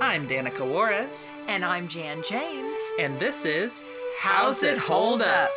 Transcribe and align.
I'm 0.00 0.26
Danica 0.28 0.68
Juarez, 0.68 1.28
And 1.48 1.64
I'm 1.64 1.86
Jan 1.88 2.22
James. 2.28 2.78
and 2.98 3.18
this 3.18 3.44
is 3.44 3.82
How's 4.18 4.62
It 4.62 4.78
Hold 4.78 5.22
Up? 5.22 5.50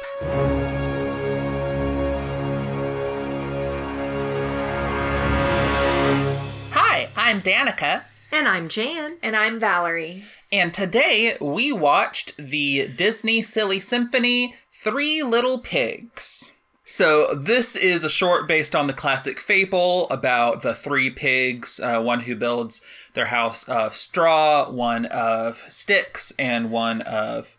Hi, 6.72 7.10
I'm 7.16 7.42
Danica, 7.42 8.04
And 8.32 8.48
I'm 8.48 8.70
Jan. 8.70 9.18
And 9.22 9.36
I'm 9.36 9.60
Valerie. 9.60 10.24
and 10.52 10.74
today 10.74 11.38
we 11.42 11.72
watched 11.72 12.36
the 12.38 12.88
Disney 12.88 13.42
Silly 13.42 13.80
Symphony 13.80 14.56
Three 14.72 15.22
Little 15.24 15.60
Pigs. 15.60 16.54
So, 16.90 17.34
this 17.34 17.76
is 17.76 18.06
a 18.06 18.10
short 18.10 18.48
based 18.48 18.74
on 18.74 18.88
the 18.88 18.94
classic 18.94 19.42
fable 19.42 20.08
about 20.10 20.62
the 20.62 20.74
three 20.74 21.10
pigs 21.10 21.82
uh, 21.82 22.02
one 22.02 22.22
who 22.22 22.34
builds 22.34 22.82
their 23.14 23.26
house 23.26 23.68
of 23.68 23.94
straw, 23.94 24.72
one 24.72 25.06
of 25.08 25.62
sticks, 25.68 26.32
and 26.40 26.72
one 26.72 27.02
of 27.02 27.58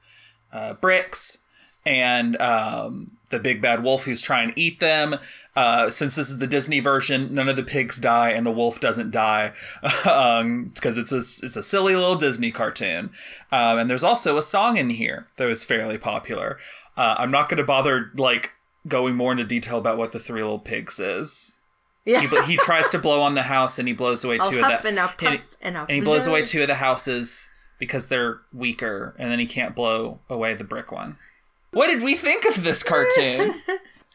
uh, 0.50 0.72
bricks. 0.72 1.36
And 1.84 2.40
um, 2.40 3.18
the 3.28 3.38
big 3.38 3.60
bad 3.60 3.82
wolf 3.82 4.04
who's 4.04 4.22
trying 4.22 4.52
to 4.54 4.58
eat 4.58 4.80
them. 4.80 5.16
Uh, 5.54 5.90
since 5.90 6.14
this 6.14 6.30
is 6.30 6.38
the 6.38 6.46
Disney 6.46 6.80
version, 6.80 7.34
none 7.34 7.50
of 7.50 7.56
the 7.56 7.62
pigs 7.62 7.98
die 7.98 8.30
and 8.30 8.46
the 8.46 8.50
wolf 8.50 8.80
doesn't 8.80 9.10
die 9.10 9.52
because 9.82 10.96
it's 10.96 11.12
a 11.12 11.18
it's 11.18 11.56
a 11.56 11.62
silly 11.62 11.94
little 11.94 12.16
Disney 12.16 12.50
cartoon. 12.50 13.10
Um, 13.52 13.76
and 13.76 13.90
there's 13.90 14.04
also 14.04 14.38
a 14.38 14.42
song 14.42 14.78
in 14.78 14.88
here 14.88 15.28
that 15.36 15.44
was 15.44 15.66
fairly 15.66 15.98
popular. 15.98 16.56
Uh, 16.96 17.16
I'm 17.18 17.30
not 17.30 17.50
going 17.50 17.58
to 17.58 17.64
bother 17.64 18.10
like 18.16 18.52
going 18.86 19.14
more 19.14 19.32
into 19.32 19.44
detail 19.44 19.78
about 19.78 19.98
what 19.98 20.12
the 20.12 20.18
Three 20.18 20.42
Little 20.42 20.58
Pigs 20.58 21.00
is. 21.00 21.56
Yeah. 22.04 22.20
He, 22.20 22.42
he 22.52 22.56
tries 22.56 22.88
to 22.90 22.98
blow 22.98 23.20
on 23.20 23.34
the 23.34 23.42
house 23.42 23.78
and 23.78 23.86
he 23.86 23.92
blows 23.92 24.24
away 24.24 24.38
I'll 24.40 24.50
two 24.50 24.60
of 24.60 24.64
the 24.66 24.88
and 24.88 24.98
I'll 24.98 25.12
and, 25.20 25.40
and 25.60 25.76
and 25.76 25.90
he 25.90 26.00
blows 26.00 26.26
away 26.26 26.42
two 26.42 26.62
of 26.62 26.68
the 26.68 26.76
houses 26.76 27.50
because 27.78 28.08
they're 28.08 28.40
weaker 28.52 29.14
and 29.18 29.30
then 29.30 29.38
he 29.38 29.46
can't 29.46 29.74
blow 29.74 30.20
away 30.30 30.54
the 30.54 30.64
brick 30.64 30.90
one. 30.90 31.16
What 31.70 31.88
did 31.88 32.02
we 32.02 32.14
think 32.14 32.46
of 32.46 32.64
this 32.64 32.82
cartoon? 32.82 33.54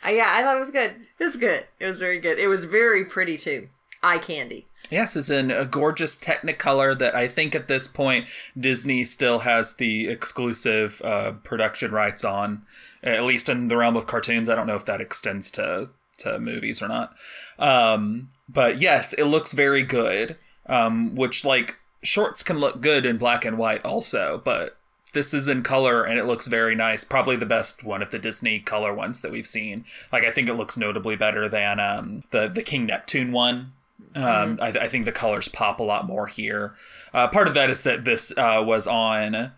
Uh, 0.06 0.10
yeah, 0.10 0.34
I 0.36 0.44
thought 0.44 0.58
it 0.58 0.60
was 0.60 0.72
good. 0.72 0.96
It 1.18 1.24
was 1.24 1.38
good. 1.38 1.66
It 1.80 1.88
was 1.88 1.98
very 2.00 2.20
good. 2.20 2.38
It 2.38 2.48
was 2.50 2.66
very 2.66 3.06
pretty 3.06 3.38
too. 3.38 3.70
Eye 4.02 4.18
candy. 4.18 4.68
yes, 4.92 5.16
it's 5.16 5.30
in 5.30 5.50
a 5.50 5.64
gorgeous 5.64 6.18
Technicolor 6.18 6.98
that 7.00 7.16
I 7.16 7.30
think 7.30 7.56
at 7.56 7.70
this 7.70 7.88
point 7.88 8.28
Disney 8.60 9.06
still 9.06 9.40
has 9.40 9.76
the 9.76 10.08
exclusive 10.08 11.02
uh, 11.06 11.32
production 11.46 11.92
rights 11.92 12.26
on, 12.26 12.64
at 13.04 13.24
least 13.24 13.50
in 13.50 13.68
the 13.68 13.78
realm 13.78 13.96
of 13.96 14.08
cartoons. 14.08 14.50
I 14.50 14.56
don't 14.56 14.68
know 14.68 14.76
if 14.76 14.86
that 14.86 15.02
extends 15.02 15.52
to 15.52 15.90
to 16.20 16.40
movies 16.40 16.82
or 16.82 16.88
not. 16.88 17.16
Um, 17.58 18.30
but 18.48 18.80
yes, 18.80 19.14
it 19.14 19.26
looks 19.26 19.54
very 19.54 19.84
good. 19.84 20.38
Um, 20.66 21.16
which 21.16 21.44
like 21.44 21.78
shorts 22.04 22.42
can 22.42 22.60
look 22.60 22.80
good 22.80 23.06
in 23.06 23.18
black 23.18 23.44
and 23.44 23.58
white 23.58 23.84
also, 23.84 24.42
but 24.46 24.78
this 25.14 25.34
is 25.34 25.48
in 25.48 25.62
color 25.62 26.04
and 26.04 26.18
it 26.18 26.26
looks 26.26 26.48
very 26.48 26.76
nice. 26.76 27.04
Probably 27.04 27.36
the 27.36 27.46
best 27.46 27.84
one 27.84 28.02
of 28.02 28.12
the 28.12 28.20
Disney 28.20 28.60
color 28.60 28.94
ones 28.94 29.22
that 29.22 29.32
we've 29.32 29.48
seen. 29.48 29.86
Like 30.12 30.24
I 30.24 30.32
think 30.32 30.50
it 30.50 30.54
looks 30.56 30.78
notably 30.78 31.16
better 31.16 31.50
than 31.50 31.80
um, 31.80 32.24
the 32.32 32.48
the 32.48 32.64
King 32.64 32.86
Neptune 32.86 33.32
one. 33.32 33.74
Um, 34.16 34.58
I, 34.62 34.68
I 34.68 34.88
think 34.88 35.06
the 35.06 35.12
colors 35.12 35.48
pop 35.48 35.80
a 35.80 35.84
lot 35.84 36.06
more 36.06 36.28
here. 36.28 36.74
Uh, 37.14 37.28
part 37.28 37.48
of 37.48 37.54
that 37.54 37.70
is 37.70 37.84
that 37.84 38.06
this 38.06 38.32
uh, 38.38 38.62
was 38.66 38.86
on 38.86 39.52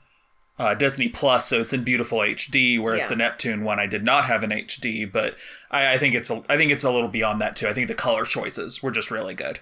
uh, 0.58 0.74
Disney 0.74 1.10
Plus, 1.10 1.48
so 1.48 1.60
it's 1.60 1.74
in 1.74 1.84
beautiful 1.84 2.20
HD. 2.20 2.80
Whereas 2.80 3.02
Yeah. 3.02 3.10
the 3.10 3.16
Neptune 3.18 3.64
one, 3.64 3.80
I 3.80 3.88
did 3.88 4.04
not 4.04 4.26
have 4.26 4.44
an 4.44 4.52
HD, 4.52 5.06
but 5.12 5.36
I, 5.70 5.94
I 5.94 5.98
think 5.98 6.16
it's 6.16 6.30
a, 6.30 6.42
I 6.50 6.58
think 6.58 6.72
it's 6.72 6.84
a 6.84 6.92
little 6.92 7.10
beyond 7.10 7.42
that 7.42 7.56
too. 7.56 7.68
I 7.68 7.74
think 7.74 7.88
the 7.88 7.96
color 7.96 8.26
choices 8.26 8.82
were 8.82 8.92
just 8.92 9.12
really 9.12 9.34
good. 9.36 9.60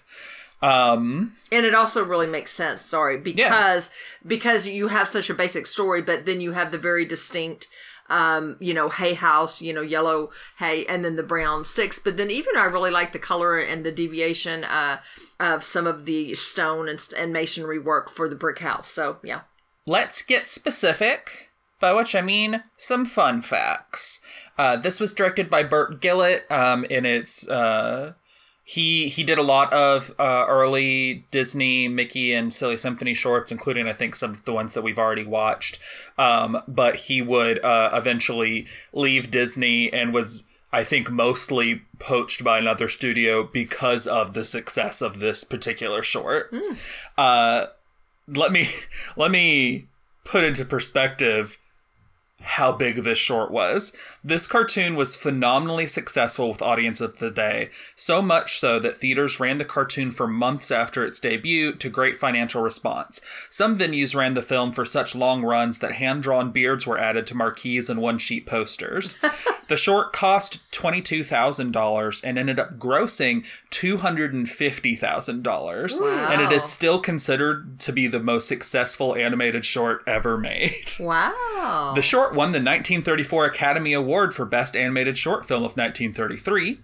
Um, 0.61 1.33
And 1.51 1.65
it 1.65 1.75
also 1.75 2.03
really 2.05 2.27
makes 2.27 2.51
sense, 2.51 2.81
sorry, 2.83 3.17
because 3.17 3.89
because 4.25 4.67
you 4.67 4.87
have 4.87 5.07
such 5.09 5.29
a 5.29 5.33
basic 5.33 5.65
story, 5.65 6.01
but 6.01 6.25
then 6.25 6.39
you 6.39 6.53
have 6.53 6.71
the 6.71 6.77
very 6.77 7.05
distinct 7.05 7.67
um, 8.09 8.57
you 8.59 8.73
know, 8.73 8.89
hay 8.89 9.13
house, 9.13 9.61
you 9.61 9.73
know, 9.73 9.81
yellow 9.81 10.29
hay, 10.59 10.85
and 10.85 11.03
then 11.05 11.15
the 11.15 11.23
brown 11.23 11.63
sticks. 11.63 11.99
But 11.99 12.17
then 12.17 12.29
even 12.31 12.55
I 12.57 12.65
really 12.65 12.91
like 12.91 13.13
the 13.13 13.17
color 13.19 13.57
and 13.57 13.85
the 13.85 13.91
deviation 13.93 14.65
uh, 14.65 14.99
of 15.39 15.63
some 15.63 15.87
of 15.87 16.05
the 16.05 16.33
stone 16.35 16.89
and, 16.89 16.99
and 17.17 17.31
masonry 17.33 17.79
work 17.79 18.09
for 18.09 18.27
the 18.27 18.35
brick 18.35 18.59
house. 18.59 18.89
So 18.89 19.17
yeah, 19.23 19.41
Let's 19.85 20.21
get 20.21 20.47
specific, 20.47 21.51
by 21.79 21.93
which 21.93 22.15
I 22.15 22.21
mean 22.21 22.63
some 22.77 23.03
fun 23.03 23.41
facts. 23.41 24.21
Uh, 24.57 24.77
this 24.77 24.99
was 24.99 25.13
directed 25.13 25.49
by 25.49 25.63
Burt 25.63 25.99
Gillett, 25.99 26.49
um, 26.49 26.85
and 26.89 27.05
it's 27.05 27.47
uh, 27.47 28.13
he 28.63 29.09
he 29.09 29.23
did 29.23 29.37
a 29.37 29.43
lot 29.43 29.73
of 29.73 30.11
uh, 30.17 30.45
early 30.47 31.25
Disney 31.31 31.89
Mickey 31.89 32.33
and 32.33 32.53
Silly 32.53 32.77
Symphony 32.77 33.13
shorts, 33.13 33.51
including 33.51 33.87
I 33.87 33.93
think 33.93 34.15
some 34.15 34.31
of 34.31 34.45
the 34.45 34.53
ones 34.53 34.73
that 34.73 34.83
we've 34.83 34.99
already 34.99 35.25
watched. 35.25 35.79
Um, 36.17 36.61
but 36.67 36.95
he 36.95 37.21
would 37.21 37.63
uh, 37.63 37.89
eventually 37.93 38.67
leave 38.93 39.31
Disney 39.31 39.91
and 39.91 40.13
was. 40.13 40.45
I 40.71 40.83
think 40.83 41.11
mostly 41.11 41.83
poached 41.99 42.43
by 42.43 42.57
another 42.57 42.89
studio 42.89 43.43
because 43.43 44.07
of 44.07 44.33
the 44.33 44.43
success 44.43 45.03
of 45.03 45.19
this 45.19 45.43
particular 45.43 46.01
short. 46.01 46.51
Uh, 47.15 47.67
let 48.27 48.51
me 48.51 48.69
let 49.17 49.31
me 49.31 49.87
put 50.25 50.43
into 50.43 50.65
perspective 50.65 51.57
how 52.43 52.71
big 52.71 53.03
this 53.03 53.17
short 53.17 53.51
was. 53.51 53.93
This 54.23 54.47
cartoon 54.47 54.95
was 54.95 55.15
phenomenally 55.15 55.87
successful 55.87 56.49
with 56.49 56.61
audience 56.61 57.01
of 57.01 57.17
the 57.19 57.31
day, 57.31 57.69
so 57.95 58.21
much 58.21 58.59
so 58.59 58.77
that 58.79 58.97
theaters 58.97 59.39
ran 59.39 59.57
the 59.57 59.65
cartoon 59.65 60.11
for 60.11 60.27
months 60.27 60.69
after 60.69 61.03
its 61.05 61.19
debut 61.19 61.73
to 61.75 61.89
great 61.89 62.17
financial 62.17 62.61
response. 62.61 63.21
Some 63.49 63.77
venues 63.77 64.15
ran 64.15 64.33
the 64.33 64.41
film 64.41 64.71
for 64.71 64.85
such 64.85 65.15
long 65.15 65.43
runs 65.43 65.79
that 65.79 65.93
hand-drawn 65.93 66.51
beards 66.51 66.85
were 66.85 66.97
added 66.97 67.25
to 67.27 67.35
marquees 67.35 67.89
and 67.89 68.01
one-sheet 68.01 68.45
posters. 68.45 69.17
the 69.67 69.77
short 69.77 70.11
cost 70.13 70.69
$22,000 70.71 72.23
and 72.23 72.37
ended 72.37 72.59
up 72.59 72.77
grossing 72.77 73.45
$250,000, 73.71 76.01
wow. 76.01 76.31
and 76.31 76.41
it 76.41 76.51
is 76.51 76.63
still 76.63 76.99
considered 76.99 77.79
to 77.79 77.93
be 77.93 78.07
the 78.07 78.19
most 78.19 78.47
successful 78.47 79.15
animated 79.15 79.65
short 79.65 80.03
ever 80.05 80.37
made. 80.37 80.91
wow. 80.99 81.93
The 81.95 82.01
short 82.01 82.32
won 82.35 82.51
the 82.51 82.59
1934 82.59 83.45
Academy 83.45 83.93
Award 83.93 84.33
for 84.33 84.45
Best 84.45 84.75
Animated 84.75 85.17
Short 85.17 85.45
Film 85.45 85.63
of 85.63 85.77
1933. 85.77 86.79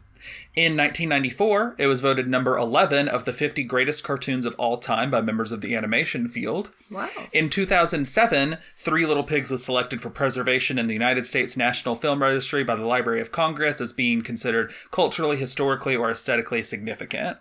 In 0.55 0.75
1994, 0.75 1.75
it 1.77 1.87
was 1.87 2.01
voted 2.01 2.27
number 2.27 2.57
11 2.57 3.07
of 3.07 3.25
the 3.25 3.31
50 3.31 3.63
greatest 3.63 4.03
cartoons 4.03 4.45
of 4.45 4.55
all 4.55 4.77
time 4.77 5.09
by 5.09 5.21
members 5.21 5.51
of 5.51 5.61
the 5.61 5.75
animation 5.75 6.27
field. 6.27 6.71
Wow. 6.91 7.07
In 7.31 7.49
2007, 7.49 8.57
Three 8.75 9.05
Little 9.05 9.23
Pigs 9.23 9.51
was 9.51 9.63
selected 9.63 10.01
for 10.01 10.09
preservation 10.09 10.77
in 10.77 10.88
the 10.88 10.93
United 10.93 11.25
States 11.25 11.55
National 11.55 11.95
Film 11.95 12.21
Registry 12.21 12.63
by 12.63 12.75
the 12.75 12.85
Library 12.85 13.21
of 13.21 13.31
Congress 13.31 13.79
as 13.79 13.93
being 13.93 14.21
considered 14.21 14.71
culturally, 14.91 15.38
historically, 15.38 15.95
or 15.95 16.09
aesthetically 16.09 16.63
significant. 16.63 17.38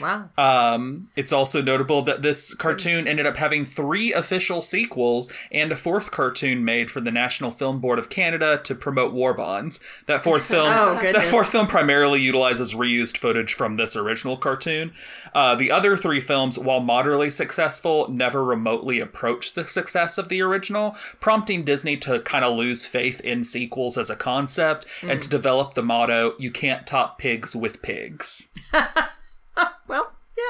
Wow. 0.00 0.28
Um, 0.38 1.08
it's 1.16 1.32
also 1.32 1.62
notable 1.62 2.02
that 2.02 2.22
this 2.22 2.54
cartoon 2.54 3.06
ended 3.06 3.26
up 3.26 3.36
having 3.36 3.64
three 3.64 4.12
official 4.12 4.62
sequels 4.62 5.30
and 5.52 5.70
a 5.72 5.76
fourth 5.76 6.10
cartoon 6.10 6.64
made 6.64 6.90
for 6.90 7.00
the 7.00 7.10
National 7.10 7.50
Film 7.50 7.80
Board 7.80 7.98
of 7.98 8.08
Canada 8.08 8.58
to 8.64 8.74
promote 8.74 9.12
war 9.12 9.34
bonds. 9.34 9.80
That 10.06 10.22
fourth 10.22 10.46
film, 10.54 10.68
Oh, 10.72 11.00
that 11.02 11.22
fourth 11.24 11.48
film 11.50 11.66
primarily 11.66 12.20
utilizes 12.20 12.74
reused 12.74 13.16
footage 13.18 13.54
from 13.54 13.76
this 13.76 13.94
original 13.96 14.36
cartoon. 14.36 14.92
Uh, 15.34 15.54
the 15.54 15.70
other 15.70 15.96
three 15.96 16.20
films, 16.20 16.58
while 16.58 16.80
moderately 16.80 17.30
successful, 17.30 18.08
never 18.10 18.44
remotely 18.44 19.00
approached 19.00 19.54
the 19.54 19.66
success 19.66 20.18
of 20.18 20.28
the 20.28 20.40
original, 20.40 20.96
prompting 21.20 21.64
Disney 21.64 21.96
to 21.98 22.20
kind 22.20 22.44
of 22.44 22.56
lose 22.56 22.86
faith 22.86 23.20
in 23.20 23.44
sequels 23.44 23.96
as 23.98 24.10
a 24.10 24.16
concept 24.16 24.86
and 25.02 25.18
Mm. 25.20 25.22
to 25.22 25.28
develop 25.28 25.74
the 25.74 25.82
motto 25.82 26.34
"You 26.38 26.50
can't 26.50 26.86
top 26.86 27.18
pigs 27.18 27.54
with 27.54 27.82
pigs." 27.82 28.48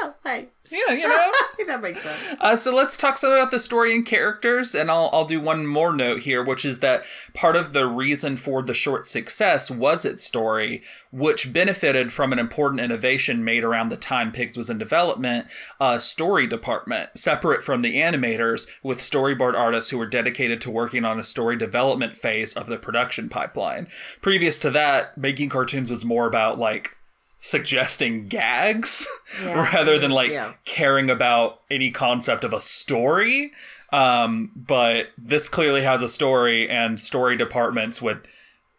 yeah. 0.03 0.13
Hey, 0.25 0.49
Yeah, 0.71 0.93
you 0.95 1.09
know. 1.09 1.33
that 1.67 1.81
makes 1.83 2.03
sense. 2.03 2.37
Uh, 2.41 2.57
so 2.57 2.75
let's 2.75 2.97
talk 2.97 3.19
some 3.19 3.33
about 3.33 3.51
the 3.51 3.59
story 3.61 3.95
and 3.95 4.05
characters, 4.05 4.75
and 4.75 4.91
I'll 4.91 5.11
I'll 5.13 5.25
do 5.25 5.41
one 5.41 5.67
more 5.67 5.93
note 5.95 6.21
here, 6.21 6.43
which 6.43 6.65
is 6.65 6.81
that 6.81 7.05
part 7.35 7.57
of 7.57 7.73
the 7.73 7.87
reason 7.87 8.37
for 8.37 8.63
the 8.63 8.75
short 8.75 9.07
success 9.07 9.71
was 9.71 10.05
its 10.05 10.25
story, 10.25 10.83
which 11.13 11.53
benefited 11.53 12.13
from 12.13 12.33
an 12.33 12.39
important 12.39 12.81
innovation 12.81 13.45
made 13.45 13.65
around 13.65 13.89
the 13.91 13.97
time 13.97 14.33
Pigs 14.33 14.57
was 14.57 14.71
in 14.71 14.79
development, 14.79 15.47
a 15.81 16.01
story 16.01 16.47
department 16.47 17.11
separate 17.17 17.63
from 17.63 17.83
the 17.83 17.97
animators, 17.97 18.67
with 18.83 18.99
storyboard 19.01 19.55
artists 19.55 19.91
who 19.91 19.99
were 19.99 20.07
dedicated 20.07 20.61
to 20.63 20.71
working 20.71 21.05
on 21.05 21.19
a 21.19 21.25
story 21.25 21.57
development 21.57 22.17
phase 22.17 22.55
of 22.55 22.67
the 22.67 22.79
production 22.79 23.29
pipeline. 23.29 23.87
Previous 24.21 24.59
to 24.61 24.71
that, 24.71 25.17
making 25.19 25.49
cartoons 25.51 25.91
was 25.91 26.05
more 26.05 26.27
about 26.27 26.59
like 26.59 26.97
suggesting 27.45 28.27
gags 28.27 29.07
Yeah. 29.43 29.71
rather 29.75 29.99
than 29.99 30.11
like 30.11 30.33
Yeah. 30.33 30.55
caring 30.65 31.11
about 31.11 31.61
any 31.71 31.91
concept 31.91 32.43
of 32.43 32.53
a 32.55 32.61
story. 32.61 33.53
Um, 33.93 34.51
but 34.57 35.09
this 35.19 35.49
clearly 35.49 35.83
has 35.83 36.01
a 36.03 36.09
story, 36.09 36.69
and 36.69 36.99
story 36.99 37.37
departments 37.37 38.01
would 38.03 38.27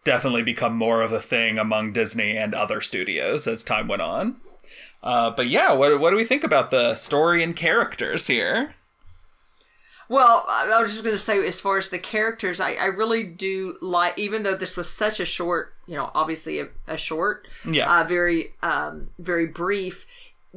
definitely 0.04 0.42
become 0.42 0.76
more 0.76 1.02
of 1.04 1.12
a 1.14 1.22
thing 1.22 1.58
among 1.58 1.94
Disney 1.94 2.36
and 2.36 2.54
other 2.54 2.82
studios 2.82 3.48
as 3.48 3.64
time 3.64 3.88
went 3.88 4.02
on. 4.02 4.38
Uh, 5.04 5.30
but 5.30 5.48
yeah, 5.48 5.72
what 5.72 6.00
what 6.00 6.10
do 6.10 6.16
we 6.16 6.26
think 6.26 6.44
about 6.44 6.72
the 6.72 6.96
story 6.96 7.44
and 7.44 7.56
characters 7.56 8.26
here? 8.28 8.74
Well, 10.08 10.46
I 10.48 10.80
was 10.82 10.92
just 10.92 11.04
going 11.04 11.16
to 11.18 11.22
say, 11.22 11.46
as 11.48 11.60
far 11.62 11.78
as 11.78 11.90
the 11.90 12.00
characters, 12.00 12.60
I, 12.60 12.74
I 12.74 12.86
really 12.86 13.24
do 13.24 13.78
like, 13.82 14.18
even 14.20 14.44
though 14.44 14.56
this 14.56 14.78
was 14.78 14.90
such 14.92 15.20
a 15.20 15.26
short, 15.26 15.74
you 15.88 15.96
know, 15.96 16.12
obviously 16.14 16.60
a, 16.60 16.68
a 16.88 16.98
short, 16.98 17.48
Yeah. 17.68 18.02
uh, 18.02 18.04
very, 18.04 18.54
um, 18.62 19.10
very 19.18 19.48
brief. 19.48 20.06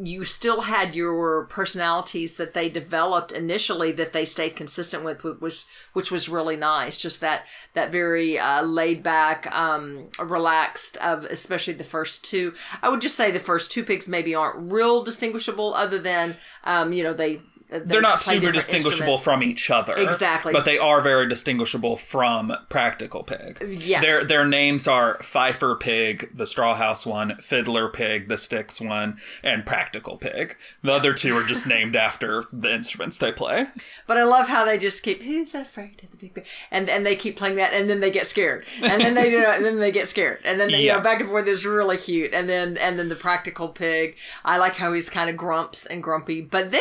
You 0.01 0.23
still 0.25 0.61
had 0.61 0.95
your 0.95 1.47
personalities 1.47 2.37
that 2.37 2.55
they 2.55 2.69
developed 2.69 3.33
initially 3.33 3.91
that 3.93 4.13
they 4.13 4.25
stayed 4.25 4.55
consistent 4.55 5.03
with, 5.03 5.25
which 5.25 5.65
which 5.93 6.13
was 6.13 6.29
really 6.29 6.55
nice. 6.55 6.97
Just 6.97 7.21
that 7.21 7.47
that 7.75 7.91
very 7.91 8.39
uh, 8.39 8.63
laid 8.63 9.03
back, 9.03 9.49
um, 9.51 10.07
relaxed 10.23 10.99
of 10.99 11.25
especially 11.25 11.75
the 11.75 11.83
first 11.83 12.23
two. 12.25 12.53
I 12.81 12.91
would 12.91 13.01
just 13.01 13.17
say 13.17 13.33
the 13.33 13.41
first 13.41 13.73
two 13.73 13.83
pigs 13.83 14.07
maybe 14.07 14.37
aren't 14.37 14.71
real 14.71 15.03
distinguishable, 15.03 15.75
other 15.75 15.99
than 15.99 16.37
um, 16.63 16.93
you 16.93 17.03
know 17.03 17.13
they. 17.13 17.41
Uh, 17.71 17.81
They're 17.85 18.01
not 18.01 18.21
super 18.21 18.51
distinguishable 18.51 19.19
from 19.19 19.43
each 19.43 19.71
other. 19.71 19.95
Exactly. 19.95 20.53
But 20.55 20.65
they 20.65 20.79
are 20.79 21.01
very 21.03 21.29
distinguishable 21.29 21.97
from 21.97 22.55
Practical 22.71 23.23
Pig. 23.23 23.59
Yes. 23.69 24.03
Their 24.03 24.25
their 24.25 24.47
names 24.47 24.89
are 24.89 25.15
Fifer 25.23 25.75
Pig, 25.77 26.31
the 26.35 26.47
Straw 26.47 26.75
House 26.77 27.05
one, 27.05 27.37
Fiddler 27.37 27.89
Pig, 27.89 28.29
the 28.29 28.39
Sticks 28.39 28.81
one, 28.81 29.19
and 29.43 29.67
Practical 29.67 30.17
Pig. 30.17 30.57
The 30.83 30.93
other 30.95 31.13
two 31.13 31.37
are 31.37 31.43
just 31.43 31.67
named 31.75 31.95
after 31.95 32.45
the 32.53 32.73
instruments 32.73 33.19
they 33.19 33.33
play. 33.33 33.67
But 34.07 34.17
I 34.17 34.23
love 34.25 34.49
how 34.49 34.65
they 34.65 34.79
just 34.79 35.03
keep 35.03 35.23
who's 35.23 35.55
afraid 35.55 36.01
of 36.03 36.11
the 36.11 36.17
big 36.17 36.35
bang, 36.35 36.45
and 36.71 36.89
and 36.89 37.05
they 37.05 37.17
keep 37.17 37.37
playing 37.37 37.57
that, 37.57 37.75
and 37.75 37.91
then 37.91 38.01
they 38.01 38.11
get 38.11 38.27
scared, 38.27 38.65
and 38.83 39.01
then 39.03 39.15
they 39.15 39.31
do, 39.31 39.45
and 39.47 39.63
then 39.65 39.79
they 39.79 39.93
get 39.93 40.09
scared, 40.09 40.41
and 40.45 40.59
then 40.59 40.71
they, 40.71 40.81
you 40.81 40.87
Yeah. 40.87 40.97
know 40.97 41.01
back 41.03 41.21
and 41.21 41.29
forth. 41.29 41.47
It's 41.47 41.67
really 41.67 41.99
cute, 41.99 42.33
and 42.33 42.49
then 42.49 42.79
and 42.79 42.99
then 42.99 43.11
the 43.11 43.17
practical 43.17 43.69
pig. 43.69 44.17
I 44.45 44.57
like 44.57 44.77
how 44.77 44.93
he's 44.95 45.11
kind 45.11 45.29
of 45.29 45.37
grumps 45.37 45.85
and 45.85 46.03
grumpy, 46.03 46.41
but 46.41 46.71
then 46.71 46.81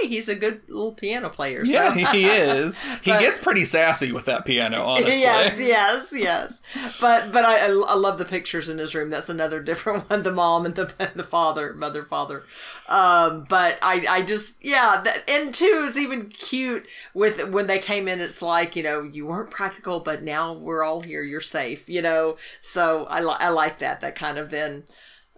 hey, 0.00 0.06
he's 0.08 0.27
a 0.28 0.34
good 0.34 0.62
little 0.68 0.92
piano 0.92 1.28
player. 1.30 1.62
Yeah, 1.64 1.94
he 1.94 2.26
is. 2.26 2.80
He 3.02 3.10
But- 3.12 3.20
gets 3.20 3.38
pretty 3.38 3.64
sassy 3.64 4.12
with 4.12 4.24
that 4.26 4.44
piano, 4.44 4.82
honestly. 4.86 5.20
Yes, 5.20 5.58
yes, 5.60 6.12
yes. 6.14 6.62
But 7.00 7.32
but 7.32 7.44
I 7.44 7.66
I 7.66 7.94
love 7.94 8.18
the 8.18 8.24
pictures 8.24 8.68
in 8.68 8.78
his 8.78 8.94
room. 8.94 9.10
That's 9.10 9.28
another 9.28 9.60
different 9.70 10.08
one. 10.10 10.22
The 10.22 10.32
mom 10.32 10.66
and 10.66 10.74
the 10.74 11.10
the 11.14 11.22
father, 11.24 11.74
mother, 11.74 12.02
father. 12.02 12.44
Um, 12.88 13.44
but 13.48 13.78
I 13.82 14.04
I 14.08 14.22
just 14.22 14.56
yeah. 14.64 15.00
That, 15.04 15.28
and 15.28 15.54
two 15.54 15.84
is 15.88 15.96
even 15.96 16.28
cute 16.28 16.86
with 17.14 17.48
when 17.50 17.66
they 17.66 17.78
came 17.78 18.08
in. 18.08 18.20
It's 18.20 18.42
like 18.42 18.76
you 18.76 18.82
know 18.82 19.02
you 19.02 19.26
weren't 19.26 19.50
practical, 19.50 20.00
but 20.00 20.22
now 20.22 20.52
we're 20.52 20.82
all 20.84 21.00
here. 21.00 21.22
You're 21.22 21.40
safe. 21.40 21.88
You 21.88 22.02
know. 22.02 22.36
So 22.60 23.04
I 23.06 23.20
li- 23.20 23.36
I 23.38 23.48
like 23.50 23.78
that. 23.78 24.00
That 24.00 24.14
kind 24.16 24.38
of 24.38 24.50
then 24.50 24.84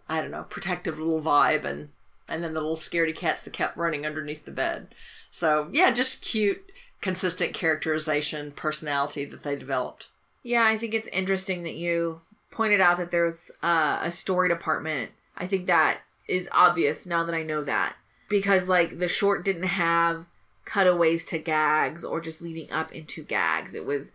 I 0.08 0.20
don't 0.20 0.30
know 0.30 0.44
protective 0.44 0.98
little 0.98 1.20
vibe 1.22 1.64
and 1.64 1.90
and 2.30 2.42
then 2.42 2.54
the 2.54 2.60
little 2.60 2.76
scaredy 2.76 3.14
cats 3.14 3.42
that 3.42 3.52
kept 3.52 3.76
running 3.76 4.06
underneath 4.06 4.44
the 4.44 4.50
bed. 4.50 4.94
So 5.30 5.68
yeah, 5.72 5.90
just 5.90 6.22
cute, 6.22 6.70
consistent 7.00 7.54
characterization, 7.54 8.52
personality 8.52 9.24
that 9.24 9.42
they 9.42 9.56
developed. 9.56 10.08
Yeah, 10.42 10.64
I 10.64 10.78
think 10.78 10.94
it's 10.94 11.08
interesting 11.08 11.62
that 11.64 11.74
you 11.74 12.20
pointed 12.50 12.80
out 12.80 12.96
that 12.96 13.10
there's 13.10 13.50
uh, 13.62 13.98
a 14.02 14.10
story 14.10 14.48
department. 14.48 15.10
I 15.36 15.46
think 15.46 15.66
that 15.66 16.00
is 16.28 16.48
obvious 16.52 17.06
now 17.06 17.24
that 17.24 17.34
I 17.34 17.42
know 17.42 17.62
that. 17.64 17.96
Because, 18.28 18.68
like, 18.68 18.98
the 18.98 19.08
short 19.08 19.44
didn't 19.44 19.64
have 19.64 20.26
cutaways 20.64 21.24
to 21.24 21.38
gags 21.38 22.04
or 22.04 22.20
just 22.20 22.40
leading 22.40 22.70
up 22.70 22.92
into 22.92 23.24
gags. 23.24 23.74
It 23.74 23.84
was 23.84 24.12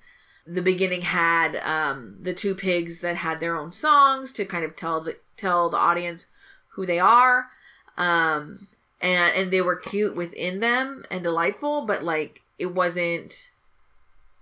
the 0.47 0.61
beginning 0.61 1.01
had 1.01 1.55
um, 1.57 2.17
the 2.21 2.33
two 2.33 2.55
pigs 2.55 3.01
that 3.01 3.17
had 3.17 3.39
their 3.39 3.57
own 3.57 3.71
songs 3.71 4.31
to 4.33 4.45
kind 4.45 4.63
of 4.63 4.75
tell 4.75 5.01
the 5.01 5.17
tell 5.35 5.69
the 5.69 5.77
audience 5.77 6.27
who 6.73 6.85
they 6.85 6.99
are. 6.99 7.47
Um, 7.97 8.67
and 9.01 9.33
and 9.35 9.51
they 9.51 9.61
were 9.61 9.75
cute 9.77 10.15
within 10.15 10.59
them 10.59 11.05
and 11.11 11.23
delightful, 11.23 11.85
but 11.85 12.03
like 12.03 12.41
it 12.57 12.73
wasn't 12.73 13.49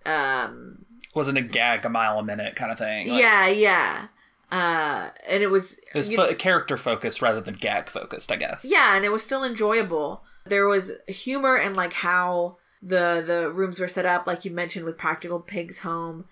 um 0.06 0.86
Wasn't 1.16 1.38
a 1.38 1.42
gag 1.42 1.86
a 1.86 1.90
mile 1.90 2.20
a 2.20 2.24
minute 2.24 2.56
kind 2.56 2.72
of 2.72 2.78
thing. 2.78 3.08
Like, 3.08 3.22
yeah, 3.22 3.48
yeah. 3.48 4.08
Uh, 4.52 5.10
and 5.28 5.42
it 5.42 5.48
was, 5.48 5.74
It 5.80 5.96
was 5.96 6.14
fo- 6.14 6.36
character 6.36 6.78
focused 6.78 7.24
rather 7.24 7.42
than 7.42 7.56
gag 7.56 7.90
focused, 7.90 8.32
I 8.32 8.36
guess. 8.36 8.68
yeah, 8.70 8.96
and 8.96 9.04
it 9.04 9.12
was 9.12 9.24
still 9.24 9.44
enjoyable. 9.44 10.22
There 10.46 10.68
was 10.68 10.92
humor 11.08 11.56
and 11.56 11.76
like 11.76 11.94
how 11.94 12.58
the 12.82 13.24
the 13.26 13.50
rooms 13.50 13.80
were 13.80 13.88
set 13.88 14.06
up, 14.06 14.28
like 14.28 14.46
you 14.46 14.52
mentioned 14.52 14.86
with 14.86 14.98
Practical 14.98 15.40
Pig's 15.40 15.80
home. 15.80 16.26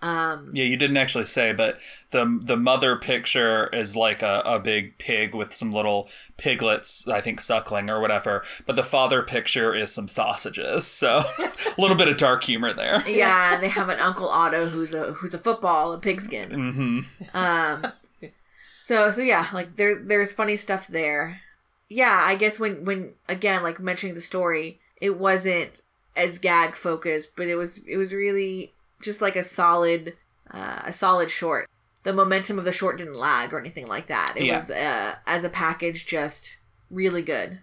Um, 0.00 0.50
Yeah, 0.52 0.64
you 0.64 0.76
didn't 0.76 0.96
actually 0.96 1.24
say, 1.24 1.52
but 1.52 1.78
the 2.10 2.38
the 2.42 2.56
mother 2.56 2.94
picture 2.96 3.66
is 3.72 3.96
like 3.96 4.22
a, 4.22 4.42
a 4.44 4.58
big 4.60 4.96
pig 4.98 5.34
with 5.34 5.52
some 5.52 5.72
little 5.72 6.08
piglets, 6.36 7.08
I 7.08 7.20
think 7.20 7.40
suckling 7.40 7.90
or 7.90 8.00
whatever. 8.00 8.44
But 8.64 8.76
the 8.76 8.84
father 8.84 9.22
picture 9.22 9.74
is 9.74 9.90
some 9.92 10.06
sausages, 10.06 10.86
so 10.86 11.22
a 11.38 11.80
little 11.80 11.96
bit 11.96 12.08
of 12.08 12.16
dark 12.16 12.44
humor 12.44 12.72
there. 12.72 13.02
yeah, 13.08 13.54
and 13.54 13.62
they 13.62 13.68
have 13.68 13.88
an 13.88 13.98
Uncle 13.98 14.28
Otto 14.28 14.68
who's 14.68 14.94
a 14.94 15.14
who's 15.14 15.34
a 15.34 15.38
football, 15.38 15.92
a 15.92 15.98
pigskin. 15.98 16.50
hmm 16.52 17.00
Um, 17.34 17.86
so 18.84 19.10
so 19.10 19.20
yeah, 19.22 19.48
like 19.52 19.76
there's 19.76 20.06
there's 20.06 20.32
funny 20.32 20.56
stuff 20.56 20.86
there. 20.88 21.40
Yeah, 21.88 22.22
I 22.24 22.36
guess 22.36 22.58
when 22.60 22.84
when 22.84 23.14
again 23.28 23.62
like 23.62 23.80
mentioning 23.80 24.14
the 24.14 24.20
story, 24.20 24.78
it 25.00 25.18
wasn't 25.18 25.80
as 26.16 26.38
gag 26.38 26.74
focused, 26.74 27.30
but 27.36 27.48
it 27.48 27.56
was 27.56 27.80
it 27.86 27.96
was 27.96 28.12
really 28.12 28.72
just 29.02 29.20
like 29.20 29.36
a 29.36 29.42
solid 29.44 30.16
uh, 30.50 30.80
a 30.86 30.92
solid 30.92 31.30
short. 31.30 31.68
The 32.04 32.12
momentum 32.12 32.58
of 32.58 32.64
the 32.64 32.72
short 32.72 32.96
didn't 32.98 33.14
lag 33.18 33.52
or 33.52 33.58
anything 33.58 33.86
like 33.86 34.06
that. 34.06 34.32
It 34.36 34.44
Yeah. 34.44 34.56
was 34.56 34.70
uh, 34.70 35.16
as 35.26 35.44
a 35.44 35.50
package 35.50 36.06
just 36.06 36.56
really 36.90 37.22
good. 37.22 37.58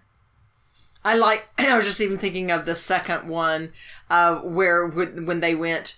I 1.03 1.15
like. 1.15 1.47
I 1.57 1.75
was 1.75 1.85
just 1.85 2.01
even 2.01 2.17
thinking 2.17 2.51
of 2.51 2.65
the 2.65 2.75
second 2.75 3.27
one, 3.27 3.71
uh, 4.09 4.35
where 4.35 4.85
when 4.87 5.39
they 5.39 5.55
went, 5.55 5.95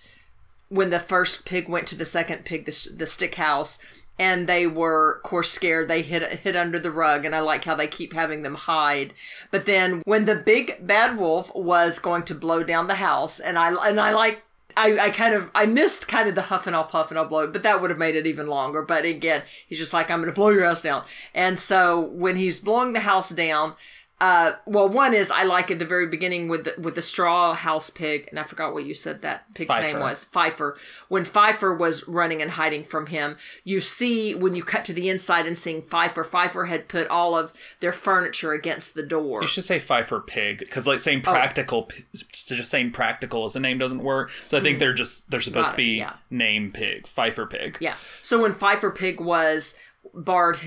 when 0.68 0.90
the 0.90 1.00
first 1.00 1.44
pig 1.44 1.68
went 1.68 1.86
to 1.88 1.96
the 1.96 2.06
second 2.06 2.44
pig, 2.44 2.64
the, 2.66 2.88
the 2.96 3.06
stick 3.06 3.34
house, 3.36 3.78
and 4.18 4.46
they 4.46 4.66
were, 4.66 5.16
of 5.16 5.22
course, 5.22 5.50
scared. 5.50 5.88
They 5.88 6.02
hid 6.02 6.22
hid 6.38 6.56
under 6.56 6.78
the 6.78 6.90
rug, 6.90 7.24
and 7.24 7.34
I 7.34 7.40
like 7.40 7.64
how 7.64 7.74
they 7.74 7.86
keep 7.86 8.12
having 8.12 8.42
them 8.42 8.54
hide. 8.54 9.14
But 9.50 9.66
then 9.66 10.02
when 10.04 10.24
the 10.26 10.36
big 10.36 10.86
bad 10.86 11.18
wolf 11.18 11.54
was 11.54 11.98
going 11.98 12.22
to 12.24 12.34
blow 12.34 12.62
down 12.62 12.86
the 12.86 12.96
house, 12.96 13.40
and 13.40 13.58
I 13.58 13.72
and 13.88 13.98
I 14.00 14.12
like. 14.12 14.42
I, 14.78 15.06
I 15.06 15.10
kind 15.10 15.34
of 15.34 15.50
I 15.56 15.66
missed 15.66 16.06
kind 16.06 16.28
of 16.28 16.36
the 16.36 16.42
huff 16.42 16.68
and 16.68 16.76
I'll 16.76 16.84
puff 16.84 17.10
and 17.10 17.18
I'll 17.18 17.26
blow, 17.26 17.48
but 17.48 17.64
that 17.64 17.80
would 17.80 17.90
have 17.90 17.98
made 17.98 18.14
it 18.14 18.28
even 18.28 18.46
longer. 18.46 18.82
But 18.82 19.04
again, 19.04 19.42
he's 19.66 19.78
just 19.78 19.92
like 19.92 20.08
I'm 20.08 20.24
to 20.24 20.32
blow 20.32 20.50
your 20.50 20.64
house 20.64 20.82
down. 20.82 21.04
And 21.34 21.58
so 21.58 22.00
when 22.00 22.36
he's 22.36 22.60
blowing 22.60 22.92
the 22.92 23.00
house 23.00 23.30
down, 23.30 23.74
uh, 24.20 24.52
well, 24.66 24.88
one 24.88 25.14
is 25.14 25.30
I 25.30 25.44
like 25.44 25.70
at 25.70 25.78
the 25.78 25.84
very 25.84 26.06
beginning 26.06 26.48
with 26.48 26.64
the, 26.64 26.74
with 26.80 26.96
the 26.96 27.02
straw 27.02 27.54
house 27.54 27.88
pig, 27.88 28.26
and 28.30 28.38
I 28.38 28.42
forgot 28.42 28.72
what 28.72 28.84
you 28.84 28.92
said 28.92 29.22
that 29.22 29.54
pig's 29.54 29.70
name 29.70 30.00
was 30.00 30.24
Fifer. 30.24 30.76
When 31.06 31.24
Fifer 31.24 31.72
was 31.72 32.06
running 32.08 32.42
and 32.42 32.50
hiding 32.50 32.82
from 32.82 33.06
him, 33.06 33.36
you 33.62 33.80
see 33.80 34.34
when 34.34 34.56
you 34.56 34.64
cut 34.64 34.84
to 34.86 34.92
the 34.92 35.08
inside 35.08 35.46
and 35.46 35.56
seeing 35.56 35.80
Fifer, 35.80 36.24
Fifer 36.24 36.64
had 36.64 36.88
put 36.88 37.06
all 37.08 37.36
of 37.36 37.52
their 37.78 37.92
furniture 37.92 38.52
against 38.52 38.94
the 38.94 39.04
door. 39.04 39.40
You 39.40 39.48
should 39.48 39.64
say 39.64 39.78
Fifer 39.78 40.20
Pig 40.20 40.58
because 40.58 40.88
like 40.88 40.98
saying 40.98 41.22
practical, 41.22 41.84
p 41.84 42.04
so 42.32 42.56
just 42.56 42.70
saying 42.70 42.90
practical 42.90 43.44
as 43.44 43.54
a 43.54 43.60
name 43.60 43.78
doesn't 43.78 44.02
work. 44.02 44.30
So 44.48 44.58
I 44.58 44.60
think 44.60 44.80
they're 44.80 44.92
just 44.94 45.30
they're 45.30 45.40
supposed 45.40 45.70
Got 45.70 45.76
to 45.76 45.82
it, 45.82 45.84
be 45.84 45.98
yeah. 45.98 46.14
name 46.28 46.72
Pig, 46.72 47.06
Fifer 47.06 47.46
Pig. 47.46 47.78
Yeah. 47.80 47.94
So 48.22 48.42
when 48.42 48.52
Fifer 48.52 48.90
Pig 48.90 49.20
was 49.20 49.76
barred 50.14 50.58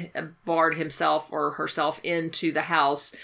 barred 0.46 0.76
himself 0.76 1.32
or 1.32 1.52
herself 1.52 2.00
into 2.04 2.52
the 2.52 2.64
house, 2.64 3.16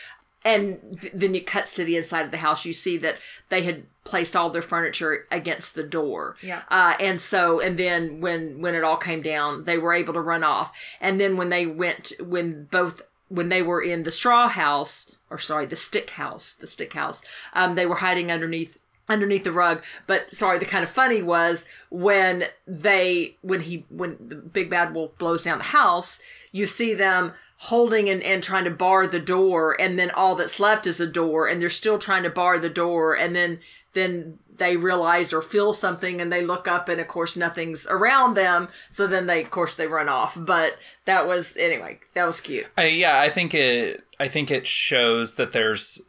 and 0.48 1.02
th- 1.02 1.14
then 1.14 1.36
it 1.36 1.46
cuts 1.46 1.74
to 1.74 1.84
the 1.84 1.98
inside 1.98 2.24
of 2.24 2.32
the 2.32 2.38
house, 2.38 2.66
you 2.66 2.72
see 2.72 2.98
that 3.00 3.18
they 3.50 3.64
had 3.64 3.84
placed 4.06 4.34
all 4.34 4.50
their 4.50 4.62
furniture 4.62 5.26
against 5.30 5.76
the 5.76 5.84
door. 5.84 6.38
Yeah. 6.42 6.62
Uh, 6.70 6.94
and 7.02 7.20
so 7.20 7.60
and 7.60 7.78
then 7.78 8.22
when 8.22 8.62
when 8.62 8.74
it 8.74 8.84
all 8.84 8.96
came 8.96 9.22
down, 9.22 9.66
they 9.66 9.78
were 9.78 9.94
able 9.94 10.14
to 10.14 10.22
run 10.22 10.46
off. 10.46 10.96
And 11.02 11.20
then 11.20 11.36
when 11.36 11.50
they 11.50 11.66
went 11.66 12.14
when 12.20 12.64
both 12.72 13.02
when 13.28 13.50
they 13.50 13.62
were 13.62 13.82
in 13.82 14.04
the 14.04 14.12
straw 14.12 14.48
house 14.48 15.12
or 15.30 15.38
sorry 15.38 15.66
the 15.66 15.76
stick 15.76 16.12
house 16.12 16.54
the 16.54 16.68
stick 16.68 16.94
house 16.94 17.22
um, 17.52 17.76
they 17.76 17.86
were 17.86 17.96
hiding 17.96 18.32
underneath 18.32 18.80
underneath 19.10 19.44
the 19.44 19.52
rug 19.52 19.84
but 20.06 20.34
sorry 20.34 20.58
the 20.58 20.66
kind 20.66 20.84
of 20.84 20.90
funny 20.90 21.22
was 21.22 21.66
when 21.90 22.46
they 22.66 23.36
when 23.42 23.60
he 23.62 23.86
when 23.90 24.16
the 24.20 24.36
big 24.36 24.70
bad 24.70 24.94
wolf 24.94 25.18
blows 25.18 25.44
down 25.44 25.58
the 25.58 25.64
house 25.66 26.22
you 26.54 26.66
see 26.66 26.94
them 26.94 27.34
holding 27.60 28.08
and, 28.08 28.22
and 28.24 28.44
trying 28.44 28.64
to 28.64 28.72
bar 28.72 29.08
the 29.08 29.20
door 29.20 29.76
and 29.80 29.98
then 29.98 30.12
all 30.12 30.36
that's 30.36 30.60
left 30.60 30.86
is 30.86 31.00
a 31.00 31.08
door 31.08 31.48
and 31.48 31.62
they're 31.62 31.70
still 31.70 31.98
trying 31.98 32.24
to 32.24 32.30
bar 32.30 32.60
the 32.60 32.70
door 32.70 33.16
and 33.16 33.36
then 33.36 33.60
then 33.94 34.38
they 34.58 34.78
realize 34.78 35.34
or 35.34 35.42
feel 35.42 35.74
something 35.74 36.22
and 36.22 36.32
they 36.32 36.44
look 36.44 36.68
up 36.68 36.88
and 36.88 37.02
of 37.02 37.08
course 37.08 37.36
nothing's 37.36 37.88
around 37.88 38.36
them 38.36 38.68
so 38.92 39.08
then 39.08 39.26
they 39.26 39.42
of 39.42 39.50
course 39.50 39.74
they 39.74 39.88
run 39.88 40.08
off 40.08 40.38
but 40.40 40.78
that 41.06 41.26
was 41.28 41.58
anyway 41.58 42.00
that 42.14 42.28
was 42.28 42.40
cute 42.40 42.68
I, 42.78 42.86
yeah, 42.88 43.20
I 43.20 43.30
think 43.30 43.54
it. 43.54 44.04
I 44.20 44.28
think 44.28 44.52
it 44.52 44.68
shows 44.68 45.36
that 45.36 45.52
there's. 45.52 46.02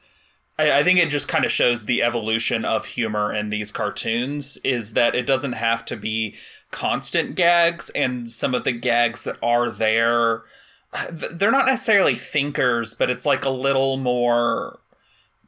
I, 0.59 0.79
I 0.81 0.85
think 0.85 0.99
it 0.99 1.11
just 1.11 1.29
kind 1.29 1.45
of 1.45 1.53
shows 1.53 1.85
the 1.85 2.03
evolution 2.03 2.65
of 2.65 2.87
humor 2.87 3.33
in 3.33 3.51
these 3.51 3.73
cartoons. 3.73 4.59
Is 4.65 4.95
that 4.95 5.15
it 5.15 5.27
doesn't 5.27 5.53
have 5.55 5.85
to 5.87 5.97
be 5.97 6.35
constant 6.71 7.35
gags, 7.35 7.91
and 7.91 8.31
some 8.31 8.55
of 8.55 8.65
the 8.65 8.73
gags 8.73 9.25
that 9.25 9.39
are 9.43 9.71
there 9.71 10.43
they're 11.11 11.51
not 11.51 11.67
necessarily 11.67 12.15
thinkers, 12.15 12.95
but 12.95 13.11
it's 13.11 13.27
like 13.27 13.45
a 13.45 13.51
little 13.51 13.97
more 13.97 14.81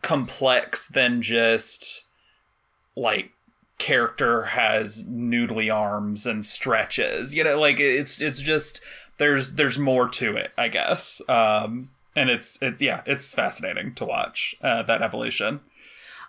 complex 0.03 0.87
than 0.87 1.23
just 1.23 2.07
like 2.97 3.33
character 3.79 4.43
has 4.43 5.05
noodly 5.05 5.75
arms 5.75 6.27
and 6.27 6.45
stretches. 6.45 7.35
You 7.35 7.45
know, 7.45 7.59
like 7.59 7.81
it's 7.81 8.21
it's 8.21 8.41
just 8.41 8.81
there's 9.19 9.55
there's 9.55 9.79
more 9.79 10.09
to 10.09 10.37
it, 10.37 10.53
I 10.57 10.69
guess. 10.69 11.21
Um, 11.29 11.91
and 12.15 12.31
it's 12.31 12.61
it's 12.63 12.81
yeah, 12.81 13.03
it's 13.07 13.33
fascinating 13.33 13.95
to 13.95 14.05
watch 14.05 14.55
uh, 14.63 14.83
that 14.83 15.03
evolution. 15.03 15.61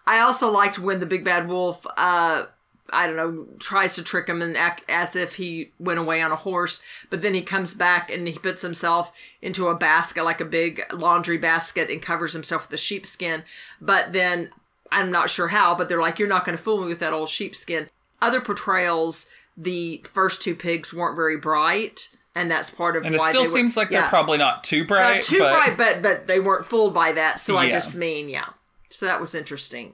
I 0.08 0.20
also 0.20 0.52
liked 0.52 0.80
when 0.80 1.00
the 1.00 1.06
big 1.06 1.24
bad 1.24 1.48
wolf. 1.48 1.86
Uh, 1.98 2.46
I 2.92 3.08
don't 3.08 3.16
know, 3.16 3.48
tries 3.60 3.96
to 3.96 4.04
trick 4.04 4.28
him 4.28 4.42
and 4.42 4.58
act 4.58 4.84
as 4.90 5.16
if 5.16 5.36
he 5.36 5.72
went 5.80 6.00
away 6.00 6.22
on 6.22 6.32
a 6.32 6.36
horse, 6.36 6.82
but 7.10 7.22
then 7.22 7.34
he 7.34 7.42
comes 7.42 7.74
back 7.74 8.12
and 8.12 8.28
he 8.28 8.38
puts 8.38 8.62
himself 8.62 9.14
into 9.42 9.68
a 9.68 9.76
basket, 9.76 10.24
like 10.24 10.42
a 10.42 10.46
big 10.46 10.82
laundry 10.94 11.38
basket, 11.38 11.90
and 11.90 12.02
covers 12.02 12.34
himself 12.34 12.68
with 12.68 12.80
a 12.80 12.82
sheepskin. 12.82 13.44
But 13.80 14.14
then 14.14 14.50
I'm 14.92 15.12
not 15.12 15.30
sure 15.30 15.48
how, 15.50 15.76
but 15.76 15.90
they're 15.90 16.02
like, 16.02 16.20
You're 16.20 16.28
not 16.28 16.46
going 16.46 16.58
to 16.58 16.64
fool 16.64 16.82
me 16.82 16.88
with 16.88 17.00
that 17.00 17.14
old 17.14 17.30
sheepskin. 17.30 17.90
Other 18.22 18.42
portrayals, 18.42 19.26
the 19.58 20.04
first 20.12 20.42
two 20.42 20.56
pigs 20.56 20.94
weren't 20.94 21.16
very 21.16 21.38
bright 21.38 22.10
and 22.36 22.50
that's 22.50 22.70
part 22.70 22.96
of 22.96 23.04
and 23.04 23.18
why 23.18 23.30
it 23.30 23.32
still 23.32 23.46
seems 23.46 23.76
were, 23.76 23.82
like 23.82 23.90
they're 23.90 24.08
probably 24.08 24.38
not 24.38 24.64
too 24.64 24.86
bright 24.86 25.16
not 25.16 25.24
too 25.24 25.40
but... 25.40 25.52
bright 25.52 25.78
but 25.78 26.02
but 26.02 26.28
they 26.28 26.40
weren't 26.40 26.66
fooled 26.66 26.94
by 26.94 27.12
that 27.12 27.40
so 27.40 27.54
yeah. 27.54 27.60
i 27.60 27.70
just 27.72 27.98
mean 27.98 28.30
yeah 28.30 28.50
so 28.90 29.06
that 29.06 29.20
was 29.20 29.36
interesting 29.36 29.94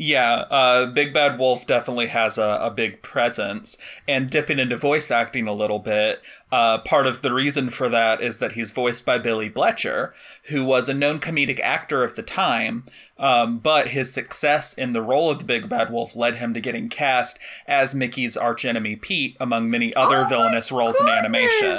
yeah, 0.00 0.46
uh, 0.50 0.86
Big 0.86 1.12
Bad 1.12 1.38
Wolf 1.38 1.66
definitely 1.66 2.06
has 2.06 2.38
a, 2.38 2.58
a 2.62 2.70
big 2.70 3.02
presence. 3.02 3.76
And 4.08 4.30
dipping 4.30 4.58
into 4.58 4.74
voice 4.74 5.10
acting 5.10 5.46
a 5.46 5.52
little 5.52 5.78
bit, 5.78 6.22
uh, 6.50 6.78
part 6.78 7.06
of 7.06 7.20
the 7.20 7.34
reason 7.34 7.68
for 7.68 7.90
that 7.90 8.22
is 8.22 8.38
that 8.38 8.52
he's 8.52 8.70
voiced 8.70 9.04
by 9.04 9.18
Billy 9.18 9.50
Bletcher, 9.50 10.14
who 10.44 10.64
was 10.64 10.88
a 10.88 10.94
known 10.94 11.20
comedic 11.20 11.60
actor 11.60 12.02
of 12.02 12.14
the 12.14 12.22
time, 12.22 12.84
um, 13.20 13.58
but 13.58 13.88
his 13.88 14.12
success 14.12 14.74
in 14.74 14.92
the 14.92 15.02
role 15.02 15.30
of 15.30 15.38
the 15.38 15.44
Big 15.44 15.68
Bad 15.68 15.92
Wolf 15.92 16.16
led 16.16 16.36
him 16.36 16.54
to 16.54 16.60
getting 16.60 16.88
cast 16.88 17.38
as 17.66 17.94
Mickey's 17.94 18.36
archenemy 18.36 18.96
Pete, 18.96 19.36
among 19.38 19.70
many 19.70 19.94
other 19.94 20.22
oh 20.22 20.24
villainous 20.24 20.72
roles 20.72 20.96
goodness. 20.96 21.18
in 21.18 21.24
animation. 21.24 21.76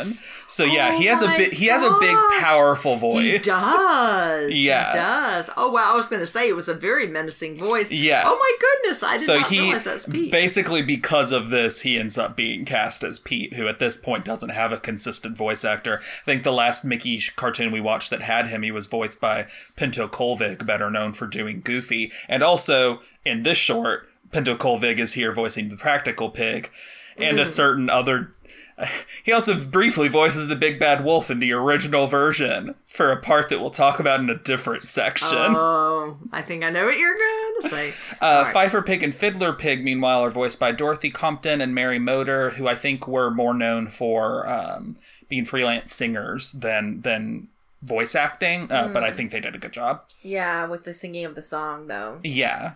So 0.48 0.63
yeah, 0.63 0.91
oh 0.93 0.98
he 0.98 1.05
has 1.05 1.21
a 1.24 1.27
bit. 1.27 1.53
He 1.53 1.65
has 1.65 1.81
a 1.81 1.98
big, 2.00 2.15
powerful 2.39 2.95
voice. 2.95 3.24
He 3.24 3.38
does. 3.39 4.55
yeah, 4.55 4.91
he 4.91 4.98
does. 4.98 5.50
Oh 5.57 5.71
wow, 5.71 5.93
I 5.93 5.95
was 5.95 6.07
going 6.07 6.19
to 6.19 6.27
say 6.27 6.48
it 6.48 6.55
was 6.55 6.69
a 6.69 6.75
very 6.75 7.07
menacing 7.07 7.57
voice. 7.57 7.91
Yeah. 7.91 8.24
Oh 8.25 8.38
my 8.38 8.57
goodness, 8.60 9.01
I 9.01 9.17
did 9.17 9.25
so 9.25 9.39
not 9.39 9.50
he, 9.50 9.60
realize 9.62 9.83
that's 9.83 10.05
Pete. 10.05 10.31
Basically, 10.31 10.83
because 10.83 11.31
of 11.31 11.50
this, 11.50 11.81
he 11.81 11.98
ends 11.98 12.17
up 12.19 12.36
being 12.36 12.65
cast 12.65 13.03
as 13.03 13.17
Pete, 13.17 13.55
who 13.55 13.67
at 13.67 13.79
this 13.79 13.98
point 13.98 14.25
doesn't 14.25 14.50
have 14.50 14.71
a 14.71 14.77
consistent 14.77 15.36
voice 15.36 15.65
actor. 15.65 16.01
I 16.21 16.25
think 16.25 16.43
the 16.43 16.51
last 16.51 16.86
Mickey 16.86 17.19
cartoon 17.36 17.71
we 17.71 17.81
watched 17.81 18.12
that 18.12 18.21
had 18.21 18.48
him, 18.48 18.62
he 18.62 18.71
was 18.71 18.86
voiced 18.86 19.19
by 19.19 19.48
Pinto 19.75 20.07
Colvig, 20.07 20.65
better 20.65 20.91
known 20.91 21.13
for 21.13 21.31
doing 21.32 21.62
Goofy. 21.62 22.12
And 22.28 22.44
also, 22.44 23.02
in 23.26 23.44
this 23.44 23.58
short, 23.58 24.08
Pinto 24.32 24.56
Colvig 24.56 25.00
is 25.00 25.14
here 25.14 25.32
voicing 25.32 25.70
the 25.70 25.78
Practical 25.78 26.30
Pig, 26.30 26.72
and 27.18 27.38
mm. 27.38 27.42
a 27.42 27.46
certain 27.46 27.90
other. 27.90 28.34
He 29.24 29.32
also 29.32 29.64
briefly 29.64 30.08
voices 30.08 30.48
the 30.48 30.56
Big 30.56 30.80
Bad 30.80 31.06
Wolf 31.06 31.30
in 31.30 31.38
the 31.38 31.52
original 31.52 32.08
version 32.08 32.74
for 32.88 33.12
a 33.12 33.18
part 33.18 33.50
that 33.50 33.60
we'll 33.60 33.70
talk 33.70 34.00
about 34.00 34.20
in 34.20 34.28
a 34.28 34.36
different 34.36 34.90
section. 34.90 35.38
Oh, 35.38 36.18
I 36.32 36.42
think 36.42 36.64
I 36.64 36.72
know 36.72 36.86
what 36.86 36.98
you're 36.98 37.16
going 37.16 37.62
to 37.62 37.70
say. 37.70 37.94
uh, 38.22 38.42
right. 38.46 38.54
Fifer 38.54 38.82
Pig 38.82 39.04
and 39.04 39.14
Fiddler 39.14 39.54
Pig, 39.54 39.84
meanwhile, 39.84 40.24
are 40.24 40.32
voiced 40.32 40.60
by 40.60 40.72
Dorothy 40.72 41.12
Compton 41.12 41.62
and 41.62 41.76
Mary 41.76 42.00
Moder, 42.00 42.52
who 42.52 42.68
I 42.68 42.74
think 42.74 43.08
were 43.08 43.30
more 43.30 43.54
known 43.54 43.86
for 43.86 44.50
um, 44.50 44.98
being 45.30 45.46
freelance 45.46 45.94
singers 45.94 46.52
than 46.54 47.02
than 47.02 47.50
voice 47.82 48.16
acting, 48.16 48.72
uh, 48.72 48.88
mm. 48.88 48.94
but 48.94 49.04
I 49.04 49.12
think 49.12 49.32
they 49.32 49.40
did 49.40 49.56
a 49.56 49.60
good 49.60 49.74
job. 49.74 50.04
Yeah, 50.22 50.68
with 50.68 50.84
the 50.84 50.94
singing 50.94 51.26
of 51.26 51.36
the 51.36 51.42
song, 51.42 51.88
though. 51.88 52.20
Yeah. 52.24 52.74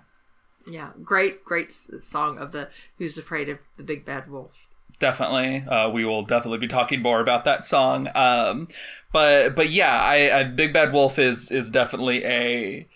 Yeah, 0.68 0.92
great, 1.04 1.46
great 1.46 1.72
song 1.72 2.38
of 2.38 2.52
the 2.52 2.70
Who's 2.98 3.18
Afraid 3.18 3.50
of 3.50 3.60
the 3.78 3.84
Big 3.84 4.04
Bad 4.04 4.30
Wolf. 4.30 4.68
Definitely, 4.98 5.64
uh, 5.68 5.90
we 5.90 6.06
will 6.06 6.24
definitely 6.24 6.58
be 6.58 6.68
talking 6.68 7.02
more 7.02 7.20
about 7.20 7.44
that 7.44 7.66
song. 7.66 8.10
Um, 8.16 8.70
but 9.12 9.56
but 9.56 9.70
yeah, 9.70 10.02
I, 10.02 10.40
I 10.40 10.44
Big 10.44 10.74
Bad 10.74 10.94
Wolf 10.94 11.20
is 11.20 11.52
is 11.52 11.70
definitely 11.70 12.24
a 12.24 12.88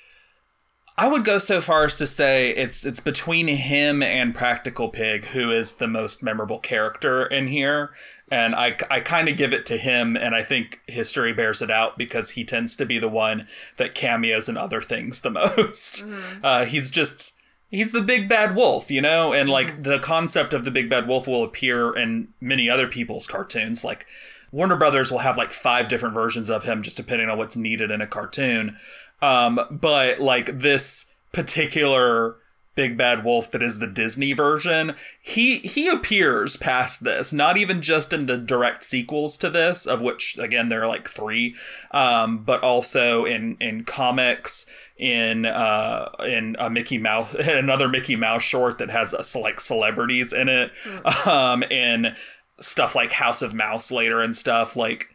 I 0.99 1.07
would 1.07 1.23
go 1.23 1.37
so 1.37 1.61
far 1.61 1.85
as 1.85 1.95
to 1.95 2.05
say 2.05 2.49
it's 2.49 2.85
it's 2.85 2.99
between 2.99 3.47
him 3.47 4.03
and 4.03 4.35
Practical 4.35 4.89
Pig 4.89 5.23
who 5.27 5.49
is 5.49 5.75
the 5.75 5.87
most 5.87 6.21
memorable 6.21 6.59
character 6.59 7.25
in 7.25 7.47
here, 7.47 7.91
and 8.29 8.53
I 8.53 8.75
I 8.91 8.99
kind 8.99 9.29
of 9.29 9.37
give 9.37 9.53
it 9.53 9.65
to 9.67 9.77
him, 9.77 10.17
and 10.17 10.35
I 10.35 10.43
think 10.43 10.81
history 10.87 11.31
bears 11.31 11.61
it 11.61 11.71
out 11.71 11.97
because 11.97 12.31
he 12.31 12.43
tends 12.43 12.75
to 12.75 12.85
be 12.85 12.99
the 12.99 13.07
one 13.07 13.47
that 13.77 13.95
cameos 13.95 14.49
in 14.49 14.57
other 14.57 14.81
things 14.81 15.21
the 15.21 15.29
most. 15.29 16.05
Mm-hmm. 16.05 16.43
Uh, 16.43 16.65
he's 16.65 16.91
just 16.91 17.31
he's 17.69 17.93
the 17.93 18.01
big 18.01 18.27
bad 18.27 18.53
wolf, 18.53 18.91
you 18.91 18.99
know, 18.99 19.31
and 19.31 19.49
like 19.49 19.71
mm-hmm. 19.71 19.83
the 19.83 19.99
concept 19.99 20.53
of 20.53 20.65
the 20.65 20.71
big 20.71 20.89
bad 20.89 21.07
wolf 21.07 21.27
will 21.27 21.45
appear 21.45 21.95
in 21.95 22.27
many 22.41 22.69
other 22.69 22.87
people's 22.87 23.25
cartoons, 23.25 23.85
like. 23.85 24.05
Warner 24.51 24.77
Brothers 24.77 25.11
will 25.11 25.19
have 25.19 25.37
like 25.37 25.53
five 25.53 25.89
different 25.89 26.15
versions 26.15 26.49
of 26.49 26.63
him 26.63 26.81
just 26.81 26.97
depending 26.97 27.29
on 27.29 27.37
what's 27.37 27.55
needed 27.55 27.91
in 27.91 28.01
a 28.01 28.07
cartoon. 28.07 28.77
Um, 29.21 29.59
but 29.69 30.19
like 30.19 30.59
this 30.59 31.05
particular 31.31 32.37
big 32.79 32.95
bad 32.97 33.25
wolf 33.25 33.51
that 33.51 33.61
is 33.61 33.79
the 33.79 33.87
Disney 33.87 34.31
version, 34.31 34.95
he 35.21 35.57
he 35.57 35.89
appears 35.89 36.55
past 36.55 37.03
this, 37.03 37.33
not 37.33 37.57
even 37.57 37.81
just 37.81 38.13
in 38.13 38.25
the 38.25 38.37
direct 38.37 38.85
sequels 38.85 39.35
to 39.39 39.49
this, 39.49 39.85
of 39.85 39.99
which 39.99 40.37
again 40.37 40.69
there 40.69 40.83
are 40.83 40.87
like 40.87 41.09
three, 41.09 41.55
um, 41.91 42.37
but 42.45 42.63
also 42.63 43.25
in 43.25 43.57
in 43.59 43.83
comics, 43.83 44.65
in 44.97 45.45
uh 45.45 46.09
in 46.25 46.55
a 46.57 46.69
Mickey 46.69 46.97
Mouse 46.97 47.33
another 47.33 47.89
Mickey 47.89 48.15
Mouse 48.15 48.43
short 48.43 48.77
that 48.77 48.89
has 48.89 49.13
a, 49.13 49.39
like 49.39 49.59
celebrities 49.59 50.31
in 50.31 50.47
it, 50.47 50.71
mm. 50.85 51.27
um, 51.27 51.63
in 51.63 52.15
stuff 52.61 52.95
like 52.95 53.11
House 53.11 53.41
of 53.41 53.53
Mouse 53.53 53.91
later 53.91 54.21
and 54.21 54.37
stuff 54.37 54.77
like 54.77 55.09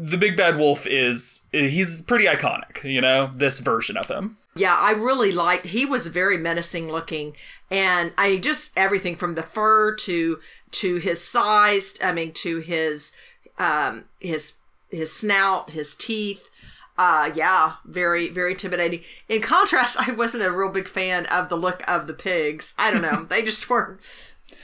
the 0.00 0.16
big 0.16 0.36
bad 0.36 0.56
wolf 0.56 0.86
is 0.86 1.42
he's 1.50 2.00
pretty 2.02 2.26
iconic 2.26 2.84
you 2.84 3.00
know 3.00 3.30
this 3.34 3.58
version 3.58 3.96
of 3.96 4.08
him. 4.08 4.36
Yeah 4.54 4.76
i 4.76 4.92
really 4.92 5.32
liked 5.32 5.66
he 5.66 5.84
was 5.84 6.06
very 6.06 6.38
menacing 6.38 6.90
looking 6.90 7.36
and 7.68 8.12
i 8.16 8.36
just 8.36 8.70
everything 8.76 9.16
from 9.16 9.34
the 9.34 9.42
fur 9.42 9.94
to 9.96 10.38
to 10.70 10.96
his 10.96 11.22
size 11.22 11.94
i 12.02 12.12
mean 12.12 12.32
to 12.32 12.60
his 12.60 13.10
um 13.58 14.04
his 14.20 14.52
his 14.88 15.12
snout 15.12 15.70
his 15.70 15.96
teeth 15.96 16.48
uh 16.96 17.30
yeah 17.34 17.74
very 17.84 18.28
very 18.28 18.52
intimidating. 18.52 19.00
In 19.28 19.42
contrast 19.42 19.96
i 20.08 20.12
wasn't 20.12 20.44
a 20.44 20.52
real 20.52 20.70
big 20.70 20.86
fan 20.86 21.26
of 21.26 21.48
the 21.48 21.56
look 21.56 21.82
of 21.88 22.06
the 22.06 22.14
pigs. 22.14 22.72
I 22.78 22.92
don't 22.92 23.02
know. 23.02 23.24
They 23.28 23.42
just 23.42 23.68
were 23.68 23.98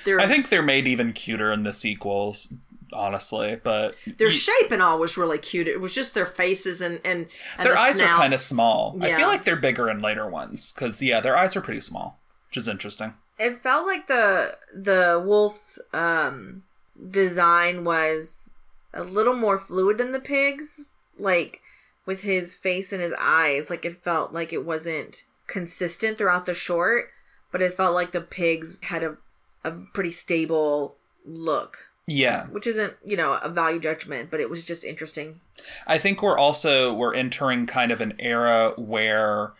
they're, 0.04 0.20
I 0.20 0.26
think 0.26 0.48
they're 0.48 0.62
made 0.62 0.86
even 0.86 1.12
cuter 1.12 1.50
in 1.50 1.62
the 1.62 1.72
sequels 1.72 2.52
honestly. 2.94 3.60
But 3.62 3.96
their 4.18 4.28
you, 4.28 4.32
shape 4.32 4.70
and 4.70 4.80
all 4.80 4.98
was 4.98 5.16
really 5.16 5.38
cute. 5.38 5.68
It 5.68 5.80
was 5.80 5.94
just 5.94 6.14
their 6.14 6.26
faces 6.26 6.80
and 6.80 7.00
and, 7.04 7.26
and 7.58 7.66
their 7.66 7.74
the 7.74 7.80
eyes 7.80 7.96
snouts. 7.96 8.12
are 8.12 8.16
kind 8.16 8.34
of 8.34 8.40
small. 8.40 8.96
Yeah. 9.00 9.08
I 9.08 9.14
feel 9.14 9.26
like 9.26 9.44
they're 9.44 9.56
bigger 9.56 9.90
in 9.90 9.98
later 9.98 10.28
ones 10.28 10.72
because 10.72 11.02
yeah, 11.02 11.20
their 11.20 11.36
eyes 11.36 11.56
are 11.56 11.60
pretty 11.60 11.80
small, 11.80 12.20
which 12.48 12.56
is 12.56 12.68
interesting. 12.68 13.14
It 13.38 13.60
felt 13.60 13.86
like 13.86 14.06
the 14.06 14.56
the 14.72 15.22
wolf's 15.24 15.78
um, 15.92 16.62
design 17.10 17.84
was 17.84 18.48
a 18.92 19.02
little 19.02 19.34
more 19.34 19.58
fluid 19.58 19.98
than 19.98 20.12
the 20.12 20.20
pig's, 20.20 20.84
like 21.18 21.60
with 22.06 22.22
his 22.22 22.54
face 22.54 22.92
and 22.92 23.02
his 23.02 23.14
eyes. 23.18 23.70
Like 23.70 23.84
it 23.84 24.02
felt 24.04 24.32
like 24.32 24.52
it 24.52 24.64
wasn't 24.64 25.24
consistent 25.46 26.16
throughout 26.16 26.46
the 26.46 26.54
short, 26.54 27.06
but 27.50 27.60
it 27.60 27.74
felt 27.74 27.94
like 27.94 28.12
the 28.12 28.20
pigs 28.20 28.76
had 28.82 29.02
a 29.02 29.16
a 29.64 29.72
pretty 29.92 30.10
stable 30.10 30.96
look. 31.24 31.88
Yeah. 32.06 32.46
Which 32.46 32.66
isn't, 32.66 32.94
you 33.04 33.16
know, 33.16 33.38
a 33.42 33.48
value 33.48 33.80
judgment, 33.80 34.30
but 34.30 34.40
it 34.40 34.50
was 34.50 34.64
just 34.64 34.84
interesting. 34.84 35.40
I 35.86 35.98
think 35.98 36.22
we're 36.22 36.38
also 36.38 36.92
we're 36.92 37.14
entering 37.14 37.66
kind 37.66 37.90
of 37.90 38.00
an 38.00 38.14
era 38.18 38.74
where 38.76 39.52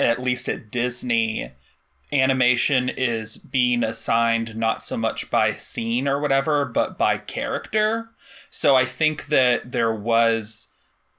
at 0.00 0.22
least 0.22 0.48
at 0.48 0.70
Disney 0.70 1.52
animation 2.12 2.88
is 2.88 3.36
being 3.36 3.82
assigned 3.82 4.56
not 4.56 4.82
so 4.82 4.96
much 4.96 5.30
by 5.30 5.52
scene 5.52 6.08
or 6.08 6.20
whatever, 6.20 6.64
but 6.64 6.98
by 6.98 7.18
character. 7.18 8.08
So 8.50 8.76
I 8.76 8.84
think 8.84 9.26
that 9.26 9.72
there 9.72 9.94
was 9.94 10.68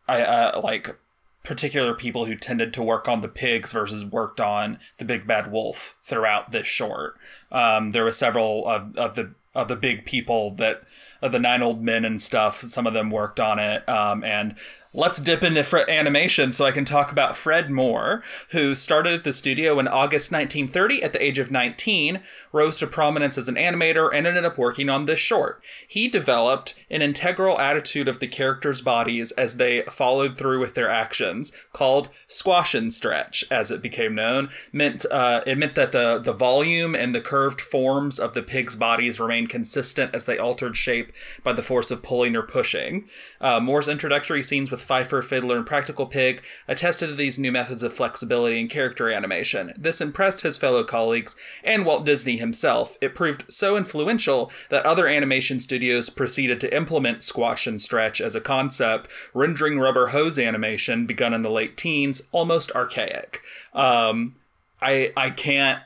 uh, 0.07 0.59
like 0.63 0.95
particular 1.43 1.93
people 1.93 2.25
who 2.25 2.35
tended 2.35 2.73
to 2.73 2.83
work 2.83 3.07
on 3.07 3.21
the 3.21 3.27
pigs 3.27 3.71
versus 3.71 4.05
worked 4.05 4.39
on 4.39 4.79
the 4.97 5.05
big 5.05 5.27
bad 5.27 5.51
wolf 5.51 5.95
throughout 6.03 6.51
this 6.51 6.67
short. 6.67 7.15
Um, 7.51 7.91
there 7.91 8.03
were 8.03 8.11
several 8.11 8.67
of, 8.67 8.95
of 8.95 9.15
the 9.15 9.33
of 9.55 9.67
the 9.67 9.75
big 9.75 10.05
people 10.05 10.51
that 10.51 10.83
uh, 11.21 11.29
the 11.29 11.39
nine 11.39 11.61
old 11.61 11.81
men 11.81 12.05
and 12.05 12.21
stuff. 12.21 12.61
Some 12.61 12.87
of 12.87 12.93
them 12.93 13.09
worked 13.09 13.39
on 13.39 13.59
it, 13.59 13.87
um, 13.87 14.23
and 14.23 14.55
let's 14.93 15.19
dip 15.19 15.43
into 15.43 15.63
fr- 15.63 15.89
animation 15.89 16.51
so 16.51 16.65
I 16.65 16.71
can 16.71 16.85
talk 16.85 17.11
about 17.11 17.35
Fred 17.35 17.71
Moore, 17.71 18.23
who 18.51 18.75
started 18.75 19.13
at 19.13 19.23
the 19.23 19.33
studio 19.33 19.79
in 19.79 19.87
August 19.87 20.31
1930 20.31 21.03
at 21.03 21.13
the 21.13 21.23
age 21.23 21.39
of 21.39 21.51
19, 21.51 22.21
rose 22.51 22.79
to 22.79 22.87
prominence 22.87 23.37
as 23.37 23.47
an 23.47 23.55
animator, 23.55 24.09
and 24.13 24.27
ended 24.27 24.45
up 24.45 24.57
working 24.57 24.89
on 24.89 25.05
this 25.05 25.19
short. 25.19 25.63
He 25.87 26.07
developed 26.07 26.75
an 26.89 27.01
integral 27.01 27.59
attitude 27.59 28.07
of 28.07 28.19
the 28.19 28.27
characters' 28.27 28.81
bodies 28.81 29.31
as 29.31 29.57
they 29.57 29.81
followed 29.83 30.37
through 30.37 30.59
with 30.59 30.75
their 30.75 30.89
actions, 30.89 31.51
called 31.71 32.09
squash 32.27 32.75
and 32.75 32.93
stretch, 32.93 33.43
as 33.49 33.71
it 33.71 33.81
became 33.81 34.13
known. 34.15 34.49
Meant 34.71 35.05
uh, 35.11 35.41
it 35.47 35.57
meant 35.57 35.75
that 35.75 35.91
the 35.91 36.19
the 36.19 36.33
volume 36.33 36.95
and 36.95 37.15
the 37.15 37.21
curved 37.21 37.61
forms 37.61 38.19
of 38.19 38.33
the 38.33 38.43
pigs' 38.43 38.75
bodies 38.75 39.19
remained 39.19 39.49
consistent 39.49 40.13
as 40.13 40.25
they 40.25 40.37
altered 40.37 40.77
shape 40.77 41.11
by 41.43 41.53
the 41.53 41.61
force 41.61 41.89
of 41.89 42.03
pulling 42.03 42.35
or 42.35 42.43
pushing. 42.43 43.05
Uh, 43.41 43.59
Moore's 43.59 43.87
introductory 43.87 44.43
scenes 44.43 44.69
with 44.69 44.82
Fifer, 44.83 45.21
Fiddler, 45.21 45.57
and 45.57 45.65
Practical 45.65 46.05
Pig 46.05 46.43
attested 46.67 47.09
to 47.09 47.15
these 47.15 47.39
new 47.39 47.51
methods 47.51 47.83
of 47.83 47.93
flexibility 47.93 48.59
and 48.59 48.69
character 48.69 49.09
animation. 49.09 49.73
This 49.77 50.01
impressed 50.01 50.41
his 50.41 50.57
fellow 50.57 50.83
colleagues 50.83 51.35
and 51.63 51.85
Walt 51.85 52.05
Disney 52.05 52.37
himself. 52.37 52.97
It 53.01 53.15
proved 53.15 53.45
so 53.47 53.75
influential 53.77 54.51
that 54.69 54.85
other 54.85 55.07
animation 55.07 55.59
studios 55.59 56.09
proceeded 56.09 56.59
to 56.59 56.75
implement 56.75 57.23
squash 57.23 57.65
and 57.65 57.81
stretch 57.81 58.21
as 58.21 58.35
a 58.35 58.41
concept, 58.41 59.09
rendering 59.33 59.79
rubber 59.79 60.07
hose 60.07 60.37
animation, 60.37 61.05
begun 61.05 61.33
in 61.33 61.41
the 61.41 61.49
late 61.49 61.77
teens, 61.77 62.23
almost 62.31 62.71
archaic. 62.73 63.41
Um, 63.73 64.35
I 64.81 65.11
I 65.15 65.29
can't 65.29 65.81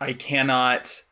I 0.00 0.12
cannot 0.12 1.02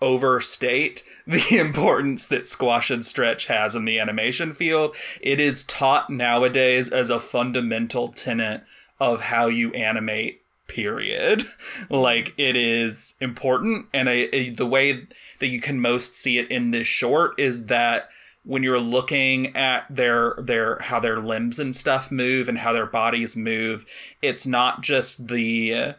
overstate 0.00 1.02
the 1.26 1.58
importance 1.58 2.26
that 2.28 2.48
squash 2.48 2.90
and 2.90 3.04
stretch 3.04 3.46
has 3.46 3.74
in 3.74 3.84
the 3.84 3.98
animation 3.98 4.52
field. 4.52 4.94
It 5.20 5.40
is 5.40 5.64
taught 5.64 6.10
nowadays 6.10 6.90
as 6.90 7.10
a 7.10 7.20
fundamental 7.20 8.08
tenet 8.08 8.62
of 8.98 9.22
how 9.22 9.46
you 9.46 9.72
animate 9.72 10.42
period 10.68 11.44
like 11.90 12.32
it 12.38 12.54
is 12.54 13.14
important 13.20 13.86
and 13.92 14.08
a, 14.08 14.34
a, 14.34 14.50
the 14.50 14.66
way 14.66 15.04
that 15.40 15.48
you 15.48 15.60
can 15.60 15.80
most 15.80 16.14
see 16.14 16.38
it 16.38 16.48
in 16.48 16.70
this 16.70 16.86
short 16.86 17.34
is 17.40 17.66
that 17.66 18.08
when 18.44 18.62
you're 18.62 18.78
looking 18.78 19.54
at 19.56 19.84
their 19.90 20.34
their 20.38 20.78
how 20.78 21.00
their 21.00 21.16
limbs 21.16 21.58
and 21.58 21.74
stuff 21.74 22.12
move 22.12 22.48
and 22.48 22.58
how 22.58 22.72
their 22.72 22.86
bodies 22.86 23.36
move 23.36 23.84
it's 24.22 24.46
not 24.46 24.80
just 24.80 25.26
the 25.26 25.94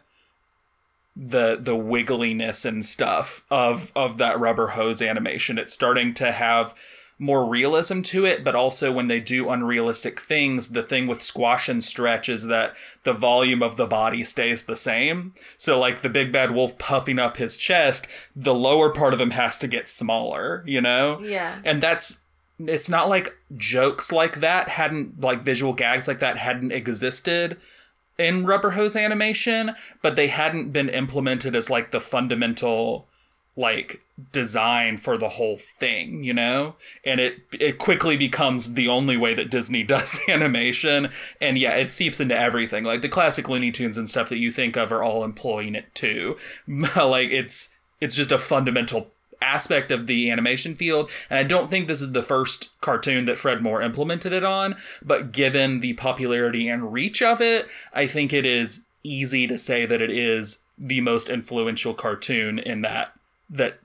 the 1.15 1.57
the 1.59 1.75
wiggliness 1.75 2.65
and 2.65 2.85
stuff 2.85 3.43
of 3.49 3.91
of 3.95 4.17
that 4.17 4.39
rubber 4.39 4.69
hose 4.69 5.01
animation. 5.01 5.57
It's 5.57 5.73
starting 5.73 6.13
to 6.15 6.31
have 6.31 6.73
more 7.21 7.45
realism 7.45 8.01
to 8.01 8.25
it, 8.25 8.43
but 8.43 8.55
also 8.55 8.91
when 8.91 9.05
they 9.05 9.19
do 9.19 9.47
unrealistic 9.47 10.19
things, 10.19 10.69
the 10.69 10.81
thing 10.81 11.05
with 11.05 11.21
squash 11.21 11.69
and 11.69 11.83
stretch 11.83 12.27
is 12.27 12.47
that 12.47 12.75
the 13.03 13.13
volume 13.13 13.61
of 13.61 13.77
the 13.77 13.85
body 13.85 14.23
stays 14.23 14.65
the 14.65 14.75
same. 14.75 15.31
So, 15.55 15.79
like 15.79 16.01
the 16.01 16.09
big 16.09 16.31
bad 16.31 16.49
wolf 16.49 16.79
puffing 16.79 17.19
up 17.19 17.37
his 17.37 17.57
chest, 17.57 18.07
the 18.35 18.55
lower 18.55 18.89
part 18.89 19.13
of 19.13 19.21
him 19.21 19.31
has 19.31 19.59
to 19.59 19.67
get 19.67 19.87
smaller, 19.87 20.63
you 20.65 20.81
know? 20.81 21.19
Yeah. 21.21 21.59
And 21.63 21.81
that's, 21.83 22.21
it's 22.57 22.89
not 22.89 23.07
like 23.07 23.37
jokes 23.55 24.11
like 24.11 24.39
that 24.39 24.69
hadn't, 24.69 25.21
like 25.21 25.43
visual 25.43 25.73
gags 25.73 26.07
like 26.07 26.19
that 26.19 26.37
hadn't 26.37 26.71
existed 26.71 27.57
in 28.17 28.45
rubber 28.45 28.71
hose 28.71 28.95
animation, 28.95 29.75
but 30.01 30.15
they 30.15 30.27
hadn't 30.27 30.71
been 30.71 30.89
implemented 30.89 31.55
as 31.55 31.69
like 31.69 31.91
the 31.91 32.01
fundamental 32.01 33.07
like 33.57 34.01
design 34.31 34.97
for 34.97 35.17
the 35.17 35.29
whole 35.29 35.57
thing, 35.57 36.23
you 36.23 36.33
know? 36.33 36.75
And 37.05 37.19
it 37.19 37.41
it 37.59 37.77
quickly 37.77 38.15
becomes 38.15 38.73
the 38.73 38.87
only 38.87 39.17
way 39.17 39.33
that 39.33 39.51
Disney 39.51 39.83
does 39.95 40.19
animation 40.27 41.09
and 41.39 41.57
yeah, 41.57 41.75
it 41.75 41.91
seeps 41.91 42.19
into 42.19 42.37
everything. 42.37 42.83
Like 42.83 43.01
the 43.01 43.09
classic 43.09 43.49
Looney 43.49 43.71
Tunes 43.71 43.97
and 43.97 44.09
stuff 44.09 44.29
that 44.29 44.37
you 44.37 44.51
think 44.51 44.77
of 44.77 44.91
are 44.91 45.03
all 45.03 45.23
employing 45.23 45.75
it 45.75 45.93
too. 45.95 46.37
like 46.67 47.31
it's 47.31 47.75
it's 47.99 48.15
just 48.15 48.31
a 48.31 48.37
fundamental 48.37 49.07
aspect 49.41 49.91
of 49.91 50.07
the 50.07 50.29
animation 50.29 50.75
field. 50.75 51.09
And 51.29 51.39
I 51.39 51.43
don't 51.43 51.69
think 51.69 51.87
this 51.87 52.01
is 52.01 52.11
the 52.11 52.23
first 52.23 52.69
cartoon 52.81 53.25
that 53.25 53.37
Fred 53.37 53.61
Moore 53.61 53.81
implemented 53.81 54.33
it 54.33 54.43
on, 54.43 54.75
but 55.01 55.31
given 55.31 55.79
the 55.79 55.93
popularity 55.93 56.67
and 56.67 56.93
reach 56.93 57.21
of 57.21 57.41
it, 57.41 57.67
I 57.93 58.07
think 58.07 58.33
it 58.33 58.45
is 58.45 58.85
easy 59.03 59.47
to 59.47 59.57
say 59.57 59.85
that 59.85 60.01
it 60.01 60.11
is 60.11 60.63
the 60.77 61.01
most 61.01 61.29
influential 61.29 61.93
cartoon 61.93 62.59
in 62.59 62.81
that 62.81 63.13
that 63.49 63.77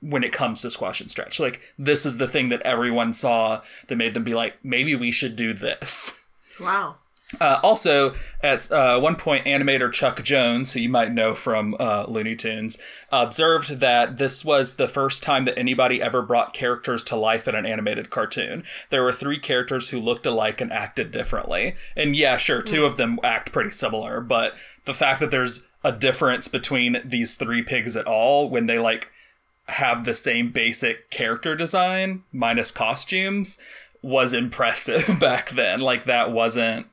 when 0.00 0.22
it 0.22 0.32
comes 0.32 0.60
to 0.60 0.70
squash 0.70 1.00
and 1.00 1.10
stretch. 1.10 1.40
Like 1.40 1.72
this 1.78 2.04
is 2.04 2.18
the 2.18 2.28
thing 2.28 2.50
that 2.50 2.60
everyone 2.62 3.14
saw 3.14 3.62
that 3.88 3.96
made 3.96 4.12
them 4.12 4.24
be 4.24 4.34
like, 4.34 4.62
maybe 4.62 4.94
we 4.94 5.10
should 5.10 5.36
do 5.36 5.52
this. 5.52 6.18
Wow. 6.60 6.98
Uh, 7.40 7.60
also, 7.62 8.14
at 8.42 8.70
uh, 8.70 8.98
one 9.00 9.16
point, 9.16 9.44
animator 9.44 9.92
Chuck 9.92 10.22
Jones, 10.22 10.72
who 10.72 10.80
you 10.80 10.88
might 10.88 11.12
know 11.12 11.34
from 11.34 11.76
uh, 11.78 12.04
Looney 12.08 12.36
Tunes, 12.36 12.78
observed 13.10 13.80
that 13.80 14.18
this 14.18 14.44
was 14.44 14.76
the 14.76 14.88
first 14.88 15.22
time 15.22 15.44
that 15.44 15.58
anybody 15.58 16.00
ever 16.02 16.22
brought 16.22 16.54
characters 16.54 17.02
to 17.04 17.16
life 17.16 17.46
in 17.48 17.54
an 17.54 17.66
animated 17.66 18.10
cartoon. 18.10 18.64
There 18.90 19.02
were 19.02 19.12
three 19.12 19.38
characters 19.38 19.88
who 19.88 20.00
looked 20.00 20.26
alike 20.26 20.60
and 20.60 20.72
acted 20.72 21.10
differently. 21.10 21.74
And 21.96 22.16
yeah, 22.16 22.36
sure, 22.36 22.62
two 22.62 22.84
of 22.84 22.96
them 22.96 23.18
act 23.22 23.52
pretty 23.52 23.70
similar, 23.70 24.20
but 24.20 24.54
the 24.84 24.94
fact 24.94 25.20
that 25.20 25.30
there's 25.30 25.66
a 25.82 25.92
difference 25.92 26.48
between 26.48 27.00
these 27.04 27.34
three 27.34 27.62
pigs 27.62 27.96
at 27.96 28.06
all 28.06 28.48
when 28.48 28.66
they 28.66 28.78
like 28.78 29.10
have 29.68 30.04
the 30.04 30.14
same 30.14 30.50
basic 30.50 31.10
character 31.10 31.54
design 31.56 32.22
minus 32.32 32.70
costumes 32.70 33.58
was 34.02 34.32
impressive 34.32 35.16
back 35.20 35.50
then. 35.50 35.80
Like 35.80 36.04
that 36.04 36.30
wasn't 36.30 36.86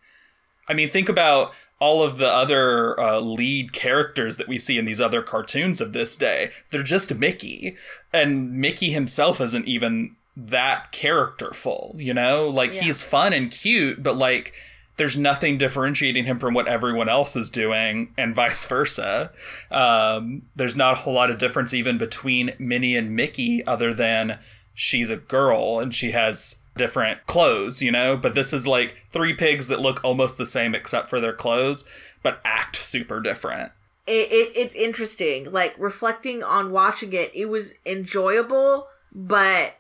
I 0.68 0.74
mean, 0.74 0.90
think 0.90 1.10
about 1.10 1.54
all 1.80 2.04
of 2.04 2.18
the 2.18 2.32
other 2.32 2.98
uh, 3.00 3.20
lead 3.20 3.74
characters 3.74 4.38
that 4.38 4.48
we 4.48 4.60
see 4.60 4.78
in 4.78 4.86
these 4.86 5.02
other 5.02 5.24
cartoons 5.24 5.82
of 5.82 5.94
this 5.94 6.16
day. 6.16 6.52
They're 6.70 6.84
just 6.84 7.16
Mickey, 7.16 7.76
and 8.14 8.54
Mickey 8.54 8.92
himself 8.92 9.42
isn't 9.42 9.68
even 9.68 10.16
that 10.38 10.92
characterful. 10.92 11.96
You 11.98 12.14
know, 12.14 12.48
like 12.48 12.76
yeah. 12.76 12.82
he's 12.82 13.04
fun 13.04 13.34
and 13.34 13.50
cute, 13.52 14.04
but 14.04 14.16
like 14.16 14.54
there's 14.98 15.18
nothing 15.18 15.58
differentiating 15.58 16.26
him 16.26 16.38
from 16.38 16.54
what 16.54 16.68
everyone 16.68 17.10
else 17.10 17.36
is 17.36 17.50
doing, 17.50 18.14
and 18.16 18.36
vice 18.36 18.64
versa. 18.66 19.32
Um, 19.72 20.44
there's 20.56 20.76
not 20.76 20.94
a 20.94 20.98
whole 20.98 21.16
lot 21.16 21.32
of 21.32 21.40
difference 21.40 21.74
even 21.74 21.98
between 21.98 22.54
Minnie 22.60 22.96
and 22.96 23.16
Mickey, 23.16 23.66
other 23.66 23.92
than 23.92 24.38
she's 24.74 25.10
a 25.10 25.18
girl 25.18 25.80
and 25.80 25.94
she 25.94 26.12
has 26.12 26.61
different 26.78 27.26
clothes, 27.28 27.82
you 27.82 27.92
know? 27.92 28.18
But 28.18 28.34
this 28.34 28.54
is 28.54 28.68
like 28.68 28.96
three 29.12 29.34
pigs 29.34 29.68
that 29.68 29.82
look 29.82 30.04
almost 30.04 30.38
the 30.38 30.46
same 30.46 30.76
except 30.76 31.10
for 31.10 31.20
their 31.20 31.34
clothes, 31.34 31.86
but 32.24 32.40
act 32.46 32.76
super 32.76 33.20
different. 33.20 33.72
It, 34.08 34.32
it 34.32 34.52
it's 34.56 34.76
interesting. 34.76 35.52
Like 35.52 35.76
reflecting 35.78 36.44
on 36.44 36.72
watching 36.72 37.14
it, 37.14 37.32
it 37.34 37.48
was 37.48 37.76
enjoyable, 37.86 38.88
but 39.14 39.76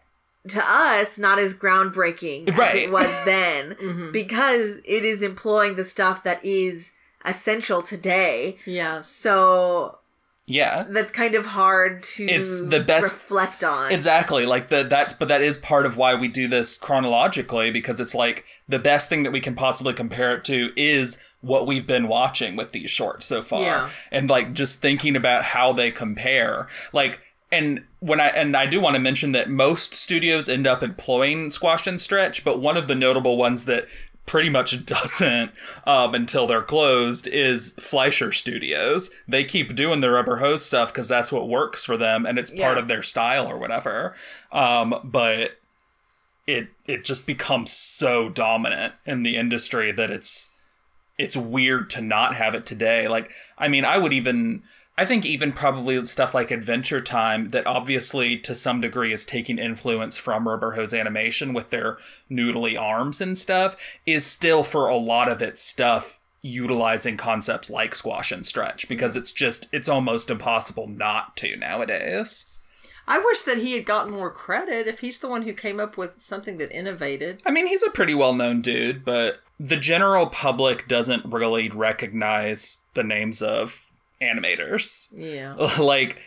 to 0.47 0.63
us 0.65 1.17
not 1.17 1.37
as 1.37 1.53
groundbreaking 1.53 2.49
as 2.49 2.57
right. 2.57 2.75
it 2.75 2.91
was 2.91 3.07
then 3.25 3.75
mm-hmm. 3.75 4.11
because 4.11 4.79
it 4.85 5.05
is 5.05 5.21
employing 5.21 5.75
the 5.75 5.85
stuff 5.85 6.23
that 6.23 6.43
is 6.43 6.91
essential 7.25 7.81
today. 7.81 8.57
Yeah. 8.65 9.01
So 9.01 9.99
yeah. 10.47 10.85
that's 10.89 11.11
kind 11.11 11.35
of 11.35 11.45
hard 11.45 12.03
to 12.03 12.25
it's 12.25 12.61
the 12.61 12.79
best 12.79 13.13
reflect 13.13 13.63
on. 13.63 13.91
Exactly 13.91 14.45
like 14.45 14.69
the 14.69 14.83
that's 14.83 15.13
but 15.13 15.27
that 15.27 15.41
is 15.41 15.57
part 15.57 15.85
of 15.85 15.97
why 15.97 16.13
we 16.15 16.27
do 16.27 16.47
this 16.47 16.77
chronologically 16.77 17.71
because 17.71 17.99
it's 17.99 18.15
like 18.15 18.45
the 18.67 18.79
best 18.79 19.09
thing 19.09 19.23
that 19.23 19.31
we 19.31 19.39
can 19.39 19.55
possibly 19.55 19.93
compare 19.93 20.35
it 20.35 20.43
to 20.45 20.71
is 20.75 21.21
what 21.41 21.65
we've 21.65 21.87
been 21.87 22.07
watching 22.07 22.55
with 22.55 22.71
these 22.71 22.89
shorts 22.89 23.25
so 23.25 23.41
far. 23.41 23.63
Yeah. 23.63 23.89
and 24.11 24.29
like 24.29 24.53
just 24.53 24.81
thinking 24.81 25.15
about 25.15 25.43
how 25.43 25.73
they 25.73 25.91
compare 25.91 26.67
like 26.93 27.19
and 27.51 27.83
when 27.99 28.19
I 28.19 28.27
and 28.29 28.55
I 28.55 28.65
do 28.65 28.79
want 28.79 28.95
to 28.95 28.99
mention 28.99 29.33
that 29.33 29.49
most 29.49 29.93
studios 29.93 30.47
end 30.47 30.65
up 30.65 30.81
employing 30.81 31.49
squash 31.49 31.85
and 31.85 31.99
stretch, 31.99 32.43
but 32.43 32.61
one 32.61 32.77
of 32.77 32.87
the 32.87 32.95
notable 32.95 33.37
ones 33.37 33.65
that 33.65 33.87
pretty 34.31 34.49
much 34.49 34.85
doesn't 34.85 35.51
um, 35.85 36.15
until 36.15 36.47
they're 36.47 36.61
closed 36.61 37.27
is 37.27 37.73
Fleischer 37.73 38.31
Studios. 38.31 39.11
They 39.27 39.43
keep 39.43 39.75
doing 39.75 39.99
the 39.99 40.09
rubber 40.09 40.37
hose 40.37 40.63
stuff 40.65 40.93
because 40.93 41.09
that's 41.09 41.33
what 41.33 41.49
works 41.49 41.83
for 41.83 41.97
them 41.97 42.25
and 42.25 42.39
it's 42.39 42.49
part 42.49 42.77
of 42.77 42.87
their 42.87 43.03
style 43.03 43.45
or 43.45 43.57
whatever. 43.57 44.15
Um, 44.53 44.95
but 45.03 45.57
it 46.47 46.69
it 46.87 47.03
just 47.03 47.27
becomes 47.27 47.73
so 47.73 48.29
dominant 48.29 48.93
in 49.05 49.23
the 49.23 49.35
industry 49.35 49.91
that 49.91 50.09
it's 50.09 50.51
it's 51.17 51.35
weird 51.35 51.89
to 51.89 52.01
not 52.01 52.35
have 52.35 52.55
it 52.55 52.65
today. 52.65 53.09
Like 53.09 53.33
I 53.57 53.67
mean, 53.67 53.83
I 53.83 53.97
would 53.97 54.13
even 54.13 54.63
I 55.01 55.05
think 55.05 55.25
even 55.25 55.51
probably 55.51 56.05
stuff 56.05 56.35
like 56.35 56.51
Adventure 56.51 56.99
Time, 56.99 57.49
that 57.49 57.65
obviously 57.65 58.37
to 58.37 58.53
some 58.53 58.81
degree 58.81 59.11
is 59.11 59.25
taking 59.25 59.57
influence 59.57 60.15
from 60.15 60.47
Rubber 60.47 60.73
Hose 60.73 60.93
Animation 60.93 61.53
with 61.53 61.71
their 61.71 61.97
noodly 62.29 62.79
arms 62.79 63.19
and 63.19 63.35
stuff, 63.35 63.75
is 64.05 64.27
still 64.27 64.61
for 64.61 64.87
a 64.87 64.95
lot 64.95 65.27
of 65.27 65.41
its 65.41 65.59
stuff 65.59 66.19
utilizing 66.43 67.17
concepts 67.17 67.71
like 67.71 67.95
squash 67.95 68.31
and 68.31 68.45
stretch 68.45 68.87
because 68.87 69.15
it's 69.15 69.31
just 69.31 69.67
it's 69.71 69.89
almost 69.89 70.29
impossible 70.29 70.85
not 70.85 71.35
to 71.37 71.55
nowadays. 71.55 72.59
I 73.07 73.17
wish 73.17 73.41
that 73.41 73.57
he 73.57 73.73
had 73.73 73.87
gotten 73.87 74.11
more 74.11 74.29
credit 74.29 74.85
if 74.85 74.99
he's 74.99 75.17
the 75.17 75.27
one 75.27 75.41
who 75.41 75.53
came 75.53 75.79
up 75.79 75.97
with 75.97 76.21
something 76.21 76.59
that 76.59 76.71
innovated. 76.71 77.41
I 77.43 77.49
mean, 77.49 77.65
he's 77.65 77.81
a 77.81 77.89
pretty 77.89 78.13
well 78.13 78.35
known 78.35 78.61
dude, 78.61 79.03
but 79.03 79.39
the 79.59 79.77
general 79.77 80.27
public 80.27 80.87
doesn't 80.87 81.25
really 81.25 81.69
recognize 81.69 82.83
the 82.93 83.03
names 83.03 83.41
of 83.41 83.90
animators. 84.21 85.07
Yeah. 85.13 85.53
like 85.79 86.21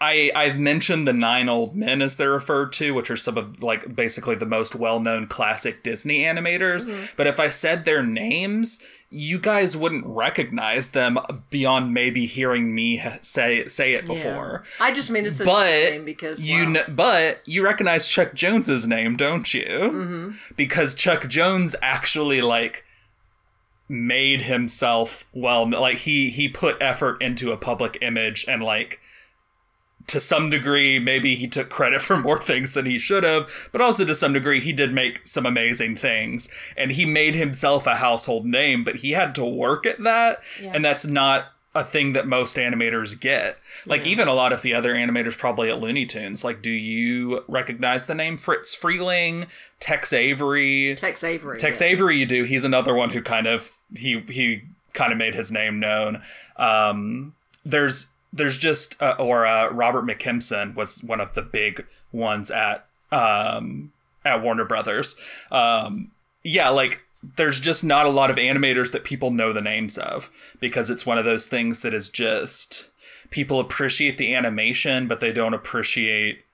I 0.00 0.30
I've 0.34 0.58
mentioned 0.58 1.06
the 1.06 1.12
nine 1.12 1.48
old 1.48 1.76
men 1.76 2.02
as 2.02 2.16
they're 2.16 2.32
referred 2.32 2.72
to, 2.74 2.92
which 2.92 3.10
are 3.10 3.16
some 3.16 3.38
of 3.38 3.62
like 3.62 3.94
basically 3.94 4.34
the 4.34 4.46
most 4.46 4.74
well-known 4.74 5.26
classic 5.26 5.82
Disney 5.82 6.20
animators. 6.20 6.84
Mm-hmm. 6.86 7.04
But 7.16 7.26
if 7.26 7.38
I 7.38 7.48
said 7.48 7.84
their 7.84 8.02
names, 8.02 8.82
you 9.08 9.38
guys 9.38 9.76
wouldn't 9.76 10.04
recognize 10.04 10.90
them 10.90 11.18
beyond 11.48 11.94
maybe 11.94 12.26
hearing 12.26 12.74
me 12.74 13.00
say 13.22 13.66
say 13.68 13.94
it 13.94 14.04
before. 14.06 14.64
I 14.80 14.90
just 14.92 15.10
made 15.10 15.26
it 15.26 15.38
But 15.44 16.04
because 16.04 16.42
you 16.42 16.66
wow. 16.66 16.72
kn- 16.72 16.94
but 16.96 17.40
you 17.46 17.64
recognize 17.64 18.08
Chuck 18.08 18.34
Jones's 18.34 18.86
name, 18.88 19.16
don't 19.16 19.54
you? 19.54 19.62
Mm-hmm. 19.64 20.30
Because 20.56 20.96
Chuck 20.96 21.28
Jones 21.28 21.76
actually 21.80 22.42
like 22.42 22.83
made 23.88 24.42
himself 24.42 25.26
well 25.32 25.68
like 25.68 25.98
he 25.98 26.30
he 26.30 26.48
put 26.48 26.76
effort 26.80 27.20
into 27.20 27.52
a 27.52 27.56
public 27.56 27.98
image 28.00 28.44
and 28.48 28.62
like 28.62 29.00
to 30.06 30.20
some 30.20 30.50
degree 30.50 30.98
maybe 30.98 31.34
he 31.34 31.46
took 31.46 31.70
credit 31.70 32.00
for 32.00 32.16
more 32.16 32.40
things 32.40 32.74
than 32.74 32.86
he 32.86 32.98
should 32.98 33.24
have 33.24 33.68
but 33.72 33.80
also 33.80 34.04
to 34.04 34.14
some 34.14 34.32
degree 34.32 34.60
he 34.60 34.72
did 34.72 34.92
make 34.92 35.26
some 35.26 35.46
amazing 35.46 35.96
things. 35.96 36.48
And 36.76 36.92
he 36.92 37.04
made 37.04 37.34
himself 37.34 37.86
a 37.86 37.96
household 37.96 38.46
name 38.46 38.84
but 38.84 38.96
he 38.96 39.12
had 39.12 39.34
to 39.36 39.44
work 39.44 39.86
at 39.86 40.02
that. 40.02 40.40
And 40.74 40.84
that's 40.84 41.06
not 41.06 41.53
a 41.74 41.84
thing 41.84 42.12
that 42.12 42.26
most 42.26 42.56
animators 42.56 43.18
get 43.18 43.58
like 43.84 44.06
even 44.06 44.28
a 44.28 44.32
lot 44.34 44.52
of 44.52 44.62
the 44.62 44.72
other 44.72 44.94
animators 44.94 45.36
probably 45.36 45.68
at 45.68 45.80
looney 45.80 46.06
tunes 46.06 46.44
like 46.44 46.62
do 46.62 46.70
you 46.70 47.42
recognize 47.48 48.06
the 48.06 48.14
name 48.14 48.36
friz 48.36 48.76
freleng 48.80 49.46
tex 49.80 50.12
avery 50.12 50.94
Tex 50.96 51.22
Avery. 51.22 51.58
Tex 51.58 51.80
yes. 51.80 51.82
Avery, 51.82 52.18
you 52.18 52.26
do. 52.26 52.44
He's 52.44 52.64
another 52.64 52.94
one 52.94 53.10
who 53.10 53.22
kind 53.22 53.46
of 53.46 53.72
he 53.94 54.20
he 54.28 54.62
kind 54.92 55.12
of 55.12 55.18
made 55.18 55.34
his 55.34 55.52
name 55.52 55.78
known. 55.78 56.22
Um, 56.56 57.34
there's 57.64 58.10
there's 58.32 58.56
just 58.56 59.00
uh, 59.02 59.16
or 59.18 59.46
uh, 59.46 59.70
Robert 59.70 60.04
McKimson 60.04 60.74
was 60.74 61.02
one 61.02 61.20
of 61.20 61.34
the 61.34 61.42
big 61.42 61.86
ones 62.12 62.50
at 62.50 62.86
um, 63.12 63.92
at 64.24 64.42
Warner 64.42 64.64
Brothers. 64.64 65.16
Um, 65.50 66.10
yeah, 66.42 66.68
like 66.70 67.00
there's 67.36 67.60
just 67.60 67.84
not 67.84 68.06
a 68.06 68.10
lot 68.10 68.30
of 68.30 68.36
animators 68.36 68.92
that 68.92 69.04
people 69.04 69.30
know 69.30 69.52
the 69.52 69.60
names 69.60 69.98
of 69.98 70.30
because 70.60 70.90
it's 70.90 71.06
one 71.06 71.18
of 71.18 71.24
those 71.24 71.48
things 71.48 71.80
that 71.80 71.94
is 71.94 72.10
just 72.10 72.90
people 73.30 73.60
appreciate 73.60 74.18
the 74.18 74.34
animation, 74.34 75.06
but 75.06 75.20
they 75.20 75.32
don't 75.32 75.54
appreciate 75.54 76.44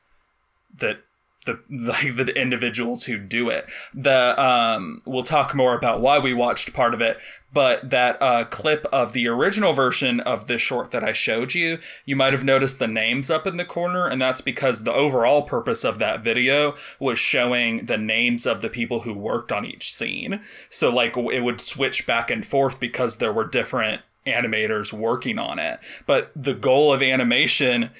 that 0.78 1.02
the 1.46 1.59
like 1.70 2.16
the 2.16 2.38
individuals 2.38 3.05
who 3.05 3.16
do 3.16 3.48
it. 3.48 3.66
The 3.94 4.40
um 4.40 5.00
we'll 5.07 5.22
talk 5.22 5.55
more 5.55 5.74
about 5.74 6.00
why 6.00 6.18
we 6.18 6.35
watched 6.35 6.74
part 6.74 6.92
of 6.92 7.00
it, 7.00 7.18
but 7.53 7.88
that 7.90 8.20
uh 8.20 8.44
clip 8.44 8.87
of 8.92 9.14
the 9.14 9.26
original 9.26 9.72
version 9.72 10.20
of 10.20 10.46
this 10.46 10.61
short 10.61 10.90
that 10.90 11.03
I 11.03 11.12
showed 11.12 11.55
you, 11.55 11.79
you 12.05 12.14
might 12.14 12.35
have 12.35 12.44
noticed 12.44 12.79
the 12.79 12.87
names 12.87 13.31
up 13.31 13.46
in 13.46 13.57
the 13.57 13.64
corner 13.64 14.07
and 14.07 14.20
that's 14.20 14.42
because 14.42 14.85
the 14.85 14.92
overall 14.92 15.42
purpose 15.42 15.83
of 15.83 15.98
that 15.98 16.22
video 16.22 16.74
was 16.98 17.18
showing 17.18 17.87
the 17.87 17.98
names 17.98 18.44
of 18.44 18.61
the 18.61 18.70
people 18.70 19.00
who 19.00 19.14
worked 19.14 19.50
on 19.50 19.64
each 19.64 19.94
scene. 19.94 20.42
So 20.68 20.90
like 20.90 21.16
it 21.16 21.40
would 21.40 21.61
switch 21.62 22.07
back 22.07 22.31
and 22.31 22.46
forth 22.46 22.79
because 22.79 23.16
there 23.16 23.33
were 23.33 23.46
different 23.46 24.03
animators 24.26 24.92
working 24.92 25.38
on 25.38 25.59
it. 25.59 25.81
But 26.07 26.33
the 26.37 26.55
goal 26.55 26.92
of 26.92 27.03
animation 27.03 27.90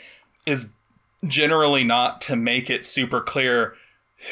is 0.46 0.70
generally 1.26 1.85
not 1.85 2.20
to 2.22 2.37
make 2.37 2.70
it 2.70 2.87
super 2.87 3.20
clear 3.20 3.74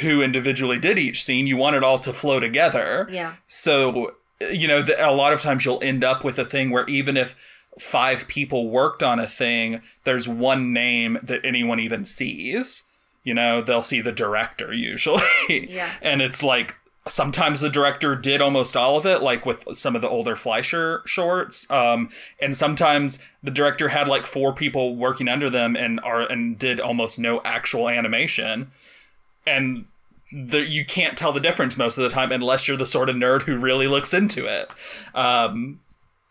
who 0.01 0.23
individually 0.23 0.79
did 0.79 0.99
each 0.99 1.23
scene. 1.23 1.47
You 1.47 1.57
want 1.57 1.77
it 1.77 1.83
all 1.83 1.99
to 2.01 2.13
flow 2.13 2.41
together. 2.41 3.07
Yeah. 3.11 3.35
So, 3.47 4.15
you 4.41 4.69
know, 4.69 4.85
a 4.99 5.15
lot 5.15 5.33
of 5.33 5.41
times 5.41 5.65
you'll 5.65 5.83
end 5.83 6.05
up 6.05 6.25
with 6.25 6.39
a 6.39 6.45
thing 6.45 6.71
where 6.71 6.87
even 6.87 7.17
if 7.17 7.35
five 7.79 8.29
people 8.29 8.69
worked 8.69 9.03
on 9.03 9.19
a 9.19 9.27
thing, 9.27 9.81
there's 10.05 10.29
one 10.29 10.73
name 10.73 11.19
that 11.23 11.45
anyone 11.45 11.81
even 11.81 12.05
sees. 12.05 12.85
You 13.25 13.35
know, 13.35 13.63
they'll 13.63 13.83
see 13.83 14.01
the 14.01 14.13
director 14.13 14.73
usually. 14.73 15.23
Yeah. 15.49 15.93
and 16.03 16.21
it's 16.21 16.43
like 16.43 16.77
sometimes 17.09 17.61
the 17.61 17.71
director 17.71 18.15
did 18.15 18.41
almost 18.41 18.77
all 18.77 18.97
of 18.97 19.07
it, 19.07 19.23
like 19.23 19.45
with 19.47 19.65
some 19.73 19.97
of 19.97 20.03
the 20.03 20.09
older 20.09 20.37
Fleischer 20.37 21.03
shorts. 21.05 21.71
Um, 21.71 22.11
and 22.41 22.57
sometimes 22.57 23.19
the 23.43 23.51
director 23.51 23.89
had 23.89 24.09
like 24.09 24.27
four 24.27 24.53
people 24.53 24.97
working 24.97 25.29
under 25.29 25.51
them 25.51 25.77
and 25.77 26.01
are 26.01 26.23
and 26.23 26.59
did 26.59 26.81
almost 26.81 27.19
no 27.19 27.41
actual 27.45 27.89
animation. 27.89 28.71
And 29.47 29.87
the, 30.33 30.61
you 30.61 30.85
can't 30.85 31.17
tell 31.17 31.33
the 31.33 31.41
difference 31.41 31.77
most 31.77 31.97
of 31.99 32.05
the 32.05 32.11
time 32.11 32.33
unless 32.33 32.69
you're 32.69 32.77
the 32.77 32.87
sort 32.87 33.09
of 33.09 33.17
nerd 33.17 33.43
who 33.43 33.57
really 33.57 33.87
looks 33.87 34.13
into 34.13 34.47
it. 34.47 34.71
Um, 35.15 35.81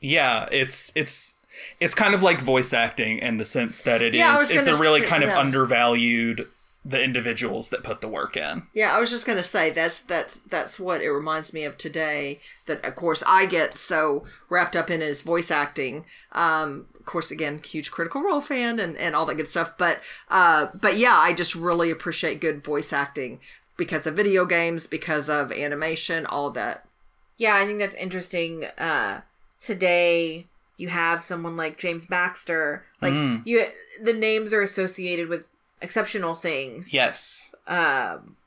yeah, 0.01 0.47
it's 0.51 0.91
it's 0.95 1.33
it's 1.79 1.95
kind 1.95 2.13
of 2.13 2.21
like 2.21 2.41
voice 2.41 2.73
acting 2.73 3.19
in 3.19 3.37
the 3.37 3.45
sense 3.45 3.81
that 3.81 4.01
it 4.01 4.13
is. 4.13 4.19
Yeah, 4.19 4.35
I 4.35 4.37
was 4.37 4.51
it's 4.51 4.67
a 4.67 4.77
really 4.77 5.01
say- 5.01 5.07
kind 5.07 5.23
of 5.23 5.29
yeah. 5.29 5.39
undervalued 5.39 6.47
the 6.87 7.03
individuals 7.03 7.69
that 7.69 7.83
put 7.83 7.99
the 7.99 8.07
work 8.07 8.37
in. 8.37 8.63
Yeah, 8.73 8.95
I 8.95 8.99
was 8.99 9.09
just 9.09 9.25
gonna 9.25 9.43
say 9.43 9.69
that's 9.69 9.99
that's 9.99 10.39
that's 10.39 10.79
what 10.79 11.01
it 11.01 11.09
reminds 11.09 11.51
me 11.53 11.65
of 11.65 11.77
today. 11.77 12.39
That 12.65 12.85
of 12.85 12.95
course 12.95 13.21
I 13.27 13.45
get 13.45 13.75
so 13.75 14.23
wrapped 14.47 14.75
up 14.77 14.89
in 14.89 15.01
his 15.01 15.21
voice 15.21 15.51
acting. 15.51 16.05
Um, 16.31 16.85
of 16.97 17.05
course, 17.05 17.29
again, 17.29 17.59
huge 17.59 17.91
Critical 17.91 18.23
Role 18.23 18.39
fan 18.39 18.79
and 18.79 18.95
and 18.97 19.17
all 19.17 19.25
that 19.25 19.35
good 19.35 19.49
stuff. 19.49 19.77
But 19.77 20.01
uh, 20.29 20.67
but 20.79 20.97
yeah, 20.97 21.17
I 21.17 21.33
just 21.33 21.55
really 21.55 21.91
appreciate 21.91 22.39
good 22.39 22.63
voice 22.63 22.93
acting 22.93 23.41
because 23.75 24.07
of 24.07 24.15
video 24.15 24.45
games, 24.45 24.87
because 24.87 25.29
of 25.29 25.51
animation, 25.51 26.25
all 26.25 26.47
of 26.47 26.53
that. 26.53 26.87
Yeah, 27.35 27.55
I 27.55 27.65
think 27.65 27.79
that's 27.79 27.95
interesting. 27.95 28.63
Uh, 28.77 29.21
today 29.59 30.47
you 30.77 30.87
have 30.87 31.21
someone 31.23 31.57
like 31.57 31.77
James 31.77 32.05
Baxter. 32.05 32.85
Like 33.01 33.13
you, 33.45 33.67
the 34.01 34.13
names 34.13 34.53
are 34.53 34.61
associated 34.61 35.27
with 35.27 35.47
exceptional 35.81 36.35
things. 36.35 36.93
Yes. 36.93 37.51
Um, 37.67 38.37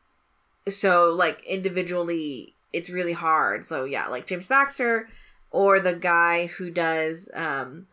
so 0.68 1.10
like 1.10 1.44
individually, 1.44 2.54
it's 2.72 2.90
really 2.90 3.12
hard. 3.12 3.64
So 3.64 3.84
yeah, 3.84 4.08
like 4.08 4.26
James 4.26 4.46
Baxter, 4.46 5.08
or 5.50 5.80
the 5.80 5.94
guy 5.94 6.46
who 6.46 6.70
does 6.70 7.28
um, 7.34 7.86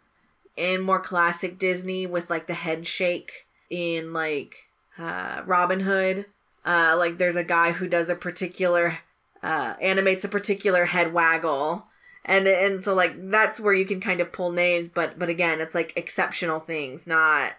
in 0.56 0.82
more 0.82 1.00
classic 1.00 1.58
Disney 1.58 2.06
with 2.06 2.30
like 2.30 2.48
the 2.48 2.54
head 2.54 2.86
shake 2.86 3.48
in 3.70 4.14
like 4.14 4.70
uh, 4.98 5.42
Robin 5.46 5.82
Hood. 5.82 6.26
Uh, 6.66 6.96
like 6.98 7.18
there's 7.18 7.36
a 7.36 7.44
guy 7.44 7.72
who 7.72 7.88
does 7.88 8.10
a 8.10 8.16
particular 8.16 9.00
uh, 9.42 9.76
animates 9.82 10.24
a 10.24 10.30
particular 10.30 10.86
head 10.86 11.14
waggle. 11.14 11.86
And, 12.26 12.46
and 12.46 12.84
so 12.84 12.94
like 12.94 13.30
that's 13.32 13.58
where 13.58 13.74
you 13.74 13.86
can 13.86 14.02
kind 14.02 14.20
of 14.20 14.34
pull 14.34 14.52
names 14.52 14.90
but 14.90 15.18
but 15.18 15.30
again 15.30 15.62
it's 15.62 15.74
like 15.74 15.94
exceptional 15.96 16.60
things 16.60 17.08
not 17.08 17.54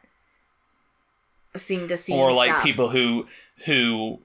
scene 1.59 1.89
to 1.89 1.97
scene 1.97 2.17
or 2.19 2.33
like 2.33 2.51
stuff. 2.51 2.63
people 2.65 2.89
who 2.91 3.27
who 3.67 4.21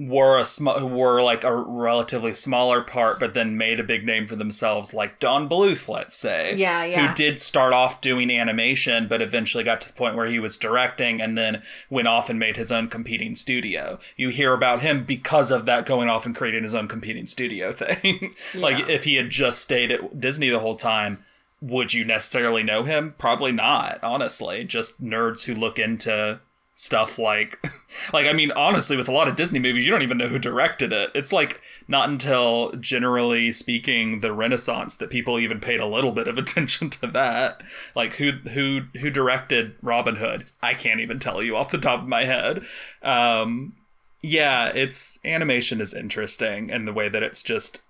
were 0.00 0.38
a 0.38 0.44
sm- 0.44 0.68
who 0.68 0.86
were 0.86 1.20
like 1.20 1.42
a 1.42 1.52
relatively 1.52 2.32
smaller 2.32 2.80
part 2.80 3.18
but 3.18 3.34
then 3.34 3.58
made 3.58 3.80
a 3.80 3.82
big 3.84 4.06
name 4.06 4.28
for 4.28 4.36
themselves 4.36 4.94
like 4.94 5.18
Don 5.18 5.48
Bluth 5.48 5.88
let's 5.88 6.16
say 6.16 6.54
Yeah, 6.54 6.84
yeah. 6.84 7.08
who 7.08 7.14
did 7.14 7.40
start 7.40 7.72
off 7.72 8.00
doing 8.00 8.30
animation 8.30 9.08
but 9.08 9.20
eventually 9.20 9.64
got 9.64 9.80
to 9.80 9.88
the 9.88 9.94
point 9.94 10.14
where 10.14 10.26
he 10.26 10.38
was 10.38 10.56
directing 10.56 11.20
and 11.20 11.36
then 11.36 11.62
went 11.90 12.06
off 12.06 12.30
and 12.30 12.38
made 12.38 12.54
his 12.56 12.70
own 12.70 12.86
competing 12.86 13.34
studio. 13.34 13.98
You 14.16 14.28
hear 14.28 14.52
about 14.54 14.82
him 14.82 15.02
because 15.02 15.50
of 15.50 15.66
that 15.66 15.84
going 15.84 16.08
off 16.08 16.26
and 16.26 16.34
creating 16.36 16.62
his 16.62 16.76
own 16.76 16.86
competing 16.86 17.26
studio 17.26 17.72
thing. 17.74 18.36
Like 18.54 18.88
if 18.88 19.02
he 19.02 19.16
had 19.16 19.30
just 19.30 19.60
stayed 19.60 19.90
at 19.90 20.20
Disney 20.20 20.48
the 20.48 20.60
whole 20.60 20.76
time 20.76 21.24
would 21.60 21.92
you 21.92 22.04
necessarily 22.04 22.62
know 22.62 22.84
him? 22.84 23.16
Probably 23.18 23.50
not 23.50 23.98
honestly. 24.04 24.62
Just 24.62 25.02
nerds 25.02 25.46
who 25.46 25.54
look 25.56 25.76
into 25.80 26.38
stuff 26.80 27.18
like 27.18 27.60
like 28.12 28.26
i 28.26 28.32
mean 28.32 28.52
honestly 28.52 28.96
with 28.96 29.08
a 29.08 29.12
lot 29.12 29.26
of 29.26 29.34
disney 29.34 29.58
movies 29.58 29.84
you 29.84 29.90
don't 29.90 30.02
even 30.02 30.18
know 30.18 30.28
who 30.28 30.38
directed 30.38 30.92
it. 30.92 31.10
It's 31.14 31.32
like 31.32 31.60
not 31.86 32.08
until 32.08 32.72
generally 32.72 33.52
speaking 33.52 34.20
the 34.20 34.32
renaissance 34.32 34.96
that 34.96 35.10
people 35.10 35.38
even 35.38 35.60
paid 35.60 35.80
a 35.80 35.86
little 35.86 36.12
bit 36.12 36.28
of 36.28 36.36
attention 36.38 36.90
to 36.90 37.06
that. 37.08 37.62
Like 37.94 38.14
who 38.14 38.32
who 38.52 38.82
who 39.00 39.10
directed 39.10 39.74
robin 39.82 40.16
hood? 40.16 40.44
I 40.62 40.74
can't 40.74 41.00
even 41.00 41.18
tell 41.18 41.42
you 41.42 41.56
off 41.56 41.70
the 41.70 41.78
top 41.78 42.00
of 42.00 42.08
my 42.08 42.24
head. 42.24 42.64
Um 43.02 43.74
yeah 44.20 44.66
it's 44.66 45.18
animation 45.24 45.80
is 45.80 45.94
interesting 45.94 46.70
and 46.70 46.86
the 46.86 46.92
way 46.92 47.08
that 47.08 47.22
it's 47.22 47.42
just 47.42 47.80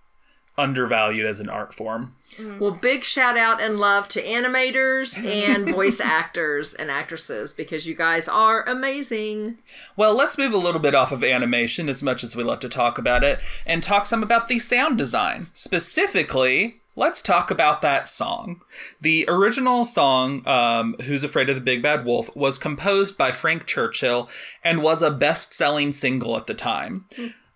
undervalued 0.59 1.25
as 1.25 1.41
an 1.41 1.49
art 1.49 1.73
form 1.73 2.15
Well, 2.61 2.73
big 2.73 3.05
shout 3.05 3.37
out 3.39 3.61
and 3.61 3.79
love 3.79 4.09
to 4.09 4.23
animators 4.23 5.23
and 5.25 5.69
voice 5.75 5.99
actors 6.01 6.75
and 6.75 6.91
actresses 6.91 7.53
because 7.53 7.87
you 7.87 7.95
guys 7.95 8.29
are 8.29 8.69
amazing. 8.69 9.59
Well, 9.97 10.15
let's 10.15 10.39
move 10.39 10.53
a 10.53 10.59
little 10.59 10.81
bit 10.81 10.95
off 10.95 11.11
of 11.11 11.25
animation 11.25 11.89
as 11.89 12.03
much 12.03 12.23
as 12.23 12.37
we 12.37 12.45
love 12.45 12.61
to 12.61 12.69
talk 12.69 12.99
about 12.99 13.25
it 13.25 13.41
and 13.67 13.83
talk 13.83 14.07
some 14.07 14.23
about 14.23 14.49
the 14.49 14.59
sound 14.59 14.99
design. 14.99 15.47
Specifically, 15.55 16.81
let's 16.95 17.23
talk 17.23 17.51
about 17.51 17.81
that 17.83 18.09
song. 18.09 18.61
The 19.01 19.25
original 19.29 19.85
song, 19.85 20.47
um, 20.47 20.97
Who's 21.05 21.25
Afraid 21.25 21.49
of 21.49 21.55
the 21.55 21.63
Big 21.63 21.83
Bad 21.83 22.05
Wolf, 22.05 22.35
was 22.37 22.59
composed 22.59 23.17
by 23.17 23.33
Frank 23.33 23.67
Churchill 23.67 24.29
and 24.63 24.83
was 24.83 25.01
a 25.01 25.11
best 25.11 25.55
selling 25.55 25.93
single 25.93 26.37
at 26.37 26.47
the 26.47 26.55
time. 26.55 27.07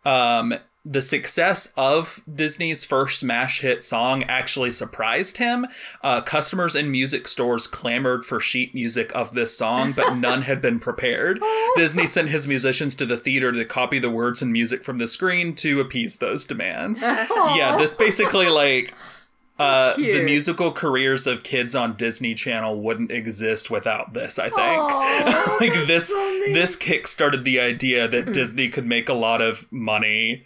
Um, 0.05 0.55
the 0.85 1.03
success 1.03 1.73
of 1.77 2.23
Disney's 2.33 2.85
first 2.85 3.21
smash 3.21 3.61
hit 3.61 3.85
song 3.85 4.25
actually 4.25 4.73
surprised 4.73 5.37
him. 5.37 5.67
Uh, 6.03 6.21
customers 6.21 6.75
in 6.75 6.91
music 6.91 7.29
stores 7.29 7.69
clamored 7.69 8.25
for 8.25 8.41
sheet 8.41 8.75
music 8.75 9.15
of 9.15 9.35
this 9.35 9.57
song, 9.57 9.93
but 9.93 10.15
none 10.17 10.43
had 10.43 10.61
been 10.61 10.81
prepared. 10.81 11.41
Disney 11.77 12.07
sent 12.07 12.31
his 12.31 12.49
musicians 12.49 12.97
to 12.97 13.07
the 13.07 13.17
theater 13.17 13.53
to 13.53 13.65
copy 13.65 14.01
the 14.01 14.11
words 14.11 14.43
and 14.43 14.53
music 14.53 14.83
from 14.83 14.99
the 14.99 15.07
screen 15.07 15.55
to 15.57 15.81
appease 15.81 16.19
those 16.19 16.45
demands. 16.45 17.01
yeah, 17.03 17.77
this 17.79 17.95
basically 17.95 18.49
like 18.49 18.93
uh, 19.61 19.95
the 19.95 20.23
musical 20.25 20.73
careers 20.73 21.29
of 21.29 21.45
kids 21.45 21.77
on 21.77 21.95
Disney 21.95 22.35
Channel 22.35 22.81
wouldn't 22.81 23.13
exist 23.13 23.71
without 23.71 24.15
this. 24.15 24.37
I 24.41 24.49
think 24.49 24.59
Aw, 24.59 25.57
like 25.61 25.75
this 25.87 26.09
so 26.09 26.41
this 26.47 26.75
kick 26.75 27.07
started 27.07 27.45
the 27.45 27.61
idea 27.61 28.09
that 28.09 28.33
Disney 28.33 28.69
could 28.69 28.87
make 28.87 29.09
a 29.09 29.15
lot 29.15 29.41
of 29.41 29.71
money 29.71 30.45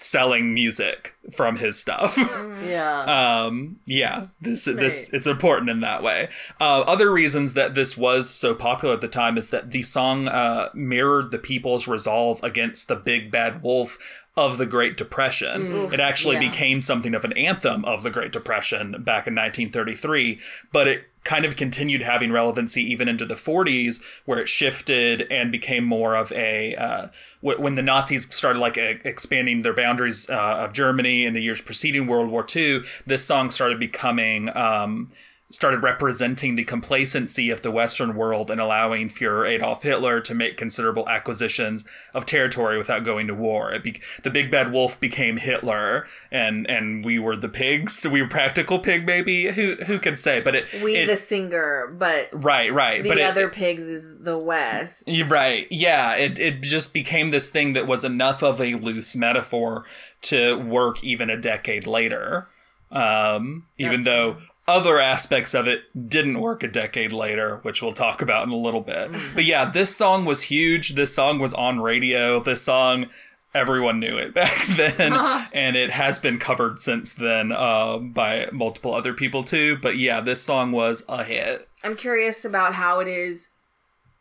selling 0.00 0.54
music 0.54 1.15
from 1.32 1.56
his 1.56 1.78
stuff. 1.78 2.16
yeah. 2.64 3.44
um 3.44 3.78
yeah 3.84 4.26
this 4.40 4.64
this 4.64 5.10
it's 5.12 5.26
important 5.26 5.70
in 5.70 5.80
that 5.80 6.02
way 6.02 6.28
uh, 6.60 6.80
other 6.80 7.12
reasons 7.12 7.54
that 7.54 7.74
this 7.74 7.96
was 7.96 8.28
so 8.28 8.54
popular 8.54 8.94
at 8.94 9.00
the 9.00 9.08
time 9.08 9.36
is 9.36 9.50
that 9.50 9.70
the 9.70 9.82
song 9.82 10.28
uh, 10.28 10.68
mirrored 10.74 11.30
the 11.30 11.38
people's 11.38 11.86
resolve 11.86 12.42
against 12.42 12.88
the 12.88 12.96
big 12.96 13.30
bad 13.30 13.62
wolf 13.62 13.98
of 14.36 14.58
the 14.58 14.66
Great 14.66 14.98
Depression. 14.98 15.92
it 15.92 16.00
actually 16.00 16.34
yeah. 16.34 16.50
became 16.50 16.82
something 16.82 17.14
of 17.14 17.24
an 17.24 17.32
anthem 17.32 17.84
of 17.86 18.02
the 18.02 18.10
Great 18.10 18.32
Depression 18.32 18.92
back 19.02 19.26
in 19.26 19.34
1933, 19.34 20.38
but 20.72 20.86
it 20.86 21.04
kind 21.24 21.44
of 21.44 21.56
continued 21.56 22.02
having 22.02 22.30
relevancy 22.30 22.82
even 22.82 23.08
into 23.08 23.24
the 23.24 23.34
40s, 23.34 24.02
where 24.26 24.38
it 24.38 24.46
shifted 24.48 25.26
and 25.30 25.50
became 25.50 25.84
more 25.84 26.14
of 26.14 26.30
a 26.32 26.74
uh, 26.76 27.08
when 27.40 27.76
the 27.76 27.82
Nazis 27.82 28.32
started 28.32 28.60
like 28.60 28.76
expanding 28.76 29.62
their 29.62 29.74
boundaries 29.74 30.28
uh, 30.28 30.58
of 30.58 30.72
Germany 30.72 31.15
in 31.24 31.32
the 31.32 31.42
years 31.42 31.60
preceding 31.60 32.06
World 32.06 32.28
War 32.28 32.46
II. 32.54 32.82
This 33.06 33.24
song 33.24 33.50
started 33.50 33.78
becoming. 33.78 34.54
Um, 34.56 35.10
started 35.56 35.82
representing 35.82 36.54
the 36.54 36.64
complacency 36.64 37.48
of 37.48 37.62
the 37.62 37.70
Western 37.70 38.14
world 38.14 38.50
and 38.50 38.60
allowing 38.60 39.08
Fuhrer 39.08 39.48
Adolf 39.48 39.82
Hitler 39.82 40.20
to 40.20 40.34
make 40.34 40.58
considerable 40.58 41.08
acquisitions 41.08 41.82
of 42.12 42.26
territory 42.26 42.76
without 42.76 43.04
going 43.04 43.26
to 43.26 43.32
war. 43.34 43.72
It 43.72 43.82
be- 43.82 44.02
the 44.22 44.28
big 44.28 44.50
bad 44.50 44.70
wolf 44.70 45.00
became 45.00 45.38
Hitler, 45.38 46.06
and 46.30 46.68
and 46.68 47.02
we 47.06 47.18
were 47.18 47.36
the 47.36 47.48
pigs. 47.48 48.06
We 48.06 48.20
were 48.20 48.28
practical 48.28 48.78
pig, 48.80 49.06
maybe. 49.06 49.46
Who 49.50 49.76
who 49.86 49.98
could 49.98 50.18
say? 50.18 50.42
But 50.42 50.56
it 50.56 50.66
We 50.84 50.94
it- 50.96 51.06
the 51.06 51.16
singer, 51.16 51.90
but 51.98 52.28
right 52.32 52.70
right. 52.70 53.02
the 53.02 53.08
but 53.08 53.16
it- 53.18 53.22
other 53.24 53.48
pigs 53.48 53.84
is 53.84 54.06
the 54.20 54.36
West. 54.36 55.04
right. 55.28 55.66
Yeah, 55.70 56.12
it, 56.16 56.38
it 56.38 56.60
just 56.60 56.92
became 56.92 57.30
this 57.30 57.48
thing 57.48 57.72
that 57.72 57.86
was 57.86 58.04
enough 58.04 58.42
of 58.42 58.60
a 58.60 58.74
loose 58.74 59.16
metaphor 59.16 59.84
to 60.22 60.58
work 60.58 61.02
even 61.02 61.30
a 61.30 61.36
decade 61.40 61.86
later. 61.86 62.46
Um, 62.90 63.66
even 63.78 64.02
though 64.04 64.36
other 64.68 65.00
aspects 65.00 65.54
of 65.54 65.68
it 65.68 65.82
didn't 66.08 66.40
work 66.40 66.62
a 66.62 66.68
decade 66.68 67.12
later, 67.12 67.58
which 67.62 67.82
we'll 67.82 67.92
talk 67.92 68.20
about 68.20 68.46
in 68.46 68.52
a 68.52 68.56
little 68.56 68.80
bit. 68.80 69.10
But 69.34 69.44
yeah, 69.44 69.70
this 69.70 69.94
song 69.94 70.24
was 70.24 70.42
huge. 70.42 70.94
This 70.94 71.14
song 71.14 71.38
was 71.38 71.54
on 71.54 71.80
radio. 71.80 72.40
This 72.40 72.62
song, 72.62 73.06
everyone 73.54 74.00
knew 74.00 74.16
it 74.16 74.34
back 74.34 74.66
then, 74.66 75.12
and 75.52 75.76
it 75.76 75.90
has 75.90 76.18
been 76.18 76.38
covered 76.38 76.80
since 76.80 77.14
then 77.14 77.52
uh, 77.52 77.98
by 77.98 78.48
multiple 78.52 78.94
other 78.94 79.14
people 79.14 79.44
too. 79.44 79.76
But 79.76 79.98
yeah, 79.98 80.20
this 80.20 80.42
song 80.42 80.72
was 80.72 81.04
a 81.08 81.22
hit. 81.22 81.68
I'm 81.84 81.96
curious 81.96 82.44
about 82.44 82.74
how 82.74 83.00
it 83.00 83.08
is 83.08 83.50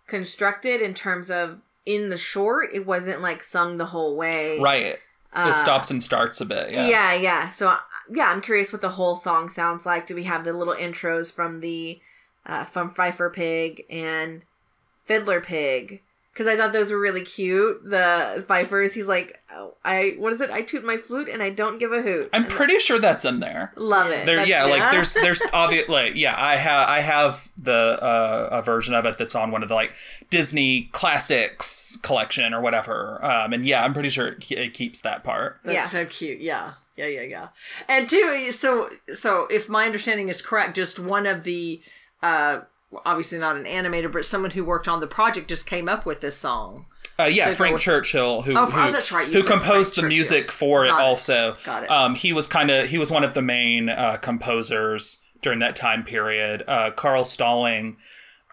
constructed 0.07 0.81
in 0.81 0.93
terms 0.93 1.31
of 1.31 1.59
in 1.85 2.09
the 2.09 2.17
short, 2.17 2.69
it 2.73 2.85
wasn't 2.85 3.21
like 3.21 3.43
sung 3.43 3.77
the 3.77 3.85
whole 3.87 4.15
way. 4.15 4.59
Right. 4.59 4.97
it 5.35 5.55
stops 5.55 5.91
and 5.91 6.01
starts 6.03 6.41
a 6.41 6.45
bit. 6.45 6.71
Yeah. 6.71 6.87
Yeah, 6.87 7.13
yeah. 7.13 7.49
So 7.49 7.69
uh, 7.69 7.77
yeah, 8.11 8.29
I'm 8.31 8.41
curious 8.41 8.71
what 8.71 8.81
the 8.81 8.89
whole 8.89 9.15
song 9.15 9.49
sounds 9.49 9.85
like. 9.85 10.05
Do 10.07 10.15
we 10.15 10.23
have 10.23 10.43
the 10.43 10.53
little 10.53 10.75
intros 10.75 11.31
from 11.33 11.59
the 11.59 11.99
uh, 12.45 12.63
from 12.63 12.89
Fifer 12.89 13.29
Pig 13.29 13.83
and 13.89 14.43
Fiddler 15.03 15.41
Pig? 15.41 16.01
Because 16.33 16.47
I 16.47 16.57
thought 16.57 16.73
those 16.73 16.91
were 16.91 16.99
really 16.99 17.21
cute. 17.23 17.81
The 17.89 18.43
Fifer's, 18.45 18.93
he's 18.93 19.07
like, 19.07 19.39
oh, 19.55 19.75
I 19.85 20.15
what 20.17 20.33
is 20.33 20.41
it? 20.41 20.49
I 20.49 20.63
toot 20.63 20.83
my 20.83 20.97
flute 20.97 21.29
and 21.29 21.41
I 21.41 21.49
don't 21.49 21.77
give 21.77 21.93
a 21.93 22.01
hoot. 22.01 22.29
I'm 22.33 22.43
And 22.43 22.51
pretty 22.51 22.77
sure 22.79 22.99
that's 22.99 23.23
in 23.23 23.39
there. 23.39 23.71
love 23.77 24.07
it. 24.11 24.25
There, 24.25 24.35
That's 24.35 24.49
yeah, 24.49 24.65
like 24.65 24.91
there's 24.91 25.13
there's 25.23 25.41
obvious 25.53 25.87
like 25.87 26.15
yeah, 26.15 26.35
I 26.37 26.57
have 26.57 26.89
I 26.89 26.99
have 26.99 27.49
the 27.57 27.73
uh, 28.03 28.49
a 28.51 28.61
version 28.61 28.93
of 28.95 29.05
it 29.05 29.17
that's 29.17 29.33
on 29.33 29.49
one 29.49 29.63
of 29.63 29.69
the 29.69 29.75
like 29.75 29.93
Disney 30.29 30.89
classics 30.91 31.97
collection 32.01 32.53
or 32.53 32.59
whatever. 32.59 33.23
Um, 33.23 33.53
and 33.53 33.65
yeah, 33.65 33.81
I'm 33.83 33.93
pretty 33.93 34.09
sure 34.09 34.27
it, 34.27 34.51
it 34.51 34.73
keeps 34.73 34.99
that 35.01 35.23
part. 35.23 35.59
That's 35.63 35.75
Yeah. 35.75 35.85
so 35.85 36.05
cute. 36.05 36.41
Yeah. 36.41 36.73
Yeah, 36.97 37.07
yeah, 37.07 37.21
yeah. 37.23 37.47
And 37.89 38.07
two, 38.09 38.51
so 38.53 38.89
so 39.13 39.47
if 39.49 39.67
my 39.67 39.85
understanding 39.85 40.29
is 40.29 40.41
correct, 40.41 40.75
just 40.75 40.99
one 40.99 41.25
of 41.25 41.43
the 41.43 41.81
uh 42.23 42.61
obviously 43.05 43.37
not 43.37 43.57
an 43.57 43.65
animator, 43.65 44.11
but 44.11 44.23
someone 44.25 44.51
who 44.51 44.63
worked 44.63 44.87
on 44.87 44.99
the 45.01 45.07
project 45.07 45.49
just 45.49 45.65
came 45.65 45.89
up 45.89 46.05
with 46.05 46.21
this 46.21 46.37
song. 46.37 46.85
Uh, 47.19 47.23
yeah, 47.23 47.49
go 47.49 47.55
Frank 47.55 47.73
with- 47.75 47.81
Churchill, 47.81 48.41
who 48.41 48.53
Oh, 48.57 48.65
who, 48.65 48.79
oh, 48.79 48.91
that's 48.91 49.11
right, 49.11 49.27
who 49.27 49.41
composed 49.43 49.95
the 49.95 50.01
Frank 50.01 50.13
music 50.13 50.51
for 50.51 50.83
it 50.85 50.89
it. 50.89 50.93
also. 50.93 51.55
Got 51.63 51.83
it. 51.83 51.91
Um, 51.91 52.15
he 52.15 52.33
was 52.33 52.47
kind 52.47 52.69
of 52.71 52.89
he 52.89 52.97
was 52.97 53.11
one 53.11 53.23
of 53.23 53.33
the 53.33 53.41
main 53.41 53.89
uh, 53.89 54.17
composers 54.21 55.21
during 55.41 55.59
that 55.59 55.75
time 55.75 56.03
period. 56.03 56.63
Uh, 56.67 56.91
Carl 56.91 57.23
Stalling 57.23 57.97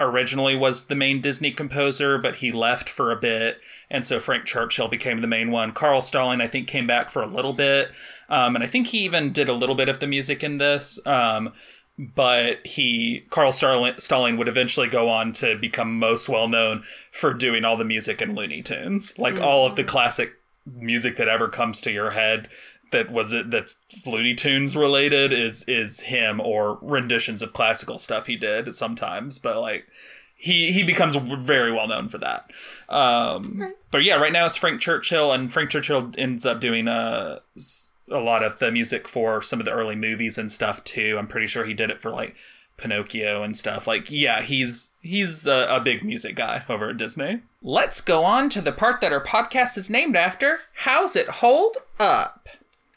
originally 0.02 0.56
was 0.56 0.86
the 0.86 0.94
main 0.94 1.20
Disney 1.20 1.52
composer, 1.52 2.18
but 2.18 2.36
he 2.36 2.52
left 2.52 2.88
for 2.88 3.10
a 3.10 3.16
bit, 3.16 3.60
and 3.90 4.04
so 4.04 4.20
Frank 4.20 4.44
Churchill 4.44 4.88
became 4.88 5.20
the 5.20 5.26
main 5.26 5.50
one. 5.50 5.72
Carl 5.72 6.00
Stalling, 6.00 6.40
I 6.40 6.46
think, 6.46 6.68
came 6.68 6.86
back 6.86 7.10
for 7.10 7.22
a 7.22 7.26
little 7.26 7.52
bit, 7.52 7.90
um, 8.28 8.54
and 8.54 8.62
I 8.62 8.66
think 8.66 8.88
he 8.88 8.98
even 8.98 9.32
did 9.32 9.48
a 9.48 9.54
little 9.54 9.74
bit 9.74 9.88
of 9.88 10.00
the 10.00 10.06
music 10.06 10.42
in 10.42 10.58
this. 10.58 10.98
Um, 11.06 11.52
but 11.98 12.66
he 12.66 13.26
Carl 13.30 13.52
Stalling, 13.52 13.94
Stalling 13.98 14.36
would 14.36 14.48
eventually 14.48 14.88
go 14.88 15.08
on 15.08 15.32
to 15.34 15.56
become 15.56 15.98
most 15.98 16.28
well 16.28 16.48
known 16.48 16.82
for 17.12 17.32
doing 17.32 17.64
all 17.64 17.76
the 17.76 17.84
music 17.84 18.20
in 18.20 18.34
Looney 18.34 18.62
Tunes, 18.62 19.18
like 19.18 19.40
all 19.40 19.66
of 19.66 19.76
the 19.76 19.84
classic 19.84 20.32
music 20.64 21.16
that 21.16 21.28
ever 21.28 21.48
comes 21.48 21.80
to 21.80 21.92
your 21.92 22.10
head 22.10 22.48
that 22.92 23.10
was 23.10 23.32
it 23.32 23.50
that's 23.50 23.76
Looney 24.06 24.34
Tunes 24.34 24.76
related 24.76 25.32
is 25.32 25.64
is 25.64 26.00
him 26.00 26.40
or 26.40 26.78
renditions 26.80 27.42
of 27.42 27.52
classical 27.52 27.98
stuff 27.98 28.26
he 28.26 28.36
did 28.36 28.74
sometimes, 28.74 29.38
but 29.38 29.58
like 29.58 29.86
he 30.36 30.72
he 30.72 30.82
becomes 30.82 31.16
very 31.16 31.72
well 31.72 31.88
known 31.88 32.08
for 32.08 32.18
that. 32.18 32.50
Um, 32.88 33.72
but 33.90 34.04
yeah, 34.04 34.14
right 34.14 34.32
now 34.32 34.46
it's 34.46 34.56
Frank 34.56 34.80
Churchill, 34.80 35.32
and 35.32 35.52
Frank 35.52 35.70
Churchill 35.70 36.12
ends 36.16 36.46
up 36.46 36.60
doing 36.60 36.88
a 36.88 37.42
a 38.10 38.18
lot 38.18 38.42
of 38.42 38.58
the 38.58 38.70
music 38.70 39.08
for 39.08 39.40
some 39.40 39.60
of 39.60 39.64
the 39.64 39.72
early 39.72 39.96
movies 39.96 40.38
and 40.38 40.50
stuff 40.50 40.82
too. 40.84 41.16
I'm 41.18 41.28
pretty 41.28 41.46
sure 41.46 41.64
he 41.64 41.74
did 41.74 41.90
it 41.90 42.00
for 42.00 42.10
like 42.10 42.34
Pinocchio 42.76 43.42
and 43.42 43.56
stuff. 43.56 43.86
Like, 43.86 44.10
yeah, 44.10 44.42
he's 44.42 44.92
he's 45.00 45.46
a, 45.46 45.66
a 45.70 45.80
big 45.80 46.04
music 46.04 46.36
guy 46.36 46.64
over 46.68 46.90
at 46.90 46.96
Disney. 46.96 47.42
Let's 47.62 48.00
go 48.00 48.24
on 48.24 48.48
to 48.50 48.60
the 48.60 48.72
part 48.72 49.00
that 49.00 49.12
our 49.12 49.22
podcast 49.22 49.78
is 49.78 49.88
named 49.88 50.16
after. 50.16 50.58
How's 50.74 51.14
it 51.14 51.28
hold 51.28 51.76
up? 52.00 52.48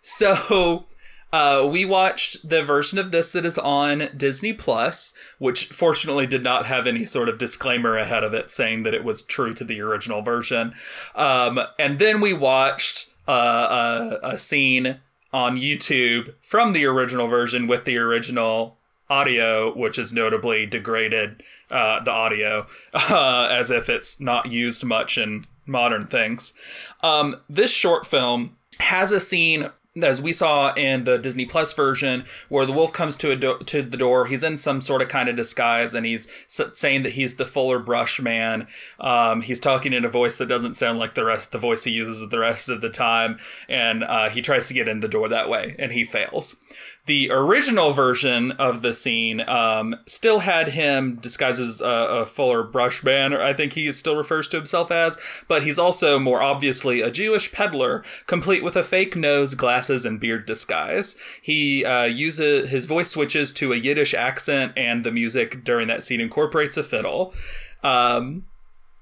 So, 0.07 0.85
uh, 1.33 1.67
we 1.67 1.83
watched 1.83 2.47
the 2.47 2.61
version 2.61 2.99
of 2.99 3.09
this 3.09 3.31
that 3.31 3.43
is 3.43 3.57
on 3.57 4.09
Disney 4.15 4.53
Plus, 4.53 5.15
which 5.39 5.65
fortunately 5.69 6.27
did 6.27 6.43
not 6.43 6.67
have 6.67 6.85
any 6.85 7.05
sort 7.05 7.27
of 7.27 7.39
disclaimer 7.39 7.97
ahead 7.97 8.23
of 8.23 8.31
it 8.31 8.51
saying 8.51 8.83
that 8.83 8.93
it 8.93 9.03
was 9.03 9.23
true 9.23 9.55
to 9.55 9.63
the 9.63 9.81
original 9.81 10.21
version. 10.21 10.75
Um, 11.15 11.59
and 11.79 11.97
then 11.97 12.21
we 12.21 12.33
watched 12.33 13.09
uh, 13.27 14.19
a, 14.21 14.27
a 14.33 14.37
scene 14.37 14.99
on 15.33 15.57
YouTube 15.57 16.35
from 16.39 16.73
the 16.73 16.85
original 16.85 17.25
version 17.25 17.65
with 17.65 17.85
the 17.85 17.97
original 17.97 18.77
audio, 19.09 19.75
which 19.75 19.97
is 19.97 20.13
notably 20.13 20.67
degraded 20.67 21.41
uh, 21.71 22.03
the 22.03 22.11
audio 22.11 22.67
uh, 22.93 23.47
as 23.49 23.71
if 23.71 23.89
it's 23.89 24.19
not 24.19 24.51
used 24.51 24.83
much 24.83 25.17
in 25.17 25.45
modern 25.65 26.05
things. 26.05 26.53
Um, 27.01 27.37
this 27.49 27.71
short 27.71 28.05
film 28.05 28.55
has 28.79 29.09
a 29.09 29.19
scene 29.19 29.71
as 30.03 30.21
we 30.21 30.33
saw 30.33 30.73
in 30.73 31.05
the 31.05 31.17
Disney 31.17 31.45
Plus 31.45 31.71
version, 31.73 32.25
where 32.49 32.65
the 32.65 32.73
wolf 32.73 32.91
comes 32.91 33.15
to 33.17 33.31
a 33.31 33.35
do- 33.35 33.59
to 33.65 33.81
the 33.81 33.97
door. 33.97 34.25
He's 34.25 34.43
in 34.43 34.57
some 34.57 34.81
sort 34.81 35.01
of 35.01 35.07
kind 35.07 35.29
of 35.29 35.35
disguise, 35.37 35.95
and 35.95 36.05
he's 36.05 36.27
s- 36.47 36.61
saying 36.73 37.03
that 37.03 37.13
he's 37.13 37.35
the 37.35 37.45
Fuller 37.45 37.79
Brush 37.79 38.19
Man. 38.19 38.67
Um, 38.99 39.41
he's 39.41 39.59
talking 39.59 39.93
in 39.93 40.03
a 40.03 40.09
voice 40.09 40.37
that 40.37 40.47
doesn't 40.47 40.73
sound 40.75 40.99
like 40.99 41.15
the 41.15 41.23
rest 41.25 41.51
the 41.51 41.57
voice 41.57 41.85
he 41.85 41.91
uses 41.91 42.27
the 42.29 42.39
rest 42.39 42.67
of 42.67 42.81
the 42.81 42.89
time, 42.89 43.37
and 43.69 44.03
uh, 44.03 44.29
he 44.29 44.41
tries 44.41 44.67
to 44.67 44.73
get 44.73 44.89
in 44.89 44.99
the 44.99 45.07
door 45.07 45.29
that 45.29 45.49
way, 45.49 45.75
and 45.79 45.91
he 45.93 46.03
fails. 46.03 46.57
The 47.05 47.29
original 47.29 47.91
version 47.91 48.51
of 48.53 48.81
the 48.81 48.93
scene 48.93 49.41
um, 49.41 49.95
still 50.07 50.39
had 50.39 50.69
him 50.69 51.17
disguised 51.17 51.61
as 51.61 51.79
a, 51.79 51.85
a 51.85 52.25
Fuller 52.25 52.63
Brush 52.63 53.03
Man, 53.03 53.31
I 53.31 53.53
think 53.53 53.73
he 53.73 53.91
still 53.91 54.15
refers 54.15 54.47
to 54.47 54.57
himself 54.57 54.89
as, 54.89 55.15
but 55.47 55.61
he's 55.61 55.77
also 55.77 56.17
more 56.17 56.41
obviously 56.41 57.01
a 57.01 57.11
Jewish 57.11 57.51
peddler, 57.51 58.03
complete 58.25 58.63
with 58.63 58.75
a 58.75 58.81
fake 58.81 59.15
nose, 59.15 59.53
glasses, 59.53 60.03
and 60.03 60.19
beard 60.19 60.47
disguise. 60.47 61.15
He 61.43 61.85
uh, 61.85 62.05
uses 62.05 62.71
his 62.71 62.87
voice 62.87 63.11
switches 63.11 63.51
to 63.53 63.71
a 63.71 63.77
Yiddish 63.77 64.15
accent, 64.15 64.73
and 64.75 65.03
the 65.03 65.11
music 65.11 65.63
during 65.63 65.87
that 65.87 66.03
scene 66.03 66.19
incorporates 66.19 66.75
a 66.75 66.83
fiddle. 66.83 67.35
Um, 67.83 68.45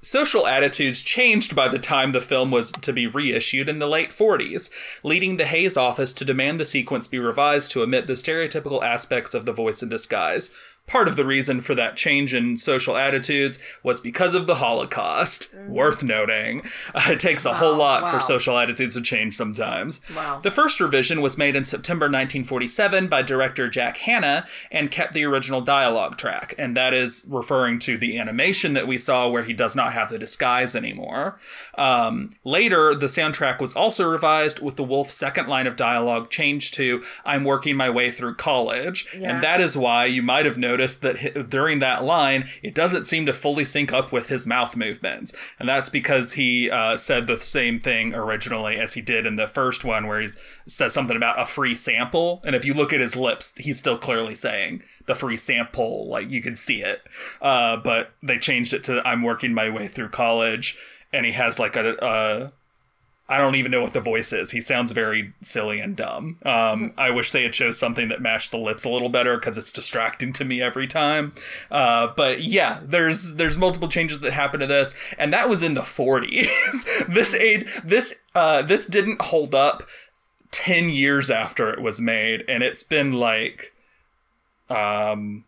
Social 0.03 0.45
attitudes 0.45 1.01
changed 1.01 1.55
by 1.55 1.69
the 1.69 1.79
time 1.79 2.11
the 2.11 2.19
film 2.19 2.51
was 2.51 2.73
to 2.73 2.91
be 2.91 3.07
reissued 3.07 3.69
in 3.69 3.79
the 3.79 3.87
late 3.87 4.09
40s, 4.09 4.69
leading 5.01 5.37
the 5.37 5.45
Hays 5.45 5.77
office 5.77 6.11
to 6.11 6.25
demand 6.25 6.59
the 6.59 6.65
sequence 6.65 7.07
be 7.07 7.19
revised 7.19 7.71
to 7.71 7.81
omit 7.81 8.07
the 8.07 8.13
stereotypical 8.13 8.83
aspects 8.83 9.33
of 9.33 9.45
the 9.45 9.53
voice 9.53 9.81
in 9.81 9.87
disguise. 9.87 10.53
Part 10.85 11.07
of 11.07 11.15
the 11.15 11.23
reason 11.23 11.61
for 11.61 11.73
that 11.75 11.95
change 11.95 12.33
in 12.33 12.57
social 12.57 12.97
attitudes 12.97 13.57
was 13.83 14.01
because 14.01 14.35
of 14.35 14.47
the 14.47 14.55
Holocaust. 14.55 15.55
Mm. 15.55 15.69
Worth 15.69 16.03
noting. 16.03 16.61
Uh, 16.93 17.03
it 17.11 17.21
takes 17.21 17.45
a 17.45 17.49
wow, 17.49 17.55
whole 17.55 17.77
lot 17.77 18.03
wow. 18.03 18.11
for 18.11 18.19
social 18.19 18.57
attitudes 18.57 18.95
to 18.95 19.01
change 19.01 19.37
sometimes. 19.37 20.01
Wow. 20.13 20.41
The 20.43 20.51
first 20.51 20.81
revision 20.81 21.21
was 21.21 21.37
made 21.37 21.55
in 21.55 21.63
September 21.63 22.05
1947 22.05 23.07
by 23.07 23.21
director 23.21 23.69
Jack 23.69 23.95
Hannah 23.97 24.45
and 24.71 24.91
kept 24.91 25.13
the 25.13 25.23
original 25.23 25.61
dialogue 25.61 26.17
track, 26.17 26.53
and 26.57 26.75
that 26.75 26.93
is 26.93 27.25
referring 27.29 27.79
to 27.79 27.97
the 27.97 28.17
animation 28.19 28.73
that 28.73 28.85
we 28.85 28.97
saw 28.97 29.29
where 29.29 29.43
he 29.43 29.53
does 29.53 29.77
not 29.77 29.93
have 29.93 30.09
the 30.09 30.19
disguise 30.19 30.75
anymore. 30.75 31.39
Um, 31.77 32.31
later, 32.43 32.93
the 32.93 33.05
soundtrack 33.05 33.61
was 33.61 33.73
also 33.73 34.05
revised 34.05 34.59
with 34.59 34.75
the 34.75 34.83
Wolf's 34.83 35.13
second 35.13 35.47
line 35.47 35.65
of 35.65 35.77
dialogue 35.77 36.29
changed 36.29 36.73
to 36.73 37.03
I'm 37.23 37.45
working 37.45 37.77
my 37.77 37.89
way 37.89 38.11
through 38.11 38.35
college, 38.35 39.07
yeah. 39.17 39.31
and 39.31 39.43
that 39.43 39.61
is 39.61 39.77
why 39.77 40.05
you 40.05 40.21
might 40.21 40.45
have 40.45 40.57
noticed 40.57 40.72
noticed 40.73 41.01
that 41.03 41.49
during 41.49 41.79
that 41.79 42.03
line, 42.03 42.49
it 42.63 42.73
doesn't 42.73 43.05
seem 43.05 43.27
to 43.27 43.33
fully 43.33 43.63
sync 43.63 43.93
up 43.93 44.11
with 44.11 44.27
his 44.27 44.47
mouth 44.47 44.75
movements. 44.75 45.31
And 45.59 45.69
that's 45.69 45.89
because 45.89 46.33
he 46.33 46.69
uh, 46.69 46.97
said 46.97 47.27
the 47.27 47.37
same 47.37 47.79
thing 47.79 48.15
originally 48.15 48.77
as 48.77 48.95
he 48.95 49.01
did 49.01 49.27
in 49.27 49.35
the 49.35 49.47
first 49.47 49.85
one, 49.85 50.07
where 50.07 50.19
he 50.19 50.29
says 50.67 50.93
something 50.93 51.15
about 51.15 51.39
a 51.39 51.45
free 51.45 51.75
sample. 51.75 52.41
And 52.43 52.55
if 52.55 52.65
you 52.65 52.73
look 52.73 52.91
at 52.91 52.99
his 52.99 53.15
lips, 53.15 53.53
he's 53.57 53.77
still 53.77 53.99
clearly 53.99 54.33
saying 54.33 54.81
the 55.05 55.13
free 55.15 55.37
sample. 55.37 56.09
Like 56.09 56.31
you 56.31 56.41
can 56.41 56.55
see 56.55 56.81
it. 56.81 57.01
Uh, 57.39 57.77
but 57.77 58.13
they 58.23 58.39
changed 58.39 58.73
it 58.73 58.83
to 58.85 59.07
I'm 59.07 59.21
working 59.21 59.53
my 59.53 59.69
way 59.69 59.87
through 59.87 60.09
college. 60.09 60.75
And 61.11 61.27
he 61.27 61.33
has 61.33 61.59
like 61.59 61.75
a, 61.75 61.95
a 62.01 62.51
I 63.29 63.37
don't 63.37 63.55
even 63.55 63.71
know 63.71 63.81
what 63.81 63.93
the 63.93 64.01
voice 64.01 64.33
is. 64.33 64.51
He 64.51 64.59
sounds 64.59 64.91
very 64.91 65.33
silly 65.41 65.79
and 65.79 65.95
dumb. 65.95 66.37
Um, 66.45 66.93
I 66.97 67.09
wish 67.09 67.31
they 67.31 67.43
had 67.43 67.53
chose 67.53 67.79
something 67.79 68.09
that 68.09 68.21
matched 68.21 68.51
the 68.51 68.57
lips 68.57 68.83
a 68.83 68.89
little 68.89 69.07
better 69.07 69.37
because 69.37 69.57
it's 69.57 69.71
distracting 69.71 70.33
to 70.33 70.45
me 70.45 70.61
every 70.61 70.87
time. 70.87 71.33
Uh, 71.71 72.07
but 72.17 72.43
yeah, 72.43 72.81
there's 72.83 73.35
there's 73.35 73.57
multiple 73.57 73.87
changes 73.87 74.19
that 74.19 74.33
happen 74.33 74.59
to 74.59 74.67
this, 74.67 74.93
and 75.17 75.31
that 75.31 75.47
was 75.47 75.63
in 75.63 75.73
the 75.73 75.81
40s. 75.81 77.07
this 77.13 77.33
aid 77.33 77.67
this 77.83 78.15
uh, 78.35 78.61
this 78.61 78.85
didn't 78.85 79.21
hold 79.21 79.55
up 79.55 79.83
10 80.51 80.89
years 80.89 81.31
after 81.31 81.71
it 81.71 81.81
was 81.81 82.01
made, 82.01 82.43
and 82.49 82.61
it's 82.61 82.83
been 82.83 83.13
like 83.13 83.73
um 84.69 85.45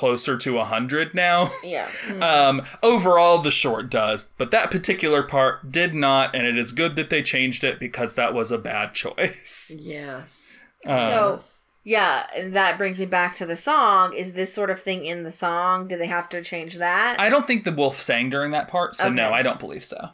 closer 0.00 0.34
to 0.34 0.54
100 0.54 1.14
now. 1.14 1.52
Yeah. 1.62 1.86
Mm-hmm. 2.06 2.22
Um, 2.30 2.62
overall, 2.82 3.38
the 3.38 3.50
short 3.50 3.90
does, 3.90 4.28
but 4.38 4.50
that 4.50 4.70
particular 4.70 5.22
part 5.22 5.70
did 5.70 5.94
not, 5.94 6.34
and 6.34 6.46
it 6.46 6.56
is 6.56 6.72
good 6.72 6.94
that 6.94 7.10
they 7.10 7.22
changed 7.22 7.64
it 7.64 7.78
because 7.78 8.14
that 8.14 8.32
was 8.32 8.50
a 8.50 8.58
bad 8.58 8.94
choice. 8.94 9.76
Yes. 9.78 10.62
Uh, 10.86 11.38
so, 11.38 11.40
yeah, 11.84 12.26
and 12.34 12.54
that 12.54 12.78
brings 12.78 12.98
me 12.98 13.04
back 13.04 13.36
to 13.36 13.46
the 13.46 13.56
song. 13.56 14.14
Is 14.14 14.32
this 14.32 14.54
sort 14.54 14.70
of 14.70 14.80
thing 14.80 15.04
in 15.04 15.24
the 15.24 15.32
song? 15.32 15.88
Do 15.88 15.96
they 15.98 16.06
have 16.06 16.28
to 16.30 16.42
change 16.42 16.76
that? 16.76 17.18
I 17.18 17.28
don't 17.28 17.46
think 17.46 17.64
the 17.64 17.72
wolf 17.72 18.00
sang 18.00 18.30
during 18.30 18.52
that 18.52 18.68
part, 18.68 18.96
so 18.96 19.06
okay. 19.06 19.14
no, 19.14 19.32
I 19.32 19.42
don't 19.42 19.58
believe 19.58 19.84
so. 19.84 20.10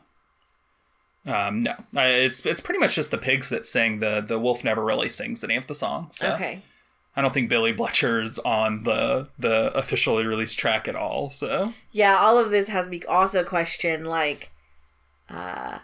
Um, 1.27 1.62
no, 1.62 1.75
it's 1.94 2.44
it's 2.46 2.61
pretty 2.61 2.81
much 2.81 2.96
just 2.96 3.11
the 3.11 3.18
pigs 3.18 3.51
that 3.51 3.66
sing. 3.66 4.01
the 4.01 4.25
The 4.27 4.38
wolf 4.38 4.64
never 4.64 4.83
really 4.83 5.09
sings 5.09 5.44
any 5.44 5.57
of 5.57 5.66
the 5.66 5.75
song. 5.75 6.09
So. 6.12 6.33
Okay. 6.33 6.62
I 7.16 7.22
don't 7.22 7.33
think 7.33 7.48
Billy 7.48 7.72
Bletcher's 7.72 8.38
on 8.40 8.83
the 8.83 9.29
the 9.38 9.72
officially 9.76 10.26
released 10.26 10.59
track 10.59 10.87
at 10.87 10.94
all. 10.94 11.31
So 11.31 11.72
yeah, 11.90 12.16
all 12.16 12.38
of 12.38 12.50
this 12.50 12.68
has 12.68 12.88
me 12.88 13.02
also 13.09 13.42
question 13.42 14.05
like, 14.05 14.50
uh, 15.31 15.79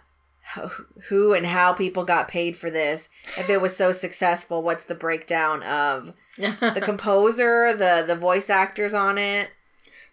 who 1.09 1.33
and 1.33 1.47
how 1.47 1.73
people 1.73 2.05
got 2.05 2.27
paid 2.27 2.55
for 2.55 2.69
this. 2.69 3.09
If 3.37 3.49
it 3.49 3.61
was 3.61 3.75
so 3.75 3.91
successful, 3.91 4.61
what's 4.61 4.85
the 4.85 4.95
breakdown 4.95 5.63
of 5.63 6.13
the 6.37 6.81
composer, 6.85 7.73
the 7.73 8.03
the 8.05 8.15
voice 8.15 8.49
actors 8.51 8.93
on 8.93 9.17
it? 9.17 9.49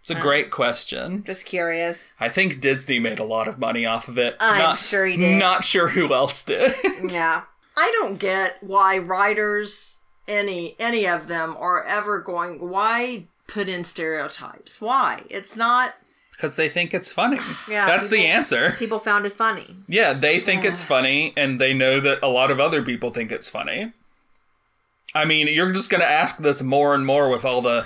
It's 0.00 0.08
a 0.08 0.14
great 0.14 0.50
question. 0.50 1.24
Just 1.24 1.44
curious. 1.44 2.14
I 2.18 2.30
think 2.30 2.62
Disney 2.62 2.98
made 2.98 3.18
a 3.18 3.24
lot 3.24 3.46
of 3.46 3.58
money 3.58 3.84
off 3.84 4.08
of 4.08 4.16
it. 4.16 4.34
I'm 4.40 4.58
not, 4.58 4.78
sure 4.78 5.04
he 5.04 5.18
did. 5.18 5.38
Not 5.38 5.62
sure 5.62 5.88
who 5.88 6.14
else 6.14 6.42
did. 6.42 6.72
yeah. 7.12 7.42
I 7.76 7.92
don't 7.98 8.18
get 8.18 8.56
why 8.62 8.96
writers 8.96 9.98
any 10.30 10.76
any 10.78 11.06
of 11.06 11.26
them 11.26 11.56
are 11.58 11.84
ever 11.84 12.20
going 12.20 12.70
why 12.70 13.24
put 13.46 13.68
in 13.68 13.84
stereotypes? 13.84 14.80
Why? 14.80 15.22
It's 15.28 15.56
not 15.56 15.94
because 16.32 16.56
they 16.56 16.68
think 16.68 16.94
it's 16.94 17.12
funny. 17.12 17.40
Yeah 17.68 17.86
that's 17.86 18.08
people, 18.08 18.22
the 18.22 18.30
answer. 18.30 18.70
people 18.78 18.98
found 18.98 19.26
it 19.26 19.32
funny. 19.32 19.76
Yeah 19.88 20.14
they 20.14 20.40
think 20.40 20.64
it's 20.64 20.84
funny 20.84 21.32
and 21.36 21.60
they 21.60 21.74
know 21.74 22.00
that 22.00 22.22
a 22.22 22.28
lot 22.28 22.50
of 22.50 22.60
other 22.60 22.82
people 22.82 23.10
think 23.10 23.30
it's 23.32 23.50
funny. 23.50 23.92
I 25.12 25.24
mean, 25.24 25.48
you're 25.48 25.72
just 25.72 25.90
going 25.90 26.02
to 26.02 26.08
ask 26.08 26.36
this 26.38 26.62
more 26.62 26.94
and 26.94 27.04
more 27.04 27.28
with 27.28 27.44
all 27.44 27.62
the 27.62 27.82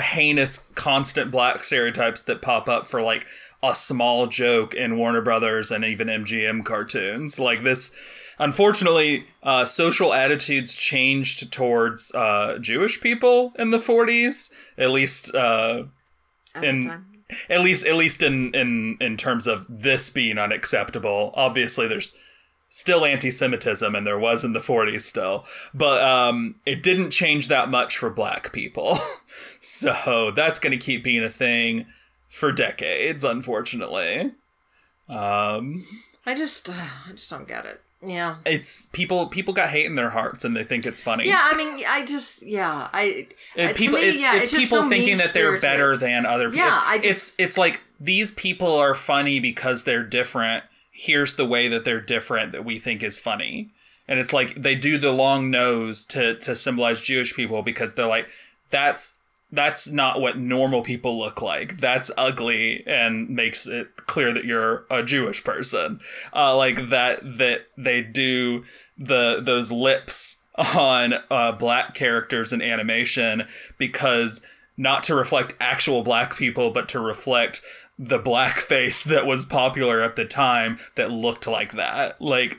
heinous, 0.00 0.64
constant 0.76 1.32
black 1.32 1.64
stereotypes 1.64 2.22
that 2.22 2.42
pop 2.42 2.68
up 2.68 2.86
for 2.86 3.02
like 3.02 3.26
a 3.60 3.74
small 3.74 4.28
joke 4.28 4.72
in 4.72 4.96
Warner 4.96 5.20
Brothers 5.20 5.70
and 5.72 5.84
even 5.84 6.06
MGM 6.06 6.64
cartoons. 6.64 7.40
Like 7.40 7.62
this, 7.62 7.92
Unfortunately, 8.40 9.26
uh, 9.42 9.66
social 9.66 10.14
attitudes 10.14 10.74
changed 10.74 11.52
towards 11.52 12.12
uh, 12.14 12.56
Jewish 12.58 12.98
people 12.98 13.52
in 13.58 13.70
the 13.70 13.78
40s, 13.78 14.50
at 14.78 14.90
least 14.90 15.34
uh, 15.34 15.84
in 16.62 17.04
at 17.50 17.60
least 17.60 17.84
at 17.84 17.96
least 17.96 18.22
in, 18.22 18.54
in 18.54 18.96
in 18.98 19.18
terms 19.18 19.46
of 19.46 19.66
this 19.68 20.08
being 20.08 20.38
unacceptable. 20.38 21.32
Obviously, 21.34 21.86
there's 21.86 22.14
still 22.70 23.04
anti-Semitism, 23.04 23.94
and 23.94 24.06
there 24.06 24.18
was 24.18 24.42
in 24.42 24.54
the 24.54 24.60
40s 24.60 25.02
still, 25.02 25.44
but 25.74 26.02
um, 26.02 26.54
it 26.64 26.82
didn't 26.82 27.10
change 27.10 27.48
that 27.48 27.68
much 27.68 27.98
for 27.98 28.08
Black 28.08 28.54
people. 28.54 28.98
so 29.60 30.30
that's 30.34 30.58
going 30.58 30.70
to 30.70 30.82
keep 30.82 31.04
being 31.04 31.22
a 31.22 31.28
thing 31.28 31.84
for 32.30 32.52
decades, 32.52 33.22
unfortunately. 33.22 34.32
Um, 35.10 35.84
I 36.24 36.34
just, 36.34 36.70
uh, 36.70 36.86
I 37.06 37.10
just 37.10 37.28
don't 37.28 37.46
get 37.46 37.66
it. 37.66 37.82
Yeah. 38.02 38.36
It's 38.46 38.86
people 38.86 39.26
people 39.26 39.52
got 39.52 39.68
hate 39.68 39.86
in 39.86 39.94
their 39.94 40.10
hearts 40.10 40.44
and 40.44 40.56
they 40.56 40.64
think 40.64 40.86
it's 40.86 41.02
funny. 41.02 41.26
Yeah, 41.26 41.40
I 41.42 41.56
mean, 41.56 41.84
I 41.86 42.04
just 42.04 42.42
yeah, 42.42 42.88
I 42.92 43.26
it, 43.54 43.70
uh, 43.70 43.74
people 43.74 43.98
me, 43.98 44.08
it's, 44.08 44.22
yeah, 44.22 44.36
it's, 44.36 44.52
it's 44.54 44.64
people 44.64 44.88
thinking 44.88 45.18
that 45.18 45.34
they're 45.34 45.60
better 45.60 45.96
than 45.96 46.24
other 46.24 46.50
people. 46.50 46.66
Yeah, 46.66 46.82
I 46.82 46.98
just, 46.98 47.34
it's 47.38 47.48
it's 47.48 47.58
like 47.58 47.80
these 47.98 48.30
people 48.30 48.74
are 48.74 48.94
funny 48.94 49.38
because 49.38 49.84
they're 49.84 50.02
different. 50.02 50.64
Here's 50.90 51.36
the 51.36 51.46
way 51.46 51.68
that 51.68 51.84
they're 51.84 52.00
different 52.00 52.52
that 52.52 52.64
we 52.64 52.78
think 52.78 53.02
is 53.02 53.20
funny. 53.20 53.70
And 54.08 54.18
it's 54.18 54.32
like 54.32 54.60
they 54.60 54.74
do 54.74 54.96
the 54.98 55.12
long 55.12 55.50
nose 55.50 56.06
to 56.06 56.36
to 56.38 56.56
symbolize 56.56 57.00
Jewish 57.00 57.34
people 57.34 57.62
because 57.62 57.94
they're 57.94 58.06
like 58.06 58.28
that's 58.70 59.18
that's 59.52 59.90
not 59.90 60.20
what 60.20 60.38
normal 60.38 60.82
people 60.82 61.18
look 61.18 61.42
like. 61.42 61.78
That's 61.78 62.10
ugly 62.16 62.84
and 62.86 63.28
makes 63.28 63.66
it 63.66 63.96
clear 63.96 64.32
that 64.32 64.44
you're 64.44 64.86
a 64.90 65.02
Jewish 65.02 65.42
person. 65.42 66.00
Uh, 66.34 66.56
like 66.56 66.88
that 66.90 67.20
that 67.38 67.62
they 67.76 68.02
do 68.02 68.64
the 68.96 69.40
those 69.42 69.72
lips 69.72 70.42
on 70.74 71.14
uh, 71.30 71.52
black 71.52 71.94
characters 71.94 72.52
in 72.52 72.62
animation 72.62 73.46
because 73.78 74.44
not 74.76 75.02
to 75.04 75.14
reflect 75.14 75.54
actual 75.60 76.02
black 76.02 76.36
people, 76.36 76.70
but 76.70 76.88
to 76.88 77.00
reflect 77.00 77.60
the 77.98 78.18
black 78.18 78.56
face 78.58 79.04
that 79.04 79.26
was 79.26 79.44
popular 79.44 80.00
at 80.00 80.16
the 80.16 80.24
time 80.24 80.78
that 80.96 81.10
looked 81.10 81.46
like 81.46 81.72
that. 81.72 82.20
Like, 82.20 82.58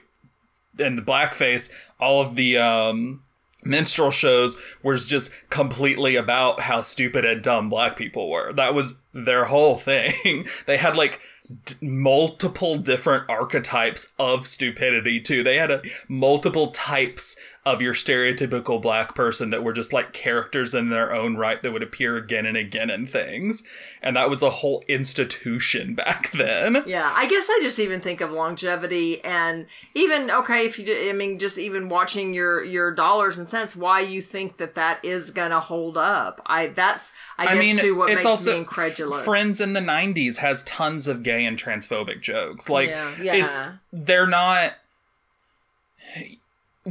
and 0.79 0.97
the 0.97 1.01
blackface, 1.01 1.71
all 1.99 2.21
of 2.21 2.35
the 2.35 2.57
um, 2.57 3.23
minstrel 3.63 4.11
shows 4.11 4.57
was 4.83 5.07
just 5.07 5.31
completely 5.49 6.15
about 6.15 6.61
how 6.61 6.81
stupid 6.81 7.25
and 7.25 7.41
dumb 7.41 7.69
black 7.69 7.95
people 7.95 8.29
were. 8.29 8.53
That 8.53 8.73
was 8.73 8.95
their 9.13 9.45
whole 9.45 9.77
thing. 9.77 10.47
they 10.65 10.77
had 10.77 10.95
like 10.95 11.19
d- 11.65 11.75
multiple 11.81 12.77
different 12.77 13.29
archetypes 13.29 14.07
of 14.17 14.47
stupidity 14.47 15.19
too. 15.19 15.43
They 15.43 15.57
had 15.57 15.71
a, 15.71 15.81
multiple 16.07 16.71
types 16.71 17.35
of 17.63 17.79
your 17.79 17.93
stereotypical 17.93 18.81
black 18.81 19.13
person 19.13 19.51
that 19.51 19.63
were 19.63 19.73
just 19.73 19.93
like 19.93 20.13
characters 20.13 20.73
in 20.73 20.89
their 20.89 21.13
own 21.13 21.37
right 21.37 21.61
that 21.61 21.71
would 21.71 21.83
appear 21.83 22.17
again 22.17 22.47
and 22.47 22.57
again 22.57 22.89
in 22.89 23.05
things. 23.05 23.61
And 24.01 24.15
that 24.15 24.31
was 24.31 24.41
a 24.41 24.49
whole 24.49 24.83
institution 24.87 25.93
back 25.95 26.31
then. 26.31 26.83
Yeah, 26.87 27.11
I 27.13 27.27
guess 27.27 27.45
I 27.47 27.59
just 27.61 27.77
even 27.77 28.01
think 28.01 28.19
of 28.19 28.31
longevity 28.31 29.23
and 29.23 29.67
even 29.93 30.31
okay, 30.31 30.65
if 30.65 30.79
you 30.79 31.09
I 31.09 31.13
mean 31.13 31.37
just 31.37 31.59
even 31.59 31.87
watching 31.87 32.33
your 32.33 32.63
your 32.63 32.91
dollars 32.91 33.37
and 33.37 33.47
cents 33.47 33.75
why 33.75 33.99
you 33.99 34.23
think 34.23 34.57
that 34.57 34.73
that 34.73 35.03
is 35.05 35.29
going 35.29 35.51
to 35.51 35.59
hold 35.59 35.97
up. 35.97 36.41
I 36.47 36.67
that's 36.67 37.11
I, 37.37 37.45
I 37.45 37.55
guess 37.55 37.63
mean, 37.63 37.77
too 37.77 37.95
what 37.95 38.09
makes 38.09 38.47
me 38.47 38.57
incredulous. 38.57 39.23
Friends 39.23 39.61
in 39.61 39.73
the 39.73 39.81
90s 39.81 40.37
has 40.37 40.63
tons 40.63 41.07
of 41.07 41.21
gay 41.21 41.45
and 41.45 41.61
transphobic 41.61 42.21
jokes. 42.21 42.69
Like 42.69 42.89
yeah. 42.89 43.13
Yeah. 43.21 43.35
it's 43.35 43.61
they're 43.93 44.25
not 44.25 44.73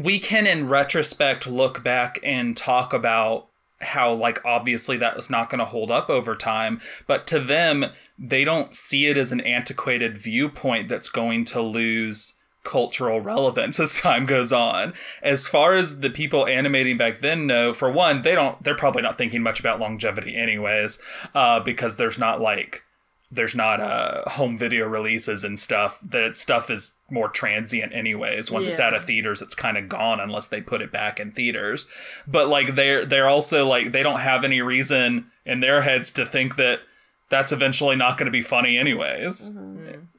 we 0.01 0.19
can 0.19 0.47
in 0.47 0.69
retrospect 0.69 1.47
look 1.47 1.85
back 1.85 2.19
and 2.23 2.57
talk 2.57 2.93
about 2.93 3.49
how 3.81 4.13
like 4.13 4.45
obviously 4.45 4.97
that 4.97 5.17
was 5.17 5.31
not 5.31 5.49
going 5.49 5.59
to 5.59 5.65
hold 5.65 5.91
up 5.91 6.11
over 6.11 6.35
time 6.35 6.81
but 7.07 7.27
to 7.27 7.41
them 7.41 7.87
they 8.19 8.45
don't 8.45 8.75
see 8.75 9.07
it 9.07 9.17
as 9.17 9.33
an 9.33 9.41
antiquated 9.41 10.19
viewpoint 10.19 10.89
that's 10.89 11.09
going 11.09 11.45
to 11.45 11.63
lose 11.63 12.35
cultural 12.63 13.21
relevance 13.21 13.81
as 13.81 13.99
time 13.99 14.27
goes 14.27 14.53
on. 14.53 14.93
As 15.23 15.49
far 15.49 15.75
as 15.75 16.01
the 16.01 16.11
people 16.11 16.47
animating 16.47 16.97
back 16.97 17.21
then 17.21 17.47
know 17.47 17.73
for 17.73 17.91
one 17.91 18.23
they 18.23 18.35
don't 18.35 18.63
they're 18.63 18.75
probably 18.75 19.03
not 19.03 19.17
thinking 19.17 19.43
much 19.43 19.61
about 19.61 19.81
longevity 19.81 20.37
anyways 20.37 21.01
uh, 21.35 21.61
because 21.61 21.97
there's 21.97 22.19
not 22.19 22.41
like 22.41 22.85
there's 23.33 23.55
not 23.55 23.81
uh 23.81 24.29
home 24.31 24.59
video 24.59 24.89
releases 24.89 25.45
and 25.45 25.59
stuff 25.59 26.01
that 26.03 26.37
stuff 26.37 26.69
is 26.69 26.97
more 27.11 27.29
transient 27.29 27.93
anyways. 27.93 28.51
Once 28.51 28.67
it's 28.67 28.81
out 28.81 28.95
of 28.95 29.05
theaters 29.05 29.41
it's 29.41 29.55
kind 29.55 29.77
of 29.77 29.89
gone 29.89 30.19
unless 30.19 30.49
they 30.49 30.61
put 30.61 30.83
it 30.83 30.91
back 30.91 31.21
in 31.21 31.31
theaters. 31.31 31.87
But 32.27 32.49
like 32.49 32.75
they're 32.75 33.05
they're 33.05 33.29
also 33.29 33.67
like 33.67 33.93
they 33.93 34.03
don't 34.03 34.21
have 34.21 34.45
any 34.45 34.61
reason 34.61 35.27
in 35.47 35.61
their 35.61 35.83
heads 35.83 36.11
to 36.13 36.27
think 36.27 36.57
that 36.57 36.81
that's 37.29 37.53
eventually 37.53 37.95
not 37.95 38.19
going 38.19 38.27
to 38.27 38.33
be 38.33 38.43
funny 38.43 38.77
anyways. 38.77 39.53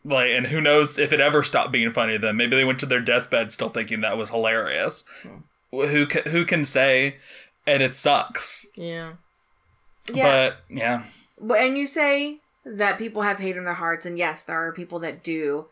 Like 0.06 0.32
and 0.32 0.48
who 0.48 0.62
knows 0.62 0.98
if 0.98 1.12
it 1.12 1.20
ever 1.20 1.44
stopped 1.44 1.72
being 1.74 1.92
funny 1.92 2.18
then. 2.18 2.38
Maybe 2.38 2.56
they 2.56 2.66
went 2.66 2.80
to 2.80 2.86
their 2.86 3.02
deathbed 3.02 3.52
still 3.52 3.70
thinking 3.70 4.02
that 4.02 4.18
was 4.18 4.30
hilarious. 4.30 5.04
Who 5.72 6.08
ca- 6.08 6.30
who 6.30 6.46
can 6.46 6.64
say? 6.64 7.18
And 7.68 7.84
it 7.84 7.94
sucks. 7.94 8.66
Yeah. 8.78 9.14
Yeah. 10.12 10.24
but 10.24 10.58
yeah 10.76 11.04
and 11.50 11.78
you 11.78 11.88
say 11.88 12.40
that 12.66 12.98
people 12.98 13.22
have 13.24 13.40
hate 13.40 13.58
in 13.58 13.64
their 13.64 13.74
hearts, 13.74 14.06
and 14.06 14.18
yes, 14.18 14.44
there 14.44 14.66
are 14.68 14.72
people 14.72 15.00
that 15.00 15.24
do. 15.24 15.68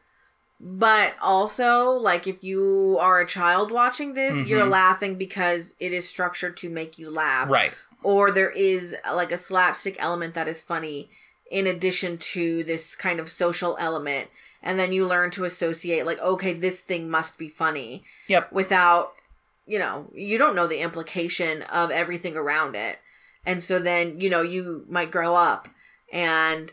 But 0.59 1.13
also, 1.21 1.91
like 1.91 2.27
if 2.27 2.43
you 2.43 2.97
are 2.99 3.19
a 3.21 3.27
child 3.27 3.71
watching 3.71 4.13
this, 4.13 4.37
you're 4.45 4.65
Mhm. 4.65 4.71
laughing 4.71 5.15
because 5.15 5.75
it 5.79 5.93
is 5.93 6.07
structured 6.07 6.57
to 6.57 6.69
make 6.69 6.97
you 6.99 7.09
laugh. 7.09 7.49
right 7.49 7.73
Or 8.01 8.31
there 8.31 8.49
is 8.49 8.95
like 9.13 9.31
a 9.31 9.37
slapstick 9.37 9.95
element 9.99 10.33
that 10.33 10.47
is 10.47 10.63
funny 10.63 11.09
in 11.51 11.67
addition 11.67 12.17
to 12.17 12.63
this 12.63 12.95
kind 12.95 13.19
of 13.19 13.29
social 13.31 13.75
element. 13.79 14.29
And 14.61 14.77
then 14.79 14.91
you 14.93 15.05
learn 15.05 15.31
to 15.31 15.45
associate 15.45 16.05
like, 16.05 16.19
okay, 16.19 16.53
this 16.53 16.79
thing 16.81 17.09
must 17.09 17.37
be 17.37 17.49
funny 17.49 18.03
yep 18.27 18.51
without 18.51 19.13
you 19.65 19.79
know 19.79 20.09
you 20.13 20.37
don't 20.37 20.55
know 20.55 20.67
the 20.67 20.79
implication 20.79 21.61
of 21.63 21.91
everything 21.91 22.35
around 22.35 22.75
it 22.75 22.97
and 23.45 23.61
so 23.61 23.77
then 23.79 24.19
you 24.19 24.29
know 24.29 24.41
you 24.41 24.85
might 24.89 25.11
grow 25.11 25.35
up 25.35 25.67
and 26.11 26.71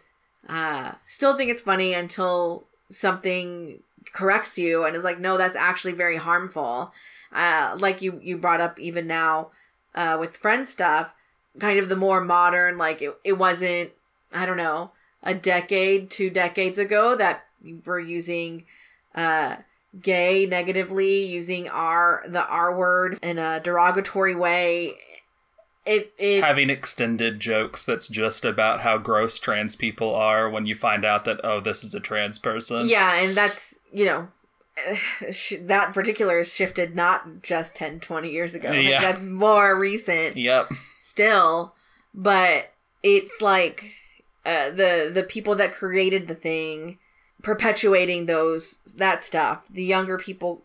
uh 0.49 0.93
still 1.07 1.37
think 1.37 1.51
it's 1.51 1.63
funny 1.63 1.93
until 1.95 2.65
something 2.91 3.81
corrects 4.13 4.57
you 4.57 4.85
and 4.85 4.97
is 4.97 5.05
like 5.05 5.19
no 5.19 5.37
that's 5.37 5.57
actually 5.57 5.93
very 5.93 6.17
harmful. 6.17 6.93
Uh 7.33 7.77
like 7.79 8.03
you 8.03 8.21
you 8.23 8.39
brought 8.39 8.61
up 8.61 8.79
even 8.79 9.07
now 9.07 9.51
uh 9.95 10.17
with 10.19 10.37
friend 10.37 10.67
stuff 10.69 11.15
kind 11.59 11.79
of 11.79 11.89
the 11.89 11.97
more 11.97 12.21
modern 12.21 12.79
like 12.79 13.03
it, 13.03 13.17
it 13.25 13.33
wasn't 13.33 13.91
i 14.33 14.47
don't 14.47 14.57
know 14.57 14.91
a 15.23 15.35
decade 15.35 16.11
two 16.11 16.31
decades 16.31 16.79
ago 16.79 17.17
that 17.17 17.45
you 17.63 17.81
were 17.85 17.99
using 17.99 18.65
uh 19.15 19.57
gay 20.01 20.47
negatively 20.47 21.25
using 21.25 21.69
r 21.69 22.25
the 22.29 22.47
r 22.47 22.77
word 22.77 23.19
in 23.23 23.39
a 23.39 23.61
derogatory 23.61 24.35
way 24.35 24.95
it 25.87 26.13
it 26.19 26.43
having 26.43 26.69
extended 26.69 27.41
jokes 27.41 27.87
that's 27.87 28.09
just 28.09 28.45
about 28.45 28.81
how 28.81 28.99
gross 28.99 29.39
trans 29.39 29.77
people 29.77 30.15
are 30.15 30.51
when 30.51 30.67
you 30.67 30.75
find 30.75 31.05
out 31.05 31.25
that 31.25 31.41
oh 31.45 31.61
this 31.61 31.83
is 31.85 31.95
a 31.95 32.01
trans 32.01 32.39
person. 32.39 32.89
Yeah 32.89 33.15
and 33.23 33.35
that's 33.37 33.79
you 33.93 34.05
know 34.05 34.29
that 35.63 35.95
particular 35.95 36.41
is 36.41 36.53
shifted 36.53 36.95
not 36.95 37.43
just 37.43 37.75
10 37.77 38.01
20 38.01 38.31
years 38.31 38.55
ago. 38.55 38.69
Like, 38.69 38.85
Yeah. 38.85 39.01
that's 39.01 39.23
more 39.23 39.79
recent 39.79 40.37
yep. 40.37 40.71
still 41.01 41.75
but 42.13 42.73
it's 43.03 43.41
like 43.41 43.93
uh, 44.45 44.71
the 44.71 45.11
the 45.13 45.23
people 45.23 45.55
that 45.57 45.73
created 45.73 46.27
the 46.29 46.35
thing 46.35 46.99
perpetuating 47.43 48.27
those 48.27 48.79
that 48.97 49.23
stuff 49.23 49.67
the 49.71 49.85
younger 49.85 50.19
people 50.19 50.63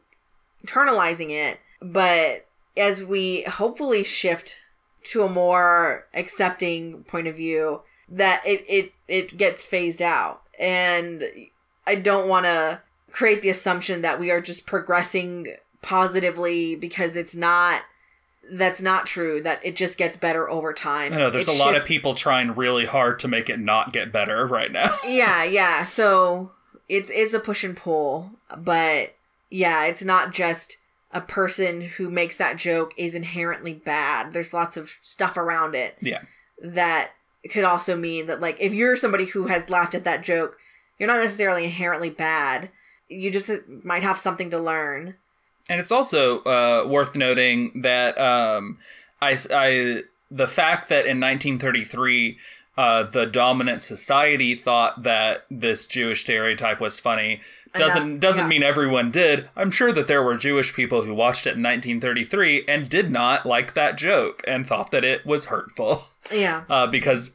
internalizing 0.66 1.30
it. 1.32 1.60
But 1.82 2.48
as 2.78 3.04
we 3.04 3.44
hopefully 3.44 4.04
shift 4.04 4.58
to 5.04 5.24
a 5.24 5.30
more 5.30 6.06
accepting 6.14 7.04
point 7.04 7.28
of 7.28 7.36
view 7.36 7.82
that 8.10 8.46
it 8.46 8.64
it 8.68 8.92
it 9.08 9.38
gets 9.38 9.66
phased 9.66 10.02
out 10.02 10.42
and 10.60 11.24
i 11.88 11.96
don't 11.96 12.28
want 12.28 12.46
to 12.46 12.80
create 13.12 13.42
the 13.42 13.50
assumption 13.50 14.02
that 14.02 14.20
we 14.20 14.32
are 14.32 14.42
just 14.42 14.66
progressing 14.66 15.56
positively 15.82 16.76
because 16.76 17.16
it's 17.16 17.36
not 17.36 17.82
that's 18.52 18.82
not 18.82 19.06
true 19.06 19.42
that 19.42 19.60
it 19.64 19.76
just 19.76 19.98
gets 19.98 20.18
better 20.18 20.50
over 20.50 20.74
time 20.74 21.14
I 21.14 21.18
know 21.18 21.30
there's 21.30 21.48
It 21.48 21.56
a 21.56 21.58
lot 21.58 21.76
of 21.76 21.86
people 21.86 22.16
trying 22.16 22.54
really 22.54 22.86
hard 22.86 23.20
to 23.20 23.28
make 23.28 23.50
it 23.50 23.60
not 23.60 23.94
get 23.94 24.12
better 24.12 24.46
right 24.46 24.72
now. 24.72 24.96
yeah 25.08 25.44
yeah 25.44 25.86
so 25.86 26.52
it's 26.90 27.10
it's 27.14 27.34
a 27.34 27.40
push 27.40 27.64
and 27.64 27.78
pull 27.78 28.32
but 28.58 29.16
yeah 29.50 29.84
it's 29.86 30.04
not 30.04 30.34
just 30.34 30.78
a 31.14 31.22
person 31.22 31.82
who 31.82 32.10
makes 32.10 32.38
that 32.38 32.58
joke 32.58 32.94
is 32.98 33.16
inherently 33.16 33.74
bad. 33.74 34.34
There's 34.34 34.54
lots 34.54 34.78
of 34.78 34.98
stuff 35.02 35.38
around 35.38 35.76
it 35.76 35.98
yeah. 36.02 36.22
that 36.62 37.12
could 37.50 37.64
also 37.64 37.98
mean 37.98 38.28
that 38.28 38.40
like 38.40 38.58
if 38.60 38.74
you're 38.74 38.96
somebody 38.96 39.26
who 39.26 39.48
has 39.48 39.70
laughed 39.70 39.96
at 39.96 40.04
that 40.04 40.24
joke 40.24 40.58
you're 41.02 41.08
not 41.08 41.24
necessarily 41.24 41.64
inherently 41.64 42.12
bad. 42.12 42.70
You 43.10 43.32
just 43.32 43.50
might 43.84 44.04
have 44.04 44.20
something 44.20 44.52
to 44.52 44.60
learn. 44.60 45.16
And 45.68 45.80
it's 45.80 45.92
also 45.92 46.42
uh, 46.42 46.86
worth 46.88 47.16
noting 47.16 47.82
that 47.82 48.20
um, 48.20 48.78
I, 49.20 49.36
I, 49.52 50.04
the 50.30 50.46
fact 50.46 50.90
that 50.90 51.08
in 51.08 51.20
1933, 51.20 52.38
uh, 52.78 53.04
the 53.04 53.26
dominant 53.26 53.82
society 53.82 54.56
thought 54.56 55.04
that 55.04 55.46
this 55.52 55.88
Jewish 55.88 56.22
stereotype 56.22 56.80
was 56.80 57.00
funny 57.00 57.42
doesn't 57.74 58.02
Enough, 58.02 58.20
doesn't 58.20 58.44
yeah. 58.46 58.50
mean 58.50 58.64
everyone 58.64 59.12
did. 59.12 59.50
I'm 59.56 59.72
sure 59.72 59.94
that 59.94 60.08
there 60.08 60.22
were 60.22 60.36
Jewish 60.36 60.74
people 60.74 61.04
who 61.04 61.14
watched 61.14 61.48
it 61.48 61.56
in 61.56 61.64
1933 61.64 62.66
and 62.68 62.90
did 62.90 63.10
not 63.12 63.46
like 63.46 63.74
that 63.74 63.98
joke 63.98 64.44
and 64.46 64.68
thought 64.68 64.92
that 64.92 65.06
it 65.06 65.26
was 65.26 65.46
hurtful. 65.46 66.06
yeah 66.32 66.64
uh, 66.70 66.88
because 66.88 67.34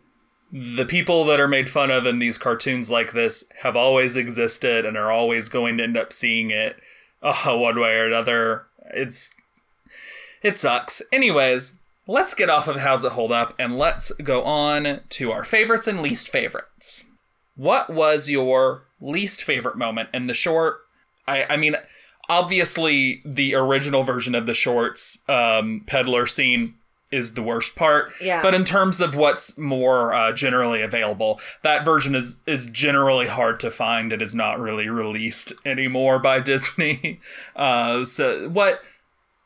the 0.53 0.87
people 0.87 1.25
that 1.25 1.41
are 1.41 1.49
made 1.49 1.69
fun 1.69 1.91
of 1.91 2.07
in 2.07 2.19
these 2.19 2.39
cartoons 2.39 2.91
like 2.91 3.13
this 3.13 3.51
have 3.63 3.77
always 3.77 4.17
existed 4.17 4.85
and 4.87 4.97
are 4.97 5.11
always 5.11 5.49
going 5.49 5.77
to 5.77 5.83
end 5.83 5.97
up 5.97 6.13
seeing 6.13 6.51
it 6.51 6.77
uh, 7.23 7.57
one 7.57 7.81
way 7.81 7.97
or 7.97 8.07
another. 8.07 8.67
It's 8.95 9.35
it 10.43 10.55
sucks. 10.55 11.03
Anyways, 11.13 11.75
let's 12.07 12.35
get 12.35 12.51
off 12.51 12.69
of 12.69 12.77
how's 12.77 13.05
it 13.05 13.13
hold 13.13 13.33
up 13.33 13.55
and 13.59 13.79
let's 13.79 14.11
go 14.23 14.43
on 14.43 15.01
to 15.11 15.33
our 15.33 15.45
favorites 15.45 15.87
and 15.87 16.03
least 16.03 16.29
favorites. 16.29 17.07
What 17.57 17.91
was 17.91 18.29
your 18.29 18.85
least 19.01 19.43
favorite 19.43 19.77
moment 19.77 20.09
in 20.13 20.27
the 20.27 20.35
short? 20.35 20.79
I 21.27 21.45
I 21.45 21.57
mean, 21.57 21.77
obviously 22.29 23.23
the 23.25 23.55
original 23.55 24.03
version 24.03 24.35
of 24.35 24.47
the 24.47 24.55
shorts 24.55 25.23
um, 25.29 25.83
peddler 25.87 26.27
scene 26.27 26.75
is 27.13 27.35
the 27.35 27.43
worst 27.43 27.77
part. 27.77 28.13
Yeah. 28.21 28.43
But 28.43 28.55
in 28.55 28.65
terms 28.65 29.01
of 29.01 29.15
what's 29.15 29.57
more 29.57 30.13
uh, 30.13 30.33
generally 30.33 30.83
available, 30.83 31.41
that 31.63 31.85
version 31.85 32.15
is 32.15 32.43
is 32.47 32.67
generally 32.67 33.27
hard 33.27 33.61
to 33.61 33.71
find. 33.71 34.13
It 34.13 34.23
is 34.23 34.35
not 34.35 34.61
really 34.61 34.89
released 34.89 35.53
anymore 35.65 36.19
by 36.19 36.41
Disney. 36.53 37.21
Uh, 37.55 38.05
so 38.05 38.49
what? 38.49 38.83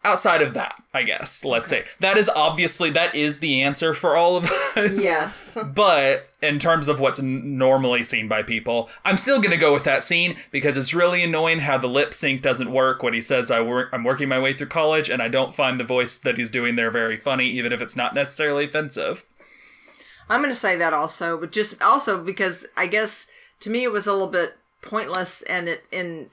Outside 0.02 0.40
of 0.40 0.54
that, 0.54 0.82
I 0.94 1.02
guess 1.02 1.44
let's 1.44 1.68
say 1.68 1.84
that 1.98 2.16
is 2.16 2.26
obviously 2.30 2.88
that 2.90 3.14
is 3.14 3.40
the 3.40 3.60
answer 3.60 3.92
for 3.92 4.16
all 4.16 4.38
of 4.38 4.46
us. 4.46 4.92
yes 4.92 5.58
But 5.74 6.26
in 6.40 6.58
terms 6.58 6.88
of 6.88 7.00
what's 7.00 7.18
n- 7.18 7.58
normally 7.58 8.02
seen 8.02 8.26
by 8.26 8.42
people, 8.42 8.88
I'm 9.04 9.18
still 9.18 9.36
going 9.38 9.50
to 9.50 9.58
go 9.58 9.74
with 9.74 9.84
that 9.84 10.02
scene 10.02 10.36
because 10.50 10.78
it's 10.78 10.94
really 10.94 11.22
annoying 11.22 11.58
how 11.58 11.76
the 11.76 11.86
lip 11.86 12.14
sync 12.14 12.40
doesn't 12.40 12.72
work 12.72 13.02
when 13.02 13.12
he 13.12 13.20
says 13.20 13.50
I 13.50 13.60
work 13.60 13.90
I'm 13.92 14.04
working 14.04 14.30
my 14.30 14.38
way 14.38 14.54
through 14.54 14.68
college 14.68 15.10
and 15.10 15.20
I 15.20 15.28
don't 15.28 15.54
find 15.54 15.78
the 15.78 15.84
voice 15.84 16.16
that 16.16 16.38
he's 16.38 16.50
doing 16.50 16.76
there 16.76 16.90
very 16.90 17.18
funny 17.18 17.48
even 17.48 17.70
if 17.70 17.82
it's 17.82 17.96
not 17.96 18.14
necessarily 18.14 18.64
offensive. 18.64 19.24
I'm 20.30 20.40
going 20.40 20.50
to 20.50 20.58
say 20.58 20.76
that 20.76 20.94
also, 20.94 21.36
but 21.38 21.52
just 21.52 21.82
also 21.82 22.22
because 22.24 22.64
I 22.74 22.86
guess 22.86 23.26
to 23.60 23.68
me 23.68 23.84
it 23.84 23.92
was 23.92 24.06
a 24.06 24.12
little 24.12 24.28
bit 24.28 24.54
pointless 24.80 25.42
and 25.42 25.68
it 25.68 25.84
and 25.92 26.30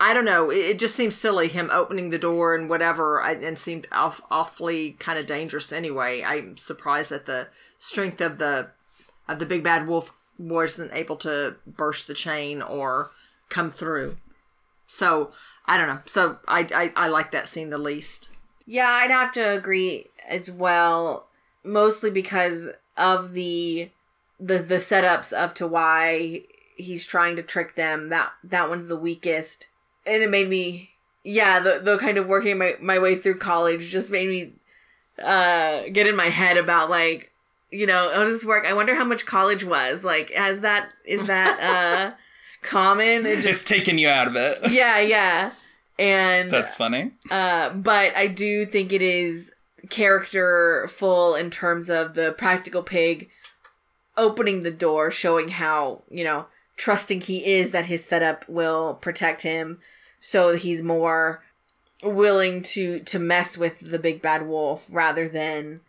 I 0.00 0.14
don't 0.14 0.24
know, 0.24 0.50
it, 0.50 0.78
just 0.78 0.94
seems 0.94 1.16
silly 1.16 1.48
him 1.48 1.70
opening 1.72 2.10
the 2.10 2.18
door 2.18 2.54
and 2.54 2.70
whatever 2.70 3.20
and 3.20 3.58
seemed 3.58 3.88
off, 3.90 4.20
awfully 4.30 4.92
kind 4.92 5.18
of 5.18 5.26
dangerous 5.26 5.72
anyway. 5.72 6.22
I'm 6.22 6.56
surprised 6.56 7.10
that 7.10 7.26
the 7.26 7.48
strength 7.78 8.20
of 8.20 8.38
the 8.38 8.70
of 9.26 9.40
the 9.40 9.46
big 9.46 9.64
bad 9.64 9.86
wolf 9.86 10.12
wasn't 10.38 10.94
able 10.94 11.16
to 11.16 11.56
burst 11.66 12.06
the 12.06 12.14
chain 12.14 12.62
or 12.62 13.10
come 13.48 13.70
through. 13.70 14.16
So, 14.86 15.32
I 15.66 15.76
don't 15.76 15.88
know. 15.88 16.00
So, 16.06 16.38
I 16.46 16.66
I, 16.74 17.04
I 17.04 17.08
like 17.08 17.32
that 17.32 17.48
scene 17.48 17.70
the 17.70 17.78
least. 17.78 18.30
Yeah, 18.66 18.88
I'd 18.88 19.10
have 19.10 19.32
to 19.32 19.56
agree 19.56 20.06
as 20.28 20.50
well, 20.50 21.26
mostly 21.64 22.10
because 22.10 22.70
of 22.96 23.32
the 23.32 23.90
the 24.38 24.58
the 24.58 24.76
setups 24.76 25.32
of 25.32 25.54
to 25.54 25.66
why 25.66 26.42
he's 26.76 27.04
trying 27.04 27.34
to 27.36 27.42
trick 27.42 27.74
them. 27.74 28.10
That 28.10 28.32
that 28.44 28.68
one's 28.68 28.88
the 28.88 28.96
weakest, 28.96 29.66
and 30.08 30.22
it 30.22 30.30
made 30.30 30.48
me 30.48 30.90
yeah 31.24 31.60
the 31.60 31.80
the 31.82 31.98
kind 31.98 32.16
of 32.18 32.26
working 32.26 32.56
my 32.58 32.74
my 32.80 32.98
way 32.98 33.14
through 33.16 33.36
college 33.38 33.88
just 33.90 34.10
made 34.10 34.28
me 34.28 34.52
uh 35.22 35.82
get 35.92 36.06
in 36.06 36.16
my 36.16 36.26
head 36.26 36.56
about 36.56 36.88
like 36.90 37.32
you 37.70 37.86
know 37.86 38.10
how 38.14 38.24
does 38.24 38.38
this 38.40 38.44
work? 38.46 38.64
I 38.66 38.72
wonder 38.72 38.94
how 38.94 39.04
much 39.04 39.26
college 39.26 39.62
was 39.62 40.02
like. 40.04 40.30
Has 40.32 40.62
that 40.62 40.94
is 41.04 41.24
that 41.26 41.60
uh 41.60 42.14
common? 42.62 43.26
It 43.26 43.38
it's 43.38 43.42
just 43.42 43.66
taking 43.68 43.98
you 43.98 44.08
out 44.08 44.26
of 44.26 44.36
it. 44.36 44.70
yeah 44.72 45.00
yeah. 45.00 45.50
And 45.98 46.50
That's 46.50 46.76
funny. 46.76 47.10
uh, 47.30 47.70
but 47.70 48.16
I 48.16 48.28
do 48.28 48.64
think 48.64 48.92
it 48.92 49.02
is 49.02 49.52
characterful 49.90 51.34
in 51.34 51.50
terms 51.50 51.90
of 51.90 52.14
the 52.14 52.32
practical 52.32 52.82
pig 52.82 53.28
opening 54.16 54.62
the 54.62 54.70
door, 54.70 55.10
showing 55.10 55.48
how, 55.48 56.02
you 56.10 56.24
know, 56.24 56.46
trusting 56.76 57.22
he 57.22 57.44
is 57.44 57.72
that 57.72 57.86
his 57.86 58.04
setup 58.04 58.48
will 58.48 58.94
protect 58.94 59.42
him. 59.42 59.80
So 60.20 60.56
he's 60.56 60.82
more 60.82 61.42
willing 62.02 62.62
to 62.62 63.00
to 63.00 63.18
mess 63.18 63.58
with 63.58 63.80
the 63.80 63.98
big 63.98 64.22
bad 64.22 64.46
wolf 64.46 64.86
rather 64.90 65.28
than 65.28 65.80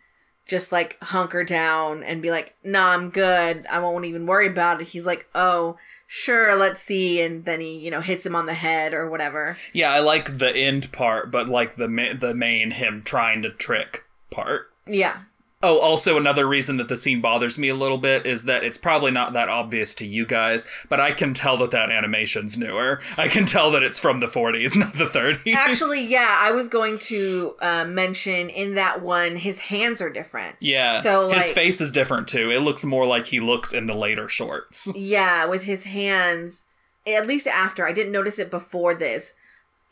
just 0.46 0.72
like 0.72 0.98
hunker 1.00 1.44
down 1.44 2.02
and 2.02 2.20
be 2.20 2.30
like, 2.30 2.54
nah, 2.64 2.88
I'm 2.90 3.10
good. 3.10 3.66
I 3.70 3.78
won't 3.78 4.04
even 4.04 4.26
worry 4.26 4.48
about 4.48 4.80
it. 4.80 4.88
He's 4.88 5.06
like, 5.06 5.28
oh, 5.32 5.78
sure, 6.08 6.56
let's 6.56 6.82
see. 6.82 7.20
And 7.20 7.44
then 7.44 7.60
he, 7.60 7.78
you 7.78 7.90
know, 7.90 8.00
hits 8.00 8.26
him 8.26 8.34
on 8.34 8.46
the 8.46 8.54
head 8.54 8.92
or 8.92 9.08
whatever. 9.08 9.56
Yeah, 9.72 9.92
I 9.92 10.00
like 10.00 10.38
the 10.38 10.54
end 10.54 10.90
part, 10.90 11.30
but 11.30 11.48
like 11.48 11.76
the 11.76 11.88
ma- 11.88 12.14
the 12.18 12.34
main 12.34 12.72
him 12.72 13.02
trying 13.02 13.42
to 13.42 13.50
trick 13.50 14.04
part. 14.30 14.70
Yeah. 14.86 15.18
Oh, 15.62 15.78
also 15.78 16.16
another 16.16 16.48
reason 16.48 16.78
that 16.78 16.88
the 16.88 16.96
scene 16.96 17.20
bothers 17.20 17.58
me 17.58 17.68
a 17.68 17.74
little 17.74 17.98
bit 17.98 18.24
is 18.24 18.44
that 18.46 18.64
it's 18.64 18.78
probably 18.78 19.10
not 19.10 19.34
that 19.34 19.50
obvious 19.50 19.94
to 19.96 20.06
you 20.06 20.24
guys, 20.24 20.66
but 20.88 21.00
I 21.00 21.12
can 21.12 21.34
tell 21.34 21.58
that 21.58 21.70
that 21.72 21.90
animation's 21.90 22.56
newer. 22.56 23.02
I 23.18 23.28
can 23.28 23.44
tell 23.44 23.70
that 23.72 23.82
it's 23.82 23.98
from 23.98 24.20
the 24.20 24.26
40s, 24.26 24.74
not 24.76 24.94
the 24.94 25.04
30s. 25.04 25.52
Actually, 25.54 26.06
yeah, 26.06 26.38
I 26.40 26.52
was 26.52 26.70
going 26.70 26.98
to 27.00 27.56
uh, 27.60 27.84
mention 27.84 28.48
in 28.48 28.76
that 28.76 29.02
one, 29.02 29.36
his 29.36 29.60
hands 29.60 30.00
are 30.00 30.08
different. 30.08 30.56
yeah. 30.60 31.02
so, 31.02 31.28
his 31.30 31.50
face 31.50 31.82
is 31.82 31.92
different 31.92 32.26
too. 32.26 32.50
It 32.50 32.60
looks 32.60 32.82
more 32.82 33.04
like 33.04 33.26
he 33.26 33.38
looks 33.38 33.74
in 33.74 33.84
the 33.86 33.94
later 33.94 34.28
shorts. 34.28 34.88
Yeah, 35.10 35.46
with 35.46 35.62
his 35.64 35.84
hands, 35.84 36.64
at 37.06 37.26
least 37.26 37.46
after, 37.46 37.86
I 37.86 37.92
didn't 37.92 38.12
notice 38.12 38.38
it 38.38 38.50
before 38.50 38.94
this. 38.94 39.34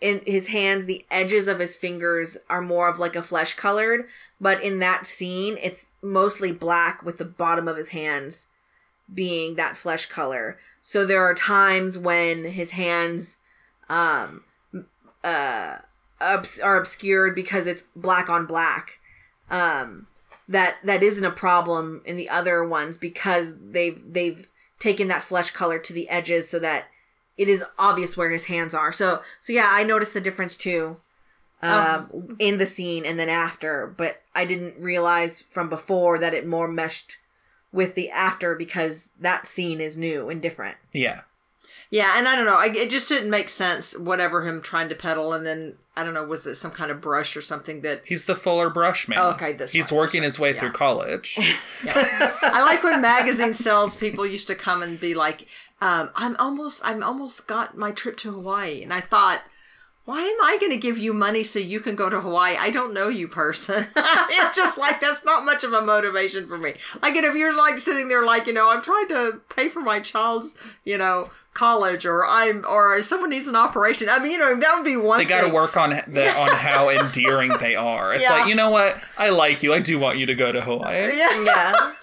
In 0.01 0.23
his 0.27 0.49
hands, 0.49 0.87
the 0.87 1.05
edges 1.11 1.49
of 1.49 1.59
his 1.59 1.75
fingers 1.75 2.37
are 2.49 2.63
more 2.63 2.89
of 2.89 3.01
like 3.01 3.17
a 3.17 3.23
flesh 3.23 3.55
colored, 3.55 4.07
but 4.41 4.63
in 4.63 4.79
that 4.79 5.07
scene, 5.07 5.59
it's 5.61 5.95
mostly 6.01 6.53
black 6.53 7.03
with 7.03 7.19
the 7.19 7.25
bottom 7.25 7.67
of 7.67 7.77
his 7.77 7.89
hands 7.89 8.47
being 9.13 9.57
that 9.57 9.77
flesh 9.77 10.07
color. 10.07 10.59
So 10.83 11.05
there 11.05 11.25
are 11.25 11.35
times 11.35 11.99
when 11.99 12.45
his 12.45 12.73
hands 12.73 13.39
um 13.89 14.45
uh 15.25 15.79
obs- 16.21 16.61
are 16.61 16.77
obscured 16.77 17.35
because 17.35 17.67
it's 17.67 17.85
black 17.97 18.29
on 18.29 18.47
black. 18.47 18.99
Um 19.51 20.07
that 20.49 20.77
that 20.85 21.03
isn't 21.03 21.25
a 21.25 21.31
problem 21.31 22.03
in 22.05 22.17
the 22.17 22.29
other 22.29 22.65
ones 22.65 22.99
because 22.99 23.55
they've 23.59 24.01
they've 24.13 24.49
taken 24.79 25.09
that 25.09 25.23
flesh 25.23 25.51
color 25.51 25.79
to 25.79 25.93
the 25.93 26.09
edges 26.09 26.49
so 26.49 26.59
that 26.59 26.85
it 27.39 27.49
is 27.49 27.65
obvious 27.79 28.17
where 28.17 28.31
his 28.31 28.45
hands 28.47 28.75
are. 28.75 28.93
So 28.93 29.23
so 29.41 29.53
yeah, 29.53 29.69
I 29.71 29.85
noticed 29.85 30.13
the 30.13 30.21
difference 30.21 30.57
too. 30.57 30.97
Um, 31.61 32.37
in 32.39 32.59
the 32.59 32.67
scene 32.67 33.05
and 33.05 33.19
then 33.19 33.29
after, 33.29 33.93
but 33.97 34.23
I 34.33 34.45
didn't 34.45 34.81
realize 34.81 35.43
from 35.51 35.69
before 35.69 36.17
that 36.21 36.33
it 36.33 36.47
more 36.47 36.69
meshed 36.69 37.17
with 37.73 37.97
the 37.97 38.11
after 38.11 38.55
because 38.55 39.11
that 39.19 39.49
scene 39.49 39.81
is 39.81 39.97
new 39.97 40.29
and 40.29 40.41
different. 40.41 40.77
Yeah. 40.93 41.23
Yeah, 41.91 42.15
and 42.19 42.29
I 42.29 42.37
don't 42.37 42.45
know. 42.45 42.59
I, 42.59 42.67
it 42.67 42.91
just 42.91 43.09
didn't 43.09 43.31
make 43.31 43.49
sense. 43.49 43.97
Whatever 43.99 44.47
him 44.47 44.61
trying 44.61 44.91
to 44.91 44.95
peddle, 44.95 45.33
and 45.33 45.47
then 45.47 45.77
I 45.97 46.05
don't 46.05 46.13
know. 46.13 46.25
Was 46.25 46.47
it 46.47 46.57
some 46.57 46.71
kind 46.71 46.91
of 46.91 47.01
brush 47.01 47.35
or 47.35 47.41
something 47.41 47.81
that? 47.81 48.03
He's 48.05 48.27
the 48.27 48.35
Fuller 48.35 48.69
Brush 48.69 49.09
man. 49.09 49.19
Oh, 49.19 49.31
okay, 49.31 49.55
this 49.55 49.73
He's 49.73 49.91
one, 49.91 50.01
working 50.01 50.21
this 50.21 50.35
his 50.35 50.39
way 50.39 50.53
one, 50.53 50.61
through 50.61 50.69
yeah. 50.73 50.75
college. 50.75 51.39
I 51.87 52.63
like 52.63 52.83
when 52.85 53.01
magazine 53.01 53.55
sales 53.55 53.97
people 53.97 54.27
used 54.27 54.49
to 54.49 54.55
come 54.55 54.83
and 54.83 55.01
be 55.01 55.15
like, 55.15 55.49
um, 55.81 56.11
"I'm 56.15 56.37
almost, 56.37 56.81
I'm 56.85 57.03
almost 57.03 57.47
got 57.47 57.77
my 57.77 57.91
trip 57.91 58.17
to 58.19 58.33
Hawaii," 58.33 58.83
and 58.83 58.93
I 58.93 59.01
thought. 59.01 59.43
Why 60.05 60.23
am 60.23 60.41
I 60.43 60.57
going 60.59 60.73
to 60.73 60.79
give 60.79 60.97
you 60.97 61.13
money 61.13 61.43
so 61.43 61.59
you 61.59 61.81
can 61.81 61.95
go 61.95 62.09
to 62.09 62.23
Hawaii? 62.23 62.57
I 62.59 62.71
don't 62.71 62.95
know 62.95 63.09
you, 63.11 63.29
person. 63.29 63.87
it's 63.97 64.57
just 64.57 64.79
like 64.79 65.03
that's 65.03 65.23
not 65.23 65.45
much 65.45 65.65
of 65.65 65.75
a 65.75 65.83
motivation 65.83 66.47
for 66.47 66.57
me. 66.57 66.73
Like, 67.03 67.15
and 67.15 67.27
if 67.27 67.35
you're 67.35 67.55
like 67.55 67.77
sitting 67.79 68.09
there, 68.09 68.25
like 68.25 68.47
you 68.47 68.55
know, 68.55 68.71
I'm 68.71 68.81
trying 68.81 69.07
to 69.09 69.43
pay 69.55 69.69
for 69.69 69.81
my 69.81 70.01
child's, 70.01 70.57
you 70.87 70.97
know, 70.97 71.29
college, 71.53 72.07
or 72.07 72.25
I'm, 72.25 72.65
or 72.67 73.03
someone 73.03 73.29
needs 73.29 73.49
an 73.49 73.57
operation. 73.57 74.09
I 74.09 74.19
mean, 74.19 74.33
you 74.33 74.39
know, 74.39 74.57
that 74.57 74.75
would 74.77 74.85
be 74.87 74.97
one. 74.97 75.19
They 75.19 75.27
got 75.27 75.47
to 75.47 75.53
work 75.53 75.77
on 75.77 75.91
the, 75.91 76.35
on 76.41 76.53
how 76.57 76.89
endearing 76.89 77.53
they 77.61 77.77
are. 77.77 78.15
It's 78.15 78.23
Yeah. 78.23 78.31
like, 78.33 78.49
you 78.49 78.55
know 78.55 78.71
what? 78.71 78.97
I 79.19 79.29
like 79.29 79.63
you. 79.63 79.75
I 79.75 79.81
do 79.81 79.99
want 79.99 80.17
you 80.17 80.25
to 80.25 80.35
go 80.35 80.51
to 80.51 80.63
Hawaii. 80.63 81.19
Yeah. 81.19 81.45
Yeah. 81.45 81.93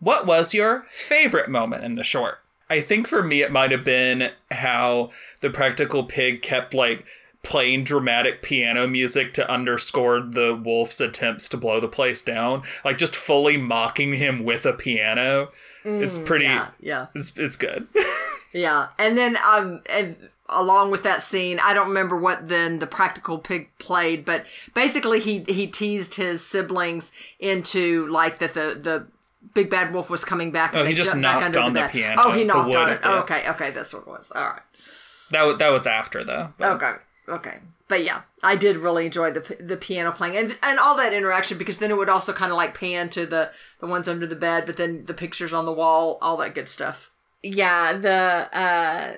What 0.00 0.26
was 0.26 0.54
your 0.54 0.86
favorite 0.90 1.48
moment 1.50 1.82
in 1.82 1.96
the 1.96 2.04
short? 2.04 2.38
I 2.70 2.80
think 2.80 3.06
for 3.08 3.22
me, 3.22 3.42
it 3.42 3.50
might 3.52 3.70
have 3.70 3.84
been 3.84 4.30
how 4.50 5.10
the 5.40 5.50
practical 5.50 6.04
pig 6.04 6.42
kept 6.42 6.74
like 6.74 7.04
playing 7.42 7.84
dramatic 7.84 8.42
piano 8.42 8.86
music 8.86 9.32
to 9.34 9.50
underscore 9.50 10.20
the 10.20 10.54
wolf's 10.54 11.00
attempts 11.00 11.48
to 11.48 11.56
blow 11.56 11.80
the 11.80 11.88
place 11.88 12.20
down, 12.20 12.62
like 12.84 12.98
just 12.98 13.16
fully 13.16 13.56
mocking 13.56 14.14
him 14.14 14.44
with 14.44 14.66
a 14.66 14.72
piano. 14.72 15.50
it's 15.84 16.18
pretty. 16.18 16.44
Mm, 16.46 16.48
Yeah, 16.48 16.68
yeah. 16.80 17.06
It's, 17.14 17.36
it's 17.38 17.56
good. 17.56 17.86
Yeah, 18.50 18.88
and 18.98 19.16
then 19.18 19.36
um, 19.46 19.82
and 19.90 20.30
along 20.48 20.90
with 20.90 21.02
that 21.02 21.22
scene, 21.22 21.60
I 21.62 21.74
don't 21.74 21.88
remember 21.88 22.16
what 22.16 22.48
then 22.48 22.78
the 22.78 22.86
practical 22.86 23.36
pig 23.38 23.68
played, 23.78 24.24
but 24.24 24.46
basically 24.74 25.20
he 25.20 25.44
he 25.46 25.66
teased 25.66 26.14
his 26.14 26.44
siblings 26.44 27.12
into 27.38 28.06
like 28.06 28.38
that 28.38 28.54
the 28.54 28.78
the 28.82 29.06
big 29.54 29.70
bad 29.70 29.92
wolf 29.92 30.10
was 30.10 30.24
coming 30.24 30.50
back. 30.50 30.72
And 30.72 30.80
Oh, 30.82 30.84
he 30.84 30.90
they 30.92 30.94
just 30.94 31.08
jumped 31.10 31.22
back 31.22 31.34
knocked 31.36 31.44
under 31.46 31.60
on 31.60 31.72
the 31.72 31.80
bed. 31.80 31.90
piano, 31.90 32.22
Oh, 32.24 32.32
he 32.32 32.44
knocked 32.44 32.74
on 32.74 32.88
of 32.90 32.94
it. 32.96 33.02
the- 33.02 33.18
Okay, 33.22 33.48
okay, 33.50 33.70
that's 33.70 33.92
what 33.92 34.02
it 34.02 34.08
was. 34.08 34.30
All 34.34 34.42
right. 34.44 34.62
that 35.30 35.44
wa- 35.44 35.52
that 35.54 35.70
was 35.72 35.86
after 35.86 36.24
though. 36.24 36.52
but- 36.58 36.70
Okay. 36.82 36.92
Okay. 37.28 37.58
But 37.88 38.04
yeah, 38.04 38.22
I 38.42 38.54
did 38.56 38.76
really 38.78 39.06
enjoy 39.06 39.30
the 39.30 39.56
the 39.60 39.76
piano 39.76 40.12
playing 40.12 40.36
and 40.36 40.58
and 40.62 40.78
all 40.78 40.96
that 40.96 41.12
interaction 41.14 41.56
because 41.58 41.78
then 41.78 41.90
it 41.90 41.96
would 41.96 42.08
also 42.10 42.32
kind 42.32 42.50
of 42.52 42.56
like 42.58 42.72
pan 42.78 43.08
to 43.10 43.24
the 43.26 43.50
the 43.80 43.86
ones 43.86 44.08
under 44.08 44.26
the 44.26 44.36
bed, 44.36 44.64
but 44.66 44.76
then 44.76 45.04
the 45.06 45.14
pictures 45.14 45.52
on 45.52 45.64
the 45.66 45.72
wall, 45.72 46.18
all 46.22 46.36
that 46.38 46.54
good 46.54 46.68
stuff. 46.68 47.10
Yeah, 47.42 47.92
the 47.94 48.48
uh 48.58 49.16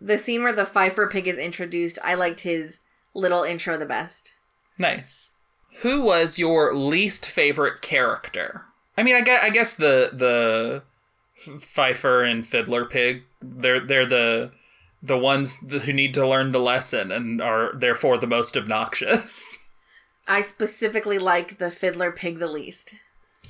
the 0.00 0.18
scene 0.18 0.42
where 0.42 0.52
the 0.52 0.66
Fifer 0.66 1.06
pig 1.08 1.26
is 1.28 1.38
introduced, 1.38 1.98
I 2.02 2.14
liked 2.14 2.40
his 2.40 2.80
little 3.14 3.42
intro 3.44 3.76
the 3.76 3.86
best. 3.86 4.32
Nice. 4.78 5.30
Who 5.82 6.00
was 6.02 6.38
your 6.38 6.74
least 6.74 7.26
favorite 7.28 7.80
character? 7.82 8.66
I 8.96 9.02
mean, 9.02 9.14
I 9.16 9.20
guess, 9.22 9.42
I 9.42 9.50
guess 9.50 9.74
the 9.74 10.10
the 10.12 10.82
Fifer 11.60 12.22
and 12.22 12.46
Fiddler 12.46 12.84
Pig. 12.84 13.22
They're 13.40 13.80
they're 13.80 14.06
the 14.06 14.52
the 15.02 15.18
ones 15.18 15.58
who 15.84 15.92
need 15.92 16.14
to 16.14 16.26
learn 16.26 16.52
the 16.52 16.60
lesson 16.60 17.10
and 17.10 17.40
are 17.40 17.72
therefore 17.74 18.18
the 18.18 18.26
most 18.26 18.56
obnoxious. 18.56 19.58
I 20.28 20.42
specifically 20.42 21.18
like 21.18 21.58
the 21.58 21.70
Fiddler 21.70 22.12
pig 22.12 22.38
the 22.38 22.46
least. 22.46 22.94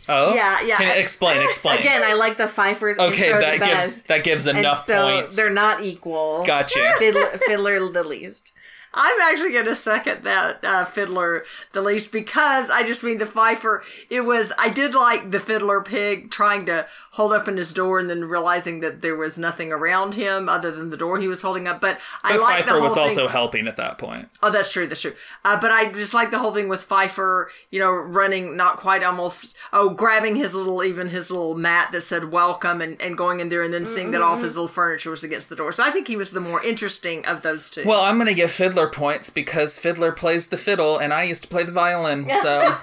Oh, 0.09 0.35
Yeah, 0.35 0.63
yeah. 0.65 0.79
Can 0.79 0.99
explain, 0.99 1.37
eh, 1.37 1.45
explain. 1.45 1.79
Again, 1.79 2.03
I 2.03 2.15
like 2.15 2.37
the 2.39 2.49
Fifer's 2.49 2.99
okay, 2.99 3.27
intro 3.27 3.41
that 3.41 3.59
the 3.61 3.65
gives 3.67 3.77
best. 3.95 4.09
that 4.09 4.25
gives 4.25 4.47
and 4.47 4.59
enough 4.59 4.85
so 4.85 5.21
points. 5.21 5.37
they're 5.37 5.51
not 5.51 5.85
equal. 5.85 6.43
Gotcha. 6.45 6.95
Fiddler, 6.99 7.27
Fiddler 7.47 7.89
the 7.93 8.03
least. 8.03 8.53
I'm 8.95 9.21
actually 9.23 9.53
going 9.53 9.65
to 9.67 9.77
second 9.77 10.25
that 10.25 10.65
uh, 10.65 10.85
Fiddler 10.85 11.45
the 11.73 11.81
least 11.81 12.13
because 12.13 12.69
I 12.71 12.83
just 12.87 13.03
mean 13.03 13.19
the 13.19 13.27
Fifer. 13.27 13.83
It 14.11 14.23
was 14.23 14.53
I 14.59 14.69
did 14.69 14.95
like 14.95 15.31
the 15.31 15.41
Fiddler 15.41 15.81
pig 15.83 16.31
trying 16.31 16.67
to 16.67 16.87
hold 17.13 17.33
open 17.33 17.57
his 17.57 17.73
door 17.73 17.99
and 17.99 18.11
then 18.11 18.25
realizing 18.25 18.81
that 18.81 19.01
there 19.03 19.17
was 19.17 19.39
nothing 19.39 19.73
around 19.73 20.15
him 20.15 20.49
other 20.49 20.71
than 20.71 20.91
the 20.91 20.97
door 20.97 21.19
he 21.21 21.29
was 21.29 21.43
holding 21.43 21.67
up. 21.67 21.81
But 21.81 21.99
I 22.23 22.33
But 22.33 22.41
like 22.43 22.57
the 22.59 22.63
Fifer 22.65 22.75
whole 22.75 22.83
was 22.85 22.95
thing. 22.95 23.03
also 23.05 23.29
helping 23.29 23.67
at 23.67 23.77
that 23.77 23.99
point. 23.99 24.29
Oh, 24.43 24.51
that's 24.51 24.73
true. 24.73 24.87
That's 24.87 25.01
true. 25.01 25.15
Uh, 25.45 25.59
but 25.61 25.71
I 25.71 25.91
just 25.93 26.15
like 26.15 26.31
the 26.31 26.39
whole 26.39 26.53
thing 26.53 26.69
with 26.69 26.83
Fifer, 26.83 27.51
you 27.71 27.81
know, 27.81 27.93
running 27.93 28.57
not 28.57 28.77
quite 28.77 29.03
almost, 29.03 29.55
oh, 29.73 29.91
grabbing 29.91 30.37
his 30.37 30.55
little, 30.55 30.83
even 30.85 31.09
his 31.09 31.31
little 31.31 31.55
mat 31.55 31.93
that 31.93 32.03
said 32.03 32.31
welcome 32.31 32.81
and, 32.81 33.01
and 33.01 33.17
going 33.17 33.41
in 33.41 33.49
there 33.49 33.63
and 33.63 33.73
then 33.73 33.87
seeing 33.87 34.11
that 34.11 34.21
all 34.23 34.35
of 34.35 34.43
his 34.43 34.57
little 34.57 34.69
furniture 34.69 35.11
was 35.11 35.25
against 35.25 35.49
the 35.49 35.57
door. 35.57 35.73
So 35.73 35.83
I 35.85 35.91
think 35.91 36.09
he 36.09 36.17
was 36.17 36.31
the 36.33 36.41
more 36.41 36.63
interesting 36.63 37.25
of 37.27 37.43
those 37.43 37.71
two. 37.71 37.85
Well, 37.87 38.03
I'm 38.03 38.19
gonna 38.19 38.35
give 38.35 38.51
Fiddler 38.51 38.82
points 38.89 39.31
because 39.31 39.79
Fiddler 39.79 40.13
plays 40.13 40.49
the 40.49 40.57
fiddle 40.59 40.99
and 40.99 41.13
I 41.13 41.23
used 41.25 41.43
to 41.43 41.49
play 41.49 41.63
the 41.65 41.73
violin, 41.73 42.29
so 42.43 42.77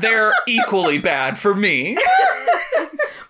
they're 0.00 0.32
equally 0.46 0.98
bad 0.98 1.38
for 1.38 1.54
me. 1.54 1.96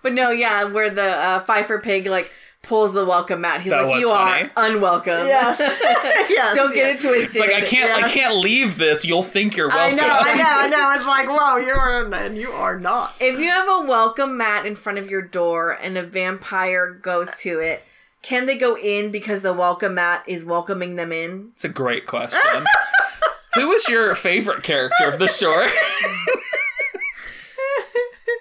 But 0.01 0.13
no, 0.13 0.29
yeah, 0.31 0.63
where 0.63 0.89
the 0.89 1.03
uh, 1.03 1.39
Fifer 1.43 1.77
pig 1.79 2.07
like 2.07 2.31
pulls 2.61 2.93
the 2.93 3.03
welcome 3.03 3.41
mat. 3.41 3.59
He's 3.61 3.71
That 3.71 3.83
like, 3.83 3.95
was 3.95 4.01
"You 4.03 4.09
funny. 4.09 4.49
are 4.55 4.65
unwelcome. 4.71 5.27
yes. 5.27 5.59
yes. 6.29 6.55
Don't 6.55 6.73
get 6.73 6.87
yeah. 6.87 6.93
it 6.93 7.01
twisted." 7.01 7.35
It's 7.35 7.37
like 7.39 7.51
I 7.51 7.61
can't, 7.61 7.91
I 8.03 8.07
can't 8.07 8.37
leave 8.37 8.77
this. 8.77 9.03
You'll 9.03 9.23
think 9.23 9.57
you're 9.57 9.67
welcome. 9.67 9.99
I 9.99 10.01
know, 10.01 10.07
I 10.09 10.35
know, 10.35 10.43
I 10.47 10.67
know. 10.69 10.93
It's 10.95 11.05
like, 11.05 11.27
whoa, 11.27 11.57
you're, 11.57 12.13
and 12.13 12.37
you 12.37 12.49
are 12.51 12.79
not. 12.79 13.13
If 13.19 13.39
you 13.39 13.49
have 13.49 13.67
a 13.67 13.85
welcome 13.85 14.37
mat 14.37 14.65
in 14.65 14.75
front 14.75 14.99
of 14.99 15.09
your 15.09 15.21
door 15.21 15.71
and 15.71 15.97
a 15.97 16.03
vampire 16.03 16.91
goes 16.91 17.35
to 17.41 17.59
it, 17.59 17.83
can 18.21 18.45
they 18.45 18.57
go 18.57 18.75
in 18.77 19.11
because 19.11 19.41
the 19.41 19.53
welcome 19.53 19.95
mat 19.95 20.23
is 20.27 20.43
welcoming 20.45 20.95
them 20.95 21.11
in? 21.11 21.49
It's 21.53 21.63
a 21.65 21.69
great 21.69 22.05
question. 22.05 22.39
Who 23.55 23.67
was 23.69 23.87
your 23.89 24.13
favorite 24.15 24.63
character 24.63 25.09
of 25.11 25.19
the 25.19 25.27
short? 25.27 25.67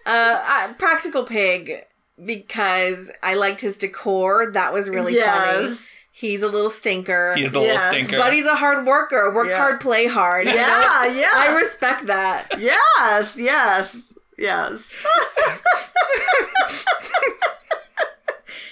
Uh, 0.07 0.43
uh, 0.71 0.73
Practical 0.75 1.25
Pig 1.25 1.85
because 2.25 3.11
I 3.23 3.35
liked 3.35 3.61
his 3.61 3.77
decor. 3.77 4.51
That 4.53 4.73
was 4.73 4.89
really 4.89 5.13
funny. 5.17 5.67
Yes. 5.69 5.87
He's 6.13 6.41
a 6.43 6.49
little 6.49 6.71
stinker. 6.71 7.35
He's 7.37 7.55
a 7.55 7.61
Yes, 7.61 7.93
little 7.93 8.07
stinker. 8.07 8.23
but 8.25 8.33
he's 8.33 8.47
a 8.47 8.55
hard 8.57 8.87
worker. 8.87 9.31
Work 9.35 9.49
Yeah. 9.49 9.59
hard, 9.59 9.81
play 9.83 10.07
hard. 10.07 10.47
you 10.47 10.53
know? 10.53 10.57
Yeah, 10.57 11.07
yeah. 11.13 11.27
I 11.35 11.55
respect 11.61 12.07
that. 12.07 12.59
yes, 12.59 13.37
yes, 13.39 14.15
yes. 14.39 15.05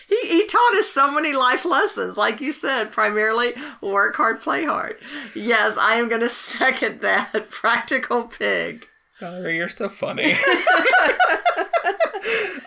he, 0.09 0.17
he 0.29 0.47
taught 0.47 0.75
us 0.77 0.89
so 0.89 1.11
many 1.11 1.33
life 1.35 1.65
lessons, 1.65 2.17
like 2.17 2.41
you 2.41 2.53
said, 2.53 2.93
primarily 2.93 3.55
work 3.81 4.17
hard, 4.17 4.41
play 4.41 4.65
hard. 4.65 4.97
Yes, 5.35 5.77
I 5.79 5.97
am 5.97 6.09
going 6.09 6.21
to 6.29 6.29
second 6.29 7.01
that. 7.01 7.33
Practical 7.51 8.25
pig. 8.25 8.87
Valerie, 9.21 9.57
you're 9.57 9.69
so 9.69 9.89
funny. 9.89 10.35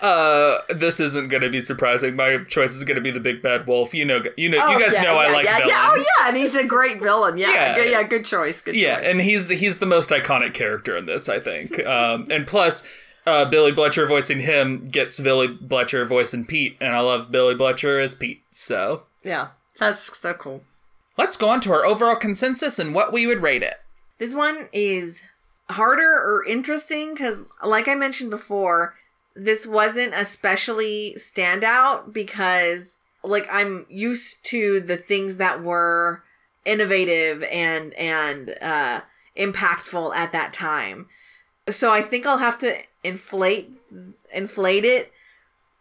uh, 0.01 0.57
this 0.69 0.99
isn't 0.99 1.27
going 1.27 1.43
to 1.43 1.49
be 1.49 1.61
surprising. 1.61 2.15
My 2.15 2.37
choice 2.45 2.73
is 2.73 2.83
going 2.83 2.95
to 2.95 3.01
be 3.01 3.11
the 3.11 3.19
big 3.19 3.41
bad 3.41 3.67
wolf. 3.67 3.93
You 3.93 4.05
know, 4.05 4.21
you 4.37 4.49
know, 4.49 4.59
Oh, 4.61 4.71
you 4.71 4.79
guys 4.83 4.93
yeah, 4.93 5.03
know 5.03 5.17
I 5.17 5.31
like 5.31 5.45
yeah, 5.45 5.57
villains. 5.57 5.71
Yeah, 5.73 5.89
oh 5.91 5.95
yeah, 6.19 6.27
and 6.29 6.37
he's 6.37 6.55
a 6.55 6.65
great 6.65 6.99
villain. 7.01 7.37
Yeah, 7.37 7.51
Yeah. 7.51 7.77
yeah, 7.77 7.83
yeah 7.91 8.03
good 8.03 8.25
choice. 8.25 8.61
Good 8.61 8.75
Yeah, 8.75 8.97
choice. 8.99 9.07
and 9.07 9.21
he's 9.21 9.49
he's 9.49 9.79
the 9.79 9.85
most 9.85 10.09
iconic 10.09 10.53
character 10.53 10.95
in 10.97 11.05
this, 11.05 11.29
I 11.29 11.39
think. 11.39 11.85
Um, 11.85 12.25
and 12.29 12.47
plus, 12.47 12.83
uh, 13.29 13.45
Billy 13.45 13.71
Bletcher 13.71 14.07
voicing 14.07 14.39
him 14.39 14.83
gets 14.83 15.19
Billy 15.19 15.47
Bletcher 15.47 16.07
voicing 16.07 16.45
Pete, 16.45 16.75
and 16.81 16.95
I 16.95 16.99
love 16.99 17.31
Billy 17.31 17.55
Bletcher 17.55 18.03
as 18.03 18.15
Pete. 18.15 18.43
So 18.51 19.03
yeah, 19.23 19.49
that's 19.77 20.17
so 20.17 20.33
cool. 20.33 20.63
let's 21.19 21.37
go 21.37 21.49
on 21.49 21.61
to 21.61 21.71
our 21.73 21.85
overall 21.85 22.15
consensus 22.15 22.79
and 22.79 22.95
what 22.95 23.13
we 23.13 23.27
would 23.27 23.41
rate 23.41 23.61
it. 23.61 23.75
This 24.17 24.33
one 24.33 24.69
is 24.73 25.21
harder 25.69 26.11
or 26.11 26.45
interesting 26.45 27.13
because, 27.13 27.39
like 27.63 27.87
I 27.87 27.95
mentioned 27.95 28.31
before, 28.31 28.95
this 29.35 29.67
wasn't 29.67 30.13
especially 30.13 31.15
standout 31.17 32.11
because, 32.11 32.97
like, 33.23 33.47
I'm 33.51 33.85
used 33.89 34.43
to 34.45 34.79
the 34.81 34.97
things 34.97 35.37
that 35.37 35.61
were 35.61 36.23
innovative 36.65 37.43
and 37.43 37.93
and 37.93 38.55
uh, 38.61 39.01
impactful 39.37 40.15
at 40.15 40.31
that 40.31 40.53
time. 40.53 41.07
So 41.71 41.91
I 41.91 42.01
think 42.01 42.25
I'll 42.25 42.37
have 42.37 42.59
to 42.59 42.77
inflate 43.03 43.71
inflate 44.33 44.85
it, 44.85 45.11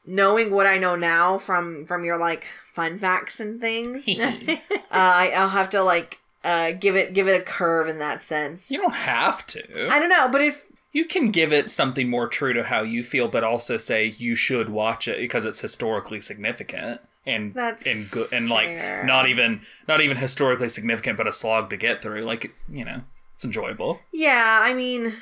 knowing 0.07 0.51
what 0.51 0.66
I 0.66 0.78
know 0.78 0.97
now 0.97 1.39
from 1.39 1.84
from 1.86 2.05
your 2.05 2.18
like 2.18 2.47
fun 2.72 2.99
facts 2.99 3.41
and 3.41 3.61
things. 3.61 4.07
uh, 4.18 4.59
I, 4.91 5.32
I'll 5.34 5.49
have 5.49 5.70
to 5.70 5.82
like 5.82 6.20
uh, 6.45 6.72
give 6.72 6.97
it 6.97 7.14
give 7.14 7.28
it 7.28 7.41
a 7.41 7.43
curve 7.43 7.89
in 7.89 7.99
that 7.99 8.22
sense. 8.22 8.70
You 8.70 8.78
don't 8.78 8.95
have 8.95 9.47
to. 9.49 9.89
I 9.91 9.99
don't 9.99 10.09
know, 10.09 10.28
but 10.28 10.41
if 10.41 10.66
you 10.93 11.05
can 11.05 11.30
give 11.30 11.53
it 11.53 11.70
something 11.70 12.09
more 12.09 12.28
true 12.28 12.53
to 12.55 12.64
how 12.64 12.82
you 12.82 13.03
feel, 13.03 13.28
but 13.28 13.45
also 13.45 13.76
say 13.76 14.07
you 14.07 14.34
should 14.34 14.68
watch 14.68 15.07
it 15.07 15.18
because 15.18 15.45
it's 15.45 15.61
historically 15.61 16.20
significant 16.20 17.01
and 17.26 17.53
That's 17.53 17.86
and 17.86 18.11
good 18.11 18.32
and 18.32 18.49
like 18.49 18.68
fair. 18.68 19.05
not 19.05 19.28
even 19.28 19.61
not 19.86 20.01
even 20.01 20.16
historically 20.16 20.68
significant, 20.68 21.18
but 21.18 21.26
a 21.26 21.32
slog 21.32 21.70
to 21.70 21.76
get 21.76 22.01
through. 22.01 22.22
Like 22.22 22.55
you 22.70 22.84
know, 22.84 23.03
it's 23.34 23.45
enjoyable. 23.45 24.01
yeah, 24.12 24.61
I 24.62 24.72
mean, 24.74 25.12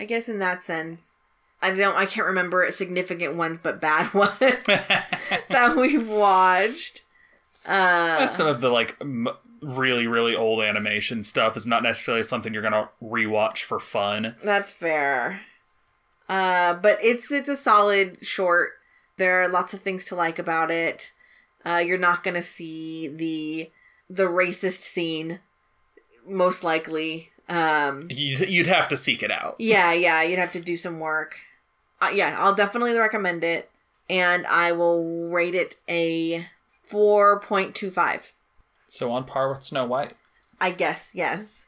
I 0.00 0.04
guess 0.04 0.28
in 0.28 0.38
that 0.38 0.64
sense, 0.64 1.18
I 1.60 1.72
don't, 1.72 1.96
I 1.96 2.06
can't 2.06 2.26
remember 2.26 2.70
significant 2.70 3.34
ones, 3.34 3.58
but 3.62 3.80
bad 3.80 4.12
ones 4.14 4.38
that 4.38 5.74
we've 5.76 6.08
watched. 6.08 7.02
Uh, 7.66 8.26
Some 8.26 8.46
of 8.46 8.60
the 8.60 8.70
like 8.70 8.96
m- 9.00 9.28
really 9.60 10.06
really 10.06 10.34
old 10.36 10.62
animation 10.62 11.24
stuff 11.24 11.56
is 11.56 11.66
not 11.66 11.82
necessarily 11.82 12.22
something 12.22 12.54
you're 12.54 12.62
gonna 12.62 12.88
rewatch 13.02 13.58
for 13.64 13.78
fun. 13.78 14.36
That's 14.42 14.72
fair. 14.72 15.40
Uh, 16.28 16.74
but 16.74 16.98
it's 17.02 17.30
it's 17.32 17.48
a 17.48 17.56
solid 17.56 18.18
short. 18.26 18.70
There 19.16 19.42
are 19.42 19.48
lots 19.48 19.74
of 19.74 19.80
things 19.80 20.04
to 20.06 20.14
like 20.14 20.38
about 20.38 20.70
it. 20.70 21.12
Uh, 21.66 21.82
you're 21.84 21.98
not 21.98 22.22
gonna 22.22 22.42
see 22.42 23.08
the 23.08 23.70
the 24.08 24.24
racist 24.24 24.80
scene, 24.82 25.40
most 26.26 26.62
likely. 26.64 27.30
Um, 27.48 28.02
You'd, 28.10 28.48
you'd 28.50 28.66
have 28.66 28.88
to 28.88 28.96
seek 28.96 29.22
it 29.22 29.30
out. 29.30 29.56
yeah, 29.58 29.92
yeah, 29.92 30.22
you'd 30.22 30.38
have 30.38 30.52
to 30.52 30.60
do 30.60 30.76
some 30.76 31.00
work. 31.00 31.38
Uh, 32.00 32.10
yeah, 32.12 32.36
I'll 32.38 32.54
definitely 32.54 32.94
recommend 32.94 33.42
it, 33.42 33.70
and 34.10 34.46
I 34.46 34.72
will 34.72 35.30
rate 35.30 35.54
it 35.54 35.76
a 35.88 36.46
four 36.82 37.40
point 37.40 37.74
two 37.74 37.90
five. 37.90 38.34
So 38.86 39.10
on 39.10 39.24
par 39.24 39.48
with 39.50 39.64
Snow 39.64 39.84
White. 39.86 40.14
I 40.60 40.70
guess 40.72 41.10
yes. 41.14 41.64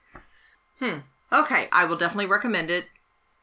Hmm. 0.78 0.98
Okay, 1.32 1.68
I 1.72 1.84
will 1.84 1.96
definitely 1.96 2.26
recommend 2.26 2.70
it. 2.70 2.86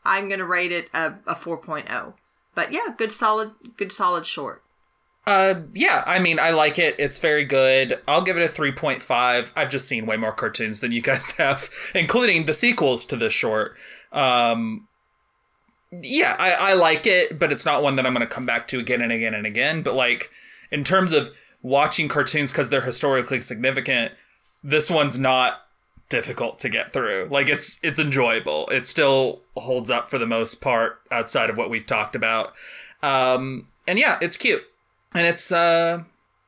I'm 0.04 0.28
going 0.30 0.40
to 0.40 0.46
rate 0.46 0.72
it 0.72 0.90
a, 0.94 1.14
a 1.26 1.36
4.0. 1.36 2.14
But 2.56 2.72
yeah, 2.72 2.88
good 2.98 3.12
solid 3.12 3.52
good 3.78 3.92
solid 3.92 4.26
short. 4.26 4.64
Uh, 5.28 5.64
yeah, 5.74 6.06
I 6.08 6.20
mean, 6.20 6.40
I 6.40 6.52
like 6.52 6.80
it. 6.80 6.96
It's 6.98 7.18
very 7.18 7.44
good. 7.44 8.00
I'll 8.08 8.22
give 8.22 8.38
it 8.38 8.50
a 8.50 8.52
3.5. 8.52 9.52
I've 9.58 9.70
just 9.70 9.86
seen 9.86 10.06
way 10.06 10.16
more 10.16 10.32
cartoons 10.32 10.80
than 10.80 10.94
you 10.94 11.02
guys 11.02 11.32
have, 11.38 11.70
including 11.94 12.46
the 12.46 12.54
sequels 12.54 13.06
to 13.08 13.18
this 13.18 13.34
short. 13.34 13.76
Um, 14.14 14.88
yeah, 15.92 16.34
I, 16.40 16.52
I 16.52 16.74
like 16.74 17.06
it, 17.06 17.38
but 17.38 17.52
it's 17.52 17.66
not 17.66 17.84
one 17.84 17.98
that 17.98 18.06
I'm 18.06 18.14
going 18.14 18.26
to 18.26 18.34
come 18.34 18.46
back 18.46 18.70
to 18.70 18.80
again 18.80 19.02
and 19.02 19.12
again 19.12 19.34
and 19.34 19.46
again. 19.46 19.82
But, 19.82 19.96
like, 19.96 20.32
in 20.72 20.86
terms 20.86 21.12
of 21.12 21.32
watching 21.62 22.08
cartoons 22.08 22.54
because 22.54 22.70
they're 22.70 22.80
historically 22.80 23.42
significant, 23.42 24.14
this 24.64 24.90
one's 24.90 25.20
not 25.20 25.56
difficult 26.08 26.58
to 26.60 26.70
get 26.70 26.94
through. 26.94 27.28
Like, 27.30 27.50
it's 27.50 27.82
it's 27.84 28.00
enjoyable. 28.00 28.70
It 28.70 28.88
still 28.88 29.42
holds 29.58 29.92
up 29.92 30.10
for 30.10 30.18
the 30.18 30.26
most 30.26 30.62
part 30.62 31.02
outside 31.12 31.50
of 31.50 31.58
what 31.58 31.70
we've 31.70 31.86
talked 31.86 32.16
about. 32.16 32.54
Um, 33.04 33.68
and 33.86 34.00
yeah, 34.00 34.20
it's 34.22 34.38
cute 34.38 34.64
and 35.18 35.26
it's 35.28 35.52
uh 35.52 36.04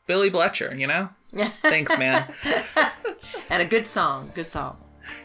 Billy 0.07 0.29
Bletcher, 0.29 0.77
you 0.77 0.87
know? 0.87 1.09
Thanks, 1.61 1.97
man. 1.97 2.31
And 3.51 3.61
a 3.63 3.65
good 3.65 3.87
song. 3.87 4.31
Good 4.35 4.45
song. 4.45 4.77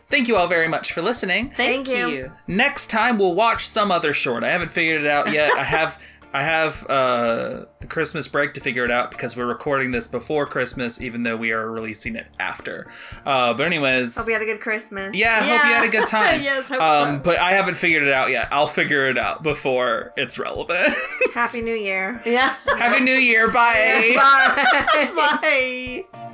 Thank 0.06 0.28
you 0.28 0.36
all 0.36 0.46
very 0.46 0.68
much 0.68 0.92
for 0.92 1.02
listening. 1.02 1.50
Thank, 1.50 1.86
Thank 1.86 1.88
you. 1.88 2.08
you. 2.08 2.32
Next 2.46 2.88
time 2.88 3.18
we'll 3.18 3.34
watch 3.34 3.66
some 3.66 3.90
other 3.90 4.14
short. 4.14 4.44
I 4.44 4.50
haven't 4.50 4.70
figured 4.70 5.04
it 5.04 5.10
out 5.10 5.30
yet. 5.30 5.52
I 5.52 5.64
have 5.64 6.00
I 6.34 6.42
have 6.42 6.84
uh 6.90 7.64
the 7.80 7.86
Christmas 7.88 8.26
break 8.26 8.54
to 8.54 8.60
figure 8.60 8.84
it 8.84 8.90
out 8.90 9.12
because 9.12 9.36
we're 9.36 9.46
recording 9.46 9.92
this 9.92 10.08
before 10.08 10.46
Christmas, 10.46 11.00
even 11.00 11.22
though 11.22 11.36
we 11.36 11.52
are 11.52 11.70
releasing 11.70 12.16
it 12.16 12.26
after. 12.40 12.86
Uh 13.24 13.54
but 13.54 13.64
anyways 13.66 14.16
Hope 14.16 14.26
you 14.26 14.32
had 14.32 14.42
a 14.42 14.46
good 14.46 14.60
Christmas. 14.60 15.14
yeah, 15.14 15.38
I 15.40 15.44
hope 15.46 15.64
you 15.64 15.72
had 15.74 15.84
a 15.84 15.88
good 15.88 16.08
time. 16.08 16.40
Yes, 16.42 16.68
hope 16.68 16.82
um, 16.82 17.16
so. 17.18 17.22
But 17.22 17.38
I 17.38 17.52
haven't 17.52 17.76
figured 17.76 18.02
it 18.02 18.12
out 18.12 18.30
yet. 18.30 18.48
I'll 18.50 18.66
figure 18.66 19.08
it 19.08 19.16
out 19.16 19.42
before 19.44 20.12
it's 20.16 20.36
relevant. 20.38 20.92
Happy 21.32 21.62
New 21.62 21.74
Year. 21.76 22.20
Yeah. 22.26 22.54
Happy 22.76 23.02
New 23.04 23.12
Year. 23.14 23.48
Bye. 23.50 24.12
Bye. 24.16 25.10
Bye. 26.12 26.33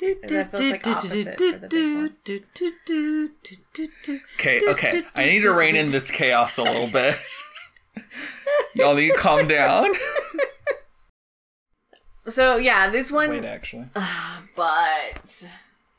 That 0.00 0.50
feels 0.50 0.62
like 0.62 0.86
opposite 0.86 1.38
for 1.38 1.58
the 1.58 1.68
big 1.68 1.96
one. 1.96 2.16
Okay, 4.34 4.60
okay. 4.70 5.02
I 5.14 5.24
need 5.24 5.40
to 5.40 5.52
rein 5.52 5.76
in 5.76 5.88
this 5.88 6.10
chaos 6.10 6.58
a 6.58 6.62
little 6.62 6.88
bit. 6.88 7.16
Y'all 8.74 8.94
need 8.94 9.08
to 9.08 9.16
calm 9.16 9.48
down. 9.48 9.92
So 12.28 12.58
yeah, 12.58 12.90
this 12.90 13.10
one, 13.10 13.30
Wait, 13.30 13.44
actually. 13.44 13.86
but 14.56 15.46